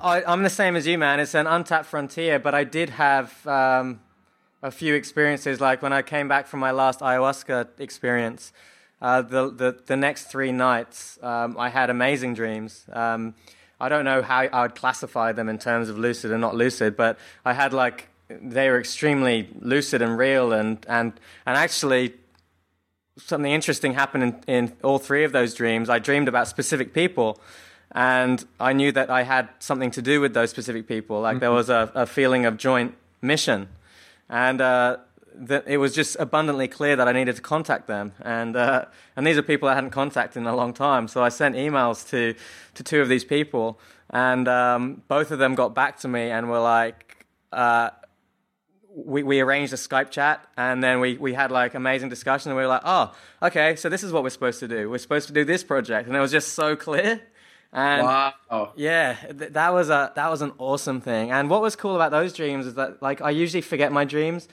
I, 0.00 0.22
am 0.32 0.42
the 0.42 0.50
same 0.50 0.74
as 0.74 0.86
you, 0.86 0.98
man. 0.98 1.20
It's 1.20 1.34
an 1.34 1.46
untapped 1.46 1.86
frontier, 1.86 2.38
but 2.38 2.54
I 2.54 2.64
did 2.64 2.90
have 2.90 3.46
um, 3.46 4.00
a 4.62 4.70
few 4.70 4.94
experiences. 4.94 5.60
Like 5.60 5.80
when 5.80 5.92
I 5.92 6.02
came 6.02 6.28
back 6.28 6.46
from 6.46 6.60
my 6.60 6.72
last 6.72 7.00
ayahuasca 7.00 7.68
experience, 7.78 8.52
uh, 9.02 9.20
the, 9.20 9.50
the 9.50 9.76
the 9.86 9.96
next 9.96 10.30
three 10.30 10.52
nights, 10.52 11.18
um, 11.22 11.58
I 11.58 11.68
had 11.70 11.90
amazing 11.90 12.34
dreams. 12.34 12.86
Um, 12.92 13.34
I 13.80 13.88
don't 13.88 14.04
know 14.04 14.22
how 14.22 14.42
I 14.42 14.62
would 14.62 14.76
classify 14.76 15.32
them 15.32 15.48
in 15.48 15.58
terms 15.58 15.88
of 15.88 15.98
lucid 15.98 16.30
and 16.30 16.40
not 16.40 16.54
lucid, 16.54 16.96
but 16.96 17.18
I 17.44 17.52
had 17.52 17.72
like 17.72 18.08
they 18.28 18.70
were 18.70 18.78
extremely 18.78 19.48
lucid 19.60 20.02
and 20.02 20.16
real, 20.16 20.52
and 20.52 20.86
and 20.88 21.12
and 21.44 21.56
actually 21.56 22.14
something 23.18 23.50
interesting 23.50 23.94
happened 23.94 24.44
in, 24.46 24.54
in 24.54 24.72
all 24.84 25.00
three 25.00 25.24
of 25.24 25.32
those 25.32 25.52
dreams. 25.52 25.90
I 25.90 25.98
dreamed 25.98 26.28
about 26.28 26.46
specific 26.46 26.94
people, 26.94 27.40
and 27.90 28.46
I 28.60 28.72
knew 28.72 28.92
that 28.92 29.10
I 29.10 29.24
had 29.24 29.48
something 29.58 29.90
to 29.90 30.02
do 30.02 30.20
with 30.20 30.32
those 30.32 30.50
specific 30.50 30.86
people. 30.86 31.20
Like 31.20 31.32
mm-hmm. 31.32 31.40
there 31.40 31.50
was 31.50 31.70
a, 31.70 31.90
a, 31.96 32.06
feeling 32.06 32.46
of 32.46 32.56
joint 32.56 32.94
mission, 33.20 33.68
and 34.28 34.60
uh, 34.60 34.98
that 35.34 35.64
it 35.66 35.78
was 35.78 35.94
just 35.94 36.16
abundantly 36.18 36.68
clear 36.68 36.96
that 36.96 37.08
I 37.08 37.12
needed 37.12 37.36
to 37.36 37.42
contact 37.42 37.86
them. 37.86 38.12
And 38.20 38.56
uh, 38.56 38.86
and 39.16 39.26
these 39.26 39.36
are 39.38 39.42
people 39.42 39.68
I 39.68 39.74
hadn't 39.74 39.90
contacted 39.90 40.40
in 40.40 40.46
a 40.46 40.56
long 40.56 40.72
time. 40.72 41.08
So 41.08 41.22
I 41.22 41.28
sent 41.28 41.56
emails 41.56 42.08
to 42.10 42.34
to 42.74 42.82
two 42.82 43.00
of 43.00 43.08
these 43.08 43.24
people, 43.24 43.80
and 44.10 44.48
um, 44.48 45.02
both 45.08 45.30
of 45.30 45.38
them 45.38 45.54
got 45.54 45.74
back 45.74 45.98
to 46.00 46.08
me 46.08 46.30
and 46.30 46.48
were 46.48 46.60
like. 46.60 47.26
Uh, 47.52 47.90
we, 48.94 49.22
we 49.22 49.40
arranged 49.40 49.72
a 49.72 49.76
Skype 49.76 50.10
chat 50.10 50.46
and 50.56 50.84
then 50.84 51.00
we, 51.00 51.16
we 51.16 51.32
had 51.32 51.50
like 51.50 51.74
amazing 51.74 52.10
discussion 52.10 52.50
and 52.50 52.56
we 52.58 52.62
were 52.62 52.68
like, 52.68 52.82
oh, 52.84 53.12
okay, 53.42 53.74
so 53.74 53.88
this 53.88 54.02
is 54.02 54.12
what 54.12 54.22
we're 54.22 54.28
supposed 54.28 54.60
to 54.60 54.68
do. 54.68 54.90
We're 54.90 54.98
supposed 54.98 55.28
to 55.28 55.32
do 55.32 55.46
this 55.46 55.64
project. 55.64 56.08
And 56.08 56.16
it 56.16 56.20
was 56.20 56.30
just 56.30 56.52
so 56.52 56.76
clear. 56.76 57.22
And 57.72 58.02
wow. 58.02 58.72
yeah, 58.76 59.14
th- 59.14 59.52
that 59.52 59.72
was 59.72 59.88
a 59.88 60.12
that 60.14 60.30
was 60.30 60.42
an 60.42 60.52
awesome 60.58 61.00
thing. 61.00 61.30
And 61.30 61.48
what 61.48 61.62
was 61.62 61.74
cool 61.74 61.96
about 61.96 62.10
those 62.10 62.34
dreams 62.34 62.66
is 62.66 62.74
that 62.74 63.00
like 63.00 63.22
I 63.22 63.30
usually 63.30 63.62
forget 63.62 63.90
my 63.92 64.04
dreams, 64.04 64.46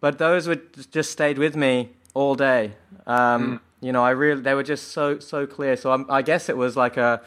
but 0.00 0.18
those 0.18 0.48
would 0.48 0.90
just 0.90 1.10
stayed 1.10 1.38
with 1.38 1.56
me 1.56 1.90
all 2.14 2.34
day. 2.34 2.72
Um, 3.06 3.58
mm. 3.58 3.60
You 3.80 3.92
know, 3.92 4.02
I 4.02 4.10
really 4.10 4.42
they 4.42 4.54
were 4.54 4.62
just 4.62 4.88
so 4.88 5.18
so 5.18 5.46
clear. 5.46 5.76
So 5.76 5.92
I'm, 5.92 6.10
i 6.10 6.22
guess 6.22 6.48
it 6.48 6.56
was 6.56 6.76
like 6.76 6.96
a 6.96 7.22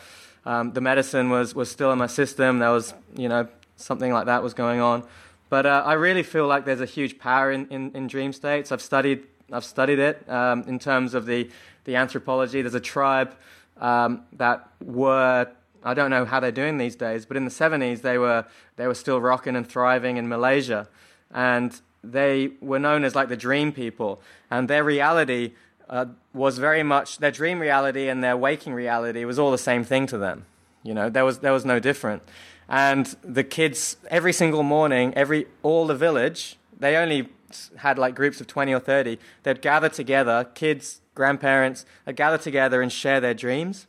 um, 0.45 0.73
the 0.73 0.81
medicine 0.81 1.29
was 1.29 1.55
was 1.55 1.69
still 1.69 1.91
in 1.91 1.97
my 1.97 2.07
system. 2.07 2.59
There 2.59 2.71
was 2.71 2.93
you 3.15 3.29
know 3.29 3.47
something 3.75 4.11
like 4.11 4.25
that 4.25 4.43
was 4.43 4.53
going 4.53 4.79
on. 4.79 5.03
But 5.49 5.65
uh, 5.65 5.83
I 5.85 5.93
really 5.93 6.23
feel 6.23 6.47
like 6.47 6.65
there's 6.65 6.81
a 6.81 6.85
huge 6.85 7.19
power 7.19 7.51
in, 7.51 7.67
in, 7.67 7.91
in 7.93 8.07
dream 8.07 8.33
states. 8.33 8.71
I've 8.71 8.81
studied 8.81 9.23
I've 9.51 9.65
studied 9.65 9.99
it 9.99 10.27
um, 10.29 10.63
in 10.67 10.79
terms 10.79 11.13
of 11.13 11.25
the 11.25 11.49
the 11.85 11.95
anthropology. 11.95 12.61
There's 12.61 12.73
a 12.73 12.79
tribe 12.79 13.35
um, 13.79 14.23
that 14.33 14.69
were 14.83 15.47
I 15.83 15.93
don't 15.93 16.09
know 16.09 16.25
how 16.25 16.39
they're 16.39 16.51
doing 16.51 16.77
these 16.77 16.95
days, 16.95 17.25
but 17.25 17.35
in 17.35 17.45
the 17.45 17.51
70s 17.51 18.01
they 18.01 18.17
were 18.17 18.45
they 18.75 18.87
were 18.87 18.95
still 18.95 19.19
rocking 19.19 19.55
and 19.55 19.67
thriving 19.67 20.17
in 20.17 20.27
Malaysia, 20.27 20.87
and 21.31 21.79
they 22.03 22.51
were 22.61 22.79
known 22.79 23.03
as 23.03 23.15
like 23.15 23.29
the 23.29 23.37
dream 23.37 23.71
people, 23.71 24.21
and 24.51 24.69
their 24.69 24.83
reality 24.83 25.53
uh, 25.89 26.05
was 26.33 26.57
very 26.57 26.83
much 26.83 27.17
their 27.19 27.31
dream 27.31 27.59
reality 27.59 28.07
and 28.09 28.23
their 28.23 28.37
waking 28.37 28.73
reality 28.73 29.25
was 29.25 29.37
all 29.39 29.51
the 29.51 29.57
same 29.57 29.83
thing 29.83 30.07
to 30.07 30.17
them. 30.17 30.45
You 30.83 30.93
know, 30.93 31.09
there 31.09 31.25
was 31.25 31.39
there 31.39 31.53
was 31.53 31.65
no 31.65 31.79
different, 31.79 32.23
and 32.67 33.05
the 33.23 33.43
kids 33.43 33.97
every 34.09 34.33
single 34.33 34.63
morning, 34.63 35.13
every 35.15 35.47
all 35.61 35.87
the 35.87 35.95
village, 35.95 36.57
they 36.77 36.95
only 36.97 37.29
had 37.77 37.99
like 37.99 38.15
groups 38.15 38.41
of 38.41 38.47
20 38.47 38.73
or 38.73 38.79
30 38.79 39.19
they'd 39.43 39.61
gather 39.61 39.87
together 39.87 40.43
kids 40.55 41.01
grandparents 41.13 41.85
would 42.07 42.15
gather 42.15 42.37
together 42.39 42.81
and 42.81 42.91
share 42.91 43.21
their 43.21 43.35
dreams 43.35 43.85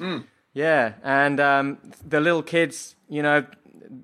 Mm. 0.00 0.24
yeah, 0.54 0.94
and 1.02 1.38
um, 1.38 1.78
the 2.08 2.18
little 2.18 2.42
kids, 2.42 2.96
you 3.08 3.22
know, 3.22 3.44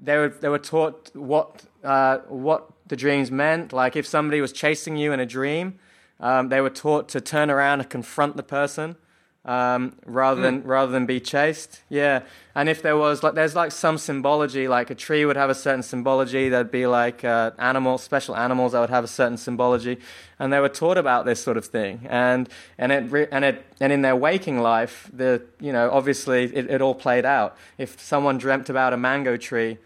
they 0.02 0.16
were 0.18 0.28
they 0.28 0.48
were 0.48 0.58
taught 0.58 1.10
what 1.14 1.64
uh, 1.82 2.18
what 2.28 2.70
the 2.90 2.96
dreams 2.96 3.30
meant. 3.30 3.72
Like 3.72 3.96
if 3.96 4.06
somebody 4.06 4.40
was 4.40 4.52
chasing 4.52 4.96
you 4.96 5.12
in 5.12 5.20
a 5.20 5.26
dream, 5.26 5.78
um, 6.18 6.50
they 6.50 6.60
were 6.60 6.70
taught 6.70 7.08
to 7.10 7.20
turn 7.20 7.50
around 7.50 7.80
and 7.80 7.88
confront 7.88 8.36
the 8.36 8.42
person 8.42 8.96
um, 9.44 9.96
rather 10.04 10.42
than 10.42 10.62
rather 10.64 10.92
than 10.92 11.06
be 11.06 11.18
chased. 11.18 11.80
Yeah, 11.88 12.22
and 12.54 12.68
if 12.68 12.82
there 12.82 12.96
was 12.96 13.22
like 13.22 13.34
there's 13.34 13.54
like 13.54 13.72
some 13.72 13.96
symbology, 13.96 14.68
like 14.68 14.90
a 14.90 14.94
tree 14.94 15.24
would 15.24 15.36
have 15.36 15.48
a 15.48 15.54
certain 15.54 15.82
symbology. 15.82 16.48
There'd 16.48 16.70
be 16.70 16.86
like 16.86 17.24
uh, 17.24 17.52
animals, 17.58 18.02
special 18.02 18.36
animals 18.36 18.72
that 18.72 18.80
would 18.80 18.90
have 18.90 19.04
a 19.04 19.08
certain 19.08 19.38
symbology, 19.38 19.98
and 20.38 20.52
they 20.52 20.60
were 20.60 20.68
taught 20.68 20.98
about 20.98 21.24
this 21.24 21.42
sort 21.42 21.56
of 21.56 21.64
thing. 21.64 22.06
And 22.10 22.48
and 22.76 22.92
it 22.92 23.10
re- 23.10 23.28
and 23.32 23.44
it 23.44 23.64
and 23.80 23.92
in 23.92 24.02
their 24.02 24.16
waking 24.16 24.60
life, 24.60 25.08
the 25.12 25.42
you 25.58 25.72
know 25.72 25.90
obviously 25.90 26.44
it, 26.54 26.70
it 26.70 26.82
all 26.82 26.94
played 26.94 27.24
out. 27.24 27.56
If 27.78 28.00
someone 28.00 28.36
dreamt 28.36 28.68
about 28.68 28.92
a 28.92 28.96
mango 28.96 29.36
tree. 29.36 29.78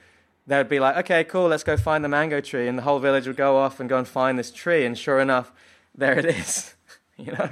They'd 0.47 0.69
be 0.69 0.79
like, 0.81 0.97
okay, 0.99 1.25
cool, 1.25 1.49
let's 1.49 1.65
go 1.65 1.77
find 1.77 2.05
the 2.05 2.09
mango 2.09 2.41
tree. 2.41 2.69
And 2.69 2.77
the 2.77 2.83
whole 2.83 2.99
village 2.99 3.27
would 3.27 3.37
go 3.37 3.57
off 3.57 3.81
and 3.81 3.89
go 3.89 3.99
and 3.99 4.07
find 4.07 4.39
this 4.39 4.51
tree. 4.51 4.85
And 4.85 4.99
sure 4.99 5.19
enough, 5.19 5.53
there 5.95 6.19
it 6.19 6.27
is. 6.27 6.75
you 7.17 7.33
know? 7.33 7.51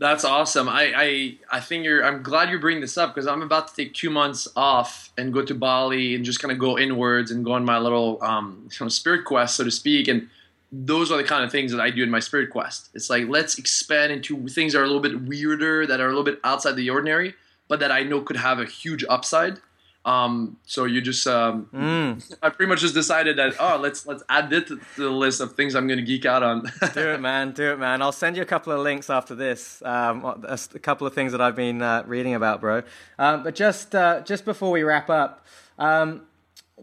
That's 0.00 0.24
awesome. 0.24 0.66
I, 0.66 0.92
I 0.96 1.36
I 1.52 1.60
think 1.60 1.84
you're. 1.84 2.02
I'm 2.02 2.22
glad 2.22 2.48
you're 2.48 2.58
bringing 2.58 2.80
this 2.80 2.96
up 2.96 3.14
because 3.14 3.26
I'm 3.26 3.42
about 3.42 3.68
to 3.68 3.74
take 3.74 3.92
two 3.92 4.08
months 4.08 4.48
off 4.56 5.12
and 5.18 5.30
go 5.30 5.44
to 5.44 5.54
Bali 5.54 6.14
and 6.14 6.24
just 6.24 6.40
kind 6.40 6.50
of 6.50 6.58
go 6.58 6.78
inwards 6.78 7.30
and 7.30 7.44
go 7.44 7.52
on 7.52 7.66
my 7.66 7.76
little 7.76 8.18
um, 8.22 8.66
you 8.70 8.86
know, 8.86 8.88
spirit 8.88 9.26
quest, 9.26 9.56
so 9.56 9.64
to 9.64 9.70
speak. 9.70 10.08
And 10.08 10.30
those 10.72 11.12
are 11.12 11.18
the 11.18 11.24
kind 11.24 11.44
of 11.44 11.52
things 11.52 11.70
that 11.72 11.82
I 11.82 11.90
do 11.90 12.02
in 12.02 12.10
my 12.10 12.20
spirit 12.20 12.48
quest. 12.48 12.88
It's 12.94 13.10
like 13.10 13.28
let's 13.28 13.58
expand 13.58 14.10
into 14.10 14.48
things 14.48 14.72
that 14.72 14.80
are 14.80 14.84
a 14.84 14.86
little 14.86 15.02
bit 15.02 15.20
weirder, 15.20 15.86
that 15.86 16.00
are 16.00 16.06
a 16.06 16.08
little 16.08 16.24
bit 16.24 16.40
outside 16.44 16.76
the 16.76 16.88
ordinary, 16.88 17.34
but 17.68 17.78
that 17.80 17.92
I 17.92 18.02
know 18.02 18.22
could 18.22 18.38
have 18.38 18.58
a 18.58 18.64
huge 18.64 19.04
upside. 19.06 19.58
Um, 20.04 20.56
so 20.64 20.84
you 20.86 21.02
just, 21.02 21.26
um, 21.26 21.68
Mm. 21.74 22.36
I 22.42 22.48
pretty 22.48 22.70
much 22.70 22.80
just 22.80 22.94
decided 22.94 23.36
that 23.36 23.54
oh, 23.60 23.78
let's 23.80 24.06
let's 24.06 24.22
add 24.30 24.50
it 24.52 24.66
to 24.68 24.80
the 24.96 25.10
list 25.10 25.40
of 25.40 25.52
things 25.54 25.74
I'm 25.74 25.86
going 25.86 25.98
to 25.98 26.04
geek 26.04 26.24
out 26.24 26.42
on. 26.42 26.62
do 26.94 27.10
it, 27.10 27.20
man. 27.20 27.52
Do 27.52 27.72
it, 27.72 27.78
man. 27.78 28.00
I'll 28.00 28.10
send 28.12 28.36
you 28.36 28.42
a 28.42 28.46
couple 28.46 28.72
of 28.72 28.80
links 28.80 29.10
after 29.10 29.34
this. 29.34 29.82
Um, 29.84 30.24
a 30.24 30.58
a 30.74 30.78
couple 30.78 31.06
of 31.06 31.12
things 31.12 31.32
that 31.32 31.40
I've 31.40 31.56
been 31.56 31.82
uh, 31.82 32.02
reading 32.06 32.34
about, 32.34 32.60
bro. 32.62 32.82
Um, 33.18 33.42
but 33.42 33.54
just 33.54 33.94
uh, 33.94 34.22
just 34.22 34.44
before 34.46 34.70
we 34.70 34.82
wrap 34.82 35.10
up, 35.10 35.44
um, 35.78 36.22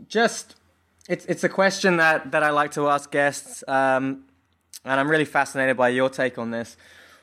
just 0.07 0.55
it's 1.09 1.25
it's 1.25 1.43
a 1.43 1.49
question 1.49 1.97
that 1.97 2.31
that 2.31 2.43
I 2.43 2.51
like 2.51 2.71
to 2.73 2.87
ask 2.87 3.09
guests, 3.11 3.63
um, 3.67 4.25
and 4.85 4.99
I'm 4.99 5.09
really 5.09 5.25
fascinated 5.25 5.75
by 5.75 5.89
your 5.89 6.09
take 6.09 6.37
on 6.37 6.51
this. 6.51 6.77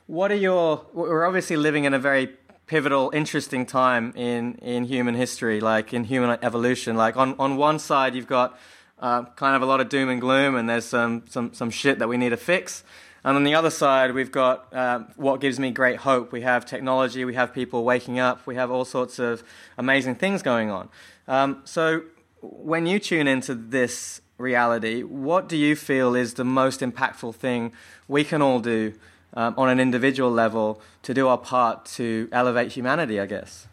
What 0.06 0.32
are 0.32 0.36
your? 0.36 0.86
We're 0.92 1.24
obviously 1.24 1.56
living 1.56 1.84
in 1.84 1.94
a 1.94 1.98
very 2.00 2.36
pivotal, 2.66 3.10
interesting 3.14 3.66
time 3.66 4.12
in 4.16 4.54
in 4.56 4.84
human 4.84 5.14
history, 5.14 5.60
like 5.60 5.92
in 5.92 6.04
human 6.04 6.38
evolution. 6.42 6.96
Like 6.96 7.16
on 7.16 7.34
on 7.38 7.56
one 7.56 7.78
side, 7.78 8.14
you've 8.14 8.26
got 8.26 8.58
uh, 8.98 9.24
kind 9.36 9.56
of 9.56 9.62
a 9.62 9.66
lot 9.66 9.80
of 9.80 9.88
doom 9.88 10.08
and 10.08 10.20
gloom, 10.20 10.54
and 10.54 10.68
there's 10.68 10.84
some 10.84 11.24
some 11.28 11.52
some 11.52 11.70
shit 11.70 11.98
that 11.98 12.08
we 12.08 12.16
need 12.16 12.30
to 12.30 12.36
fix. 12.36 12.84
And 13.26 13.36
on 13.36 13.44
the 13.44 13.54
other 13.54 13.70
side, 13.70 14.12
we've 14.12 14.30
got 14.30 14.68
um, 14.74 15.08
what 15.16 15.40
gives 15.40 15.58
me 15.58 15.70
great 15.70 15.96
hope. 15.96 16.30
We 16.30 16.42
have 16.42 16.66
technology, 16.66 17.24
we 17.24 17.34
have 17.34 17.54
people 17.54 17.82
waking 17.82 18.18
up, 18.18 18.46
we 18.46 18.54
have 18.56 18.70
all 18.70 18.84
sorts 18.84 19.18
of 19.18 19.42
amazing 19.78 20.16
things 20.16 20.42
going 20.42 20.70
on. 20.70 20.90
Um, 21.26 21.62
so, 21.64 22.02
when 22.42 22.86
you 22.86 22.98
tune 22.98 23.26
into 23.26 23.54
this 23.54 24.20
reality, 24.36 25.02
what 25.02 25.48
do 25.48 25.56
you 25.56 25.74
feel 25.74 26.14
is 26.14 26.34
the 26.34 26.44
most 26.44 26.80
impactful 26.80 27.34
thing 27.36 27.72
we 28.08 28.24
can 28.24 28.42
all 28.42 28.60
do 28.60 28.92
um, 29.34 29.54
on 29.56 29.68
an 29.68 29.80
individual 29.80 30.30
level 30.30 30.80
to 31.02 31.12
do 31.12 31.28
our 31.28 31.38
part 31.38 31.84
to 31.86 32.28
elevate 32.32 32.72
humanity, 32.72 33.20
I 33.20 33.26
guess? 33.26 33.66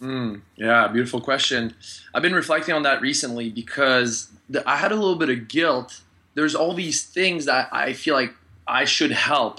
Mm, 0.00 0.42
yeah, 0.56 0.86
beautiful 0.88 1.20
question. 1.20 1.74
I've 2.14 2.22
been 2.22 2.34
reflecting 2.34 2.74
on 2.74 2.82
that 2.84 3.00
recently 3.00 3.50
because 3.50 4.28
the, 4.48 4.68
I 4.68 4.76
had 4.76 4.92
a 4.92 4.94
little 4.94 5.16
bit 5.16 5.28
of 5.28 5.48
guilt. 5.48 6.02
There's 6.34 6.54
all 6.54 6.72
these 6.72 7.04
things 7.04 7.46
that 7.46 7.68
I 7.72 7.92
feel 7.92 8.14
like 8.14 8.32
I 8.66 8.84
should 8.84 9.10
help, 9.10 9.58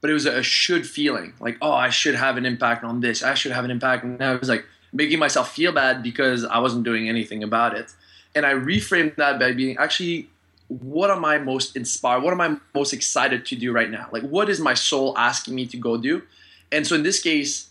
but 0.00 0.10
it 0.10 0.12
was 0.12 0.26
a, 0.26 0.38
a 0.38 0.42
should 0.42 0.86
feeling. 0.86 1.32
Like, 1.40 1.58
oh, 1.60 1.72
I 1.72 1.90
should 1.90 2.14
have 2.14 2.36
an 2.36 2.46
impact 2.46 2.84
on 2.84 3.00
this. 3.00 3.22
I 3.22 3.34
should 3.34 3.52
have 3.52 3.64
an 3.64 3.70
impact. 3.70 4.04
And 4.04 4.22
I 4.22 4.36
was 4.36 4.48
like 4.48 4.64
making 4.92 5.18
myself 5.18 5.52
feel 5.52 5.72
bad 5.72 6.02
because 6.02 6.44
I 6.44 6.58
wasn't 6.58 6.84
doing 6.84 7.08
anything 7.08 7.42
about 7.42 7.76
it. 7.76 7.92
And 8.34 8.46
I 8.46 8.52
reframed 8.52 9.16
that 9.16 9.40
by 9.40 9.52
being 9.52 9.76
actually, 9.78 10.28
what 10.68 11.10
am 11.10 11.24
I 11.24 11.38
most 11.38 11.76
inspired? 11.76 12.22
What 12.22 12.32
am 12.32 12.40
I 12.40 12.56
most 12.74 12.92
excited 12.92 13.46
to 13.46 13.56
do 13.56 13.72
right 13.72 13.90
now? 13.90 14.08
Like, 14.12 14.22
what 14.22 14.48
is 14.48 14.60
my 14.60 14.74
soul 14.74 15.16
asking 15.16 15.54
me 15.54 15.66
to 15.66 15.76
go 15.76 15.96
do? 15.96 16.22
And 16.70 16.86
so 16.86 16.94
in 16.94 17.02
this 17.02 17.20
case, 17.20 17.68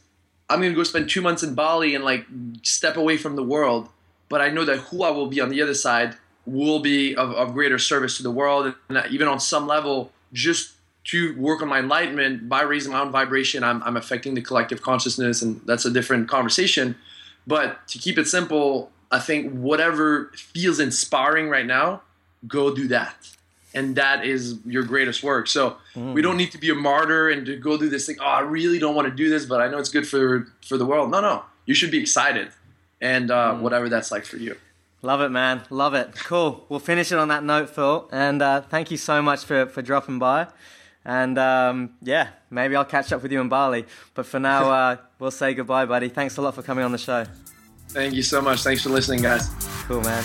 I'm 0.49 0.61
gonna 0.61 0.73
go 0.73 0.83
spend 0.83 1.09
two 1.09 1.21
months 1.21 1.43
in 1.43 1.53
Bali 1.53 1.93
and 1.93 2.03
like 2.03 2.25
step 2.63 2.97
away 2.97 3.17
from 3.17 3.35
the 3.35 3.43
world. 3.43 3.89
But 4.29 4.41
I 4.41 4.49
know 4.49 4.65
that 4.65 4.77
who 4.77 5.03
I 5.03 5.11
will 5.11 5.27
be 5.27 5.39
on 5.39 5.49
the 5.49 5.61
other 5.61 5.73
side 5.73 6.15
will 6.45 6.79
be 6.79 7.15
of, 7.15 7.31
of 7.31 7.53
greater 7.53 7.77
service 7.77 8.17
to 8.17 8.23
the 8.23 8.31
world, 8.31 8.73
and 8.89 9.03
even 9.11 9.27
on 9.27 9.39
some 9.39 9.67
level, 9.67 10.11
just 10.33 10.73
to 11.05 11.39
work 11.39 11.61
on 11.61 11.67
my 11.67 11.79
enlightenment 11.79 12.49
by 12.49 12.61
raising 12.61 12.91
my 12.91 12.99
own 12.99 13.11
vibration, 13.11 13.63
I'm, 13.63 13.81
I'm 13.83 13.95
affecting 13.95 14.33
the 14.33 14.41
collective 14.41 14.81
consciousness, 14.81 15.41
and 15.41 15.61
that's 15.65 15.85
a 15.85 15.91
different 15.91 16.27
conversation. 16.27 16.95
But 17.45 17.87
to 17.89 17.99
keep 17.99 18.17
it 18.17 18.27
simple, 18.27 18.91
I 19.11 19.19
think 19.19 19.53
whatever 19.53 20.31
feels 20.35 20.79
inspiring 20.79 21.49
right 21.49 21.65
now, 21.65 22.01
go 22.45 22.73
do 22.75 22.87
that. 22.89 23.15
And 23.73 23.95
that 23.95 24.25
is 24.25 24.59
your 24.65 24.83
greatest 24.83 25.23
work. 25.23 25.47
So 25.47 25.77
we 25.95 26.21
don't 26.21 26.37
need 26.37 26.51
to 26.51 26.57
be 26.57 26.69
a 26.69 26.75
martyr 26.75 27.29
and 27.29 27.45
to 27.45 27.57
go 27.57 27.77
do 27.77 27.89
this 27.89 28.07
thing. 28.07 28.17
Oh, 28.19 28.25
I 28.25 28.39
really 28.39 28.79
don't 28.79 28.95
want 28.95 29.07
to 29.07 29.13
do 29.13 29.29
this, 29.29 29.45
but 29.45 29.61
I 29.61 29.67
know 29.67 29.77
it's 29.77 29.89
good 29.89 30.07
for 30.07 30.47
for 30.65 30.77
the 30.77 30.85
world. 30.85 31.11
No, 31.11 31.21
no, 31.21 31.43
you 31.65 31.75
should 31.75 31.91
be 31.91 31.99
excited, 31.99 32.47
and 33.01 33.29
uh, 33.29 33.55
whatever 33.55 33.87
that's 33.89 34.09
like 34.09 34.25
for 34.25 34.37
you. 34.37 34.55
Love 35.03 35.21
it, 35.21 35.29
man. 35.29 35.61
Love 35.69 35.93
it. 35.93 36.15
Cool. 36.15 36.65
We'll 36.69 36.79
finish 36.79 37.11
it 37.11 37.19
on 37.19 37.27
that 37.27 37.43
note, 37.43 37.69
Phil. 37.69 38.09
And 38.11 38.41
uh, 38.41 38.61
thank 38.61 38.89
you 38.89 38.97
so 38.97 39.21
much 39.21 39.45
for, 39.45 39.67
for 39.67 39.81
dropping 39.81 40.17
by. 40.17 40.47
And 41.05 41.37
um, 41.37 41.91
yeah, 42.01 42.29
maybe 42.49 42.75
I'll 42.75 42.83
catch 42.83 43.13
up 43.13 43.21
with 43.21 43.31
you 43.31 43.39
in 43.39 43.47
Bali. 43.47 43.85
But 44.13 44.25
for 44.25 44.39
now, 44.39 44.71
uh, 44.71 44.97
we'll 45.19 45.31
say 45.31 45.53
goodbye, 45.53 45.85
buddy. 45.85 46.09
Thanks 46.09 46.37
a 46.37 46.41
lot 46.41 46.55
for 46.55 46.63
coming 46.63 46.83
on 46.83 46.91
the 46.91 46.97
show. 46.97 47.25
Thank 47.89 48.15
you 48.15 48.23
so 48.23 48.41
much. 48.41 48.63
Thanks 48.63 48.81
for 48.81 48.89
listening, 48.89 49.21
guys. 49.21 49.49
Cool, 49.87 50.01
man. 50.01 50.23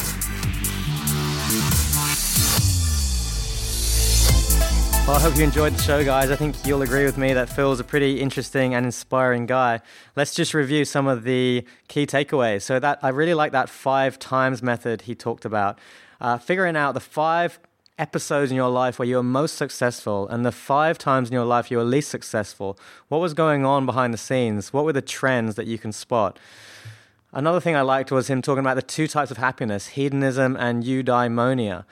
Well, 5.05 5.17
I 5.17 5.21
hope 5.21 5.37
you 5.37 5.43
enjoyed 5.43 5.73
the 5.73 5.83
show, 5.83 6.05
guys. 6.05 6.31
I 6.31 6.37
think 6.37 6.65
you'll 6.65 6.83
agree 6.83 7.05
with 7.05 7.19
me 7.19 7.33
that 7.33 7.49
Phil's 7.49 7.81
a 7.81 7.85
pretty 7.85 8.21
interesting 8.21 8.73
and 8.73 8.87
inspiring 8.87 9.47
guy. 9.47 9.81
Let's 10.15 10.33
just 10.33 10.55
review 10.55 10.85
some 10.85 11.09
of 11.09 11.25
the 11.25 11.67
key 11.89 12.07
takeaways. 12.07 12.63
So 12.63 12.79
that 12.79 13.01
I 13.03 13.09
really 13.09 13.35
like 13.35 13.51
that 13.51 13.69
five 13.69 14.17
times 14.21 14.63
method 14.63 15.03
he 15.03 15.17
talked 15.17 15.45
about, 15.45 15.81
uh, 16.21 16.39
figuring 16.39 16.77
out 16.77 16.95
the 16.95 17.01
five 17.01 17.59
episodes 17.99 18.53
in 18.53 18.57
your 18.57 18.71
life 18.71 19.01
where 19.01 19.09
you 19.09 19.17
were 19.17 19.25
most 19.25 19.57
successful 19.57 20.29
and 20.29 20.47
the 20.47 20.53
five 20.53 20.99
times 20.99 21.31
in 21.31 21.35
your 21.35 21.45
life 21.45 21.69
you 21.69 21.79
were 21.79 21.85
least 21.85 22.09
successful. 22.09 22.79
What 23.09 23.19
was 23.21 23.35
going 23.35 23.67
on 23.67 23.85
behind 23.87 24.15
the 24.15 24.19
scenes? 24.19 24.73
What 24.73 24.85
were 24.85 24.93
the 24.93 25.03
trends 25.03 25.57
that 25.57 25.67
you 25.67 25.79
can 25.79 25.91
spot? 25.91 26.39
Another 27.33 27.61
thing 27.61 27.75
I 27.75 27.81
liked 27.81 28.13
was 28.13 28.29
him 28.29 28.41
talking 28.41 28.61
about 28.61 28.75
the 28.77 28.83
two 28.83 29.09
types 29.09 29.31
of 29.31 29.39
happiness, 29.39 29.89
hedonism 29.89 30.55
and 30.57 30.85
eudaimonia, 30.85 31.87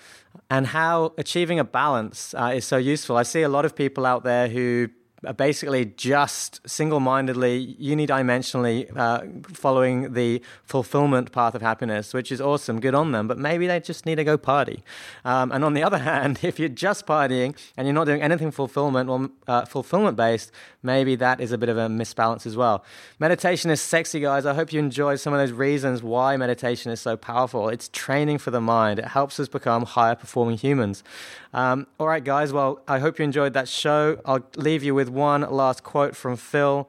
and 0.48 0.66
how 0.66 1.12
achieving 1.18 1.58
a 1.58 1.64
balance 1.64 2.34
uh, 2.34 2.52
is 2.54 2.64
so 2.64 2.76
useful. 2.76 3.16
I 3.16 3.22
see 3.22 3.42
a 3.42 3.48
lot 3.48 3.64
of 3.64 3.74
people 3.74 4.06
out 4.06 4.24
there 4.24 4.48
who 4.48 4.88
basically 5.36 5.84
just 5.84 6.60
single-mindedly, 6.68 7.76
unidimensionally 7.80 8.90
uh, 8.96 9.22
following 9.52 10.14
the 10.14 10.42
fulfillment 10.64 11.30
path 11.32 11.54
of 11.54 11.60
happiness, 11.62 12.14
which 12.14 12.32
is 12.32 12.40
awesome. 12.40 12.80
Good 12.80 12.94
on 12.94 13.12
them. 13.12 13.28
But 13.28 13.38
maybe 13.38 13.66
they 13.66 13.80
just 13.80 14.06
need 14.06 14.16
to 14.16 14.24
go 14.24 14.38
party. 14.38 14.82
Um, 15.24 15.52
and 15.52 15.64
on 15.64 15.74
the 15.74 15.82
other 15.82 15.98
hand, 16.10 16.40
if 16.42 16.58
you're 16.58 16.68
just 16.68 17.06
partying 17.06 17.56
and 17.76 17.86
you're 17.86 17.94
not 17.94 18.04
doing 18.06 18.22
anything 18.22 18.50
fulfillment 18.50 19.10
or 19.10 19.28
uh, 19.46 19.64
fulfillment-based, 19.66 20.50
maybe 20.82 21.16
that 21.16 21.40
is 21.40 21.52
a 21.52 21.58
bit 21.58 21.68
of 21.68 21.76
a 21.76 21.88
misbalance 21.88 22.46
as 22.46 22.56
well. 22.56 22.84
Meditation 23.18 23.70
is 23.70 23.80
sexy, 23.80 24.20
guys. 24.20 24.46
I 24.46 24.54
hope 24.54 24.72
you 24.72 24.78
enjoyed 24.78 25.20
some 25.20 25.34
of 25.34 25.38
those 25.38 25.52
reasons 25.52 26.02
why 26.02 26.36
meditation 26.38 26.90
is 26.90 27.00
so 27.00 27.16
powerful. 27.16 27.68
It's 27.68 27.88
training 27.88 28.38
for 28.38 28.50
the 28.50 28.60
mind. 28.60 28.98
It 28.98 29.06
helps 29.06 29.38
us 29.38 29.48
become 29.48 29.84
higher 29.84 30.14
performing 30.14 30.56
humans. 30.56 31.04
Um, 31.52 31.86
all 31.98 32.06
right, 32.06 32.22
guys. 32.22 32.52
Well, 32.52 32.80
I 32.86 33.00
hope 33.00 33.18
you 33.18 33.24
enjoyed 33.24 33.54
that 33.54 33.68
show. 33.68 34.20
I'll 34.24 34.44
leave 34.56 34.82
you 34.82 34.94
with 34.94 35.09
one 35.10 35.42
last 35.42 35.82
quote 35.82 36.16
from 36.16 36.36
Phil. 36.36 36.88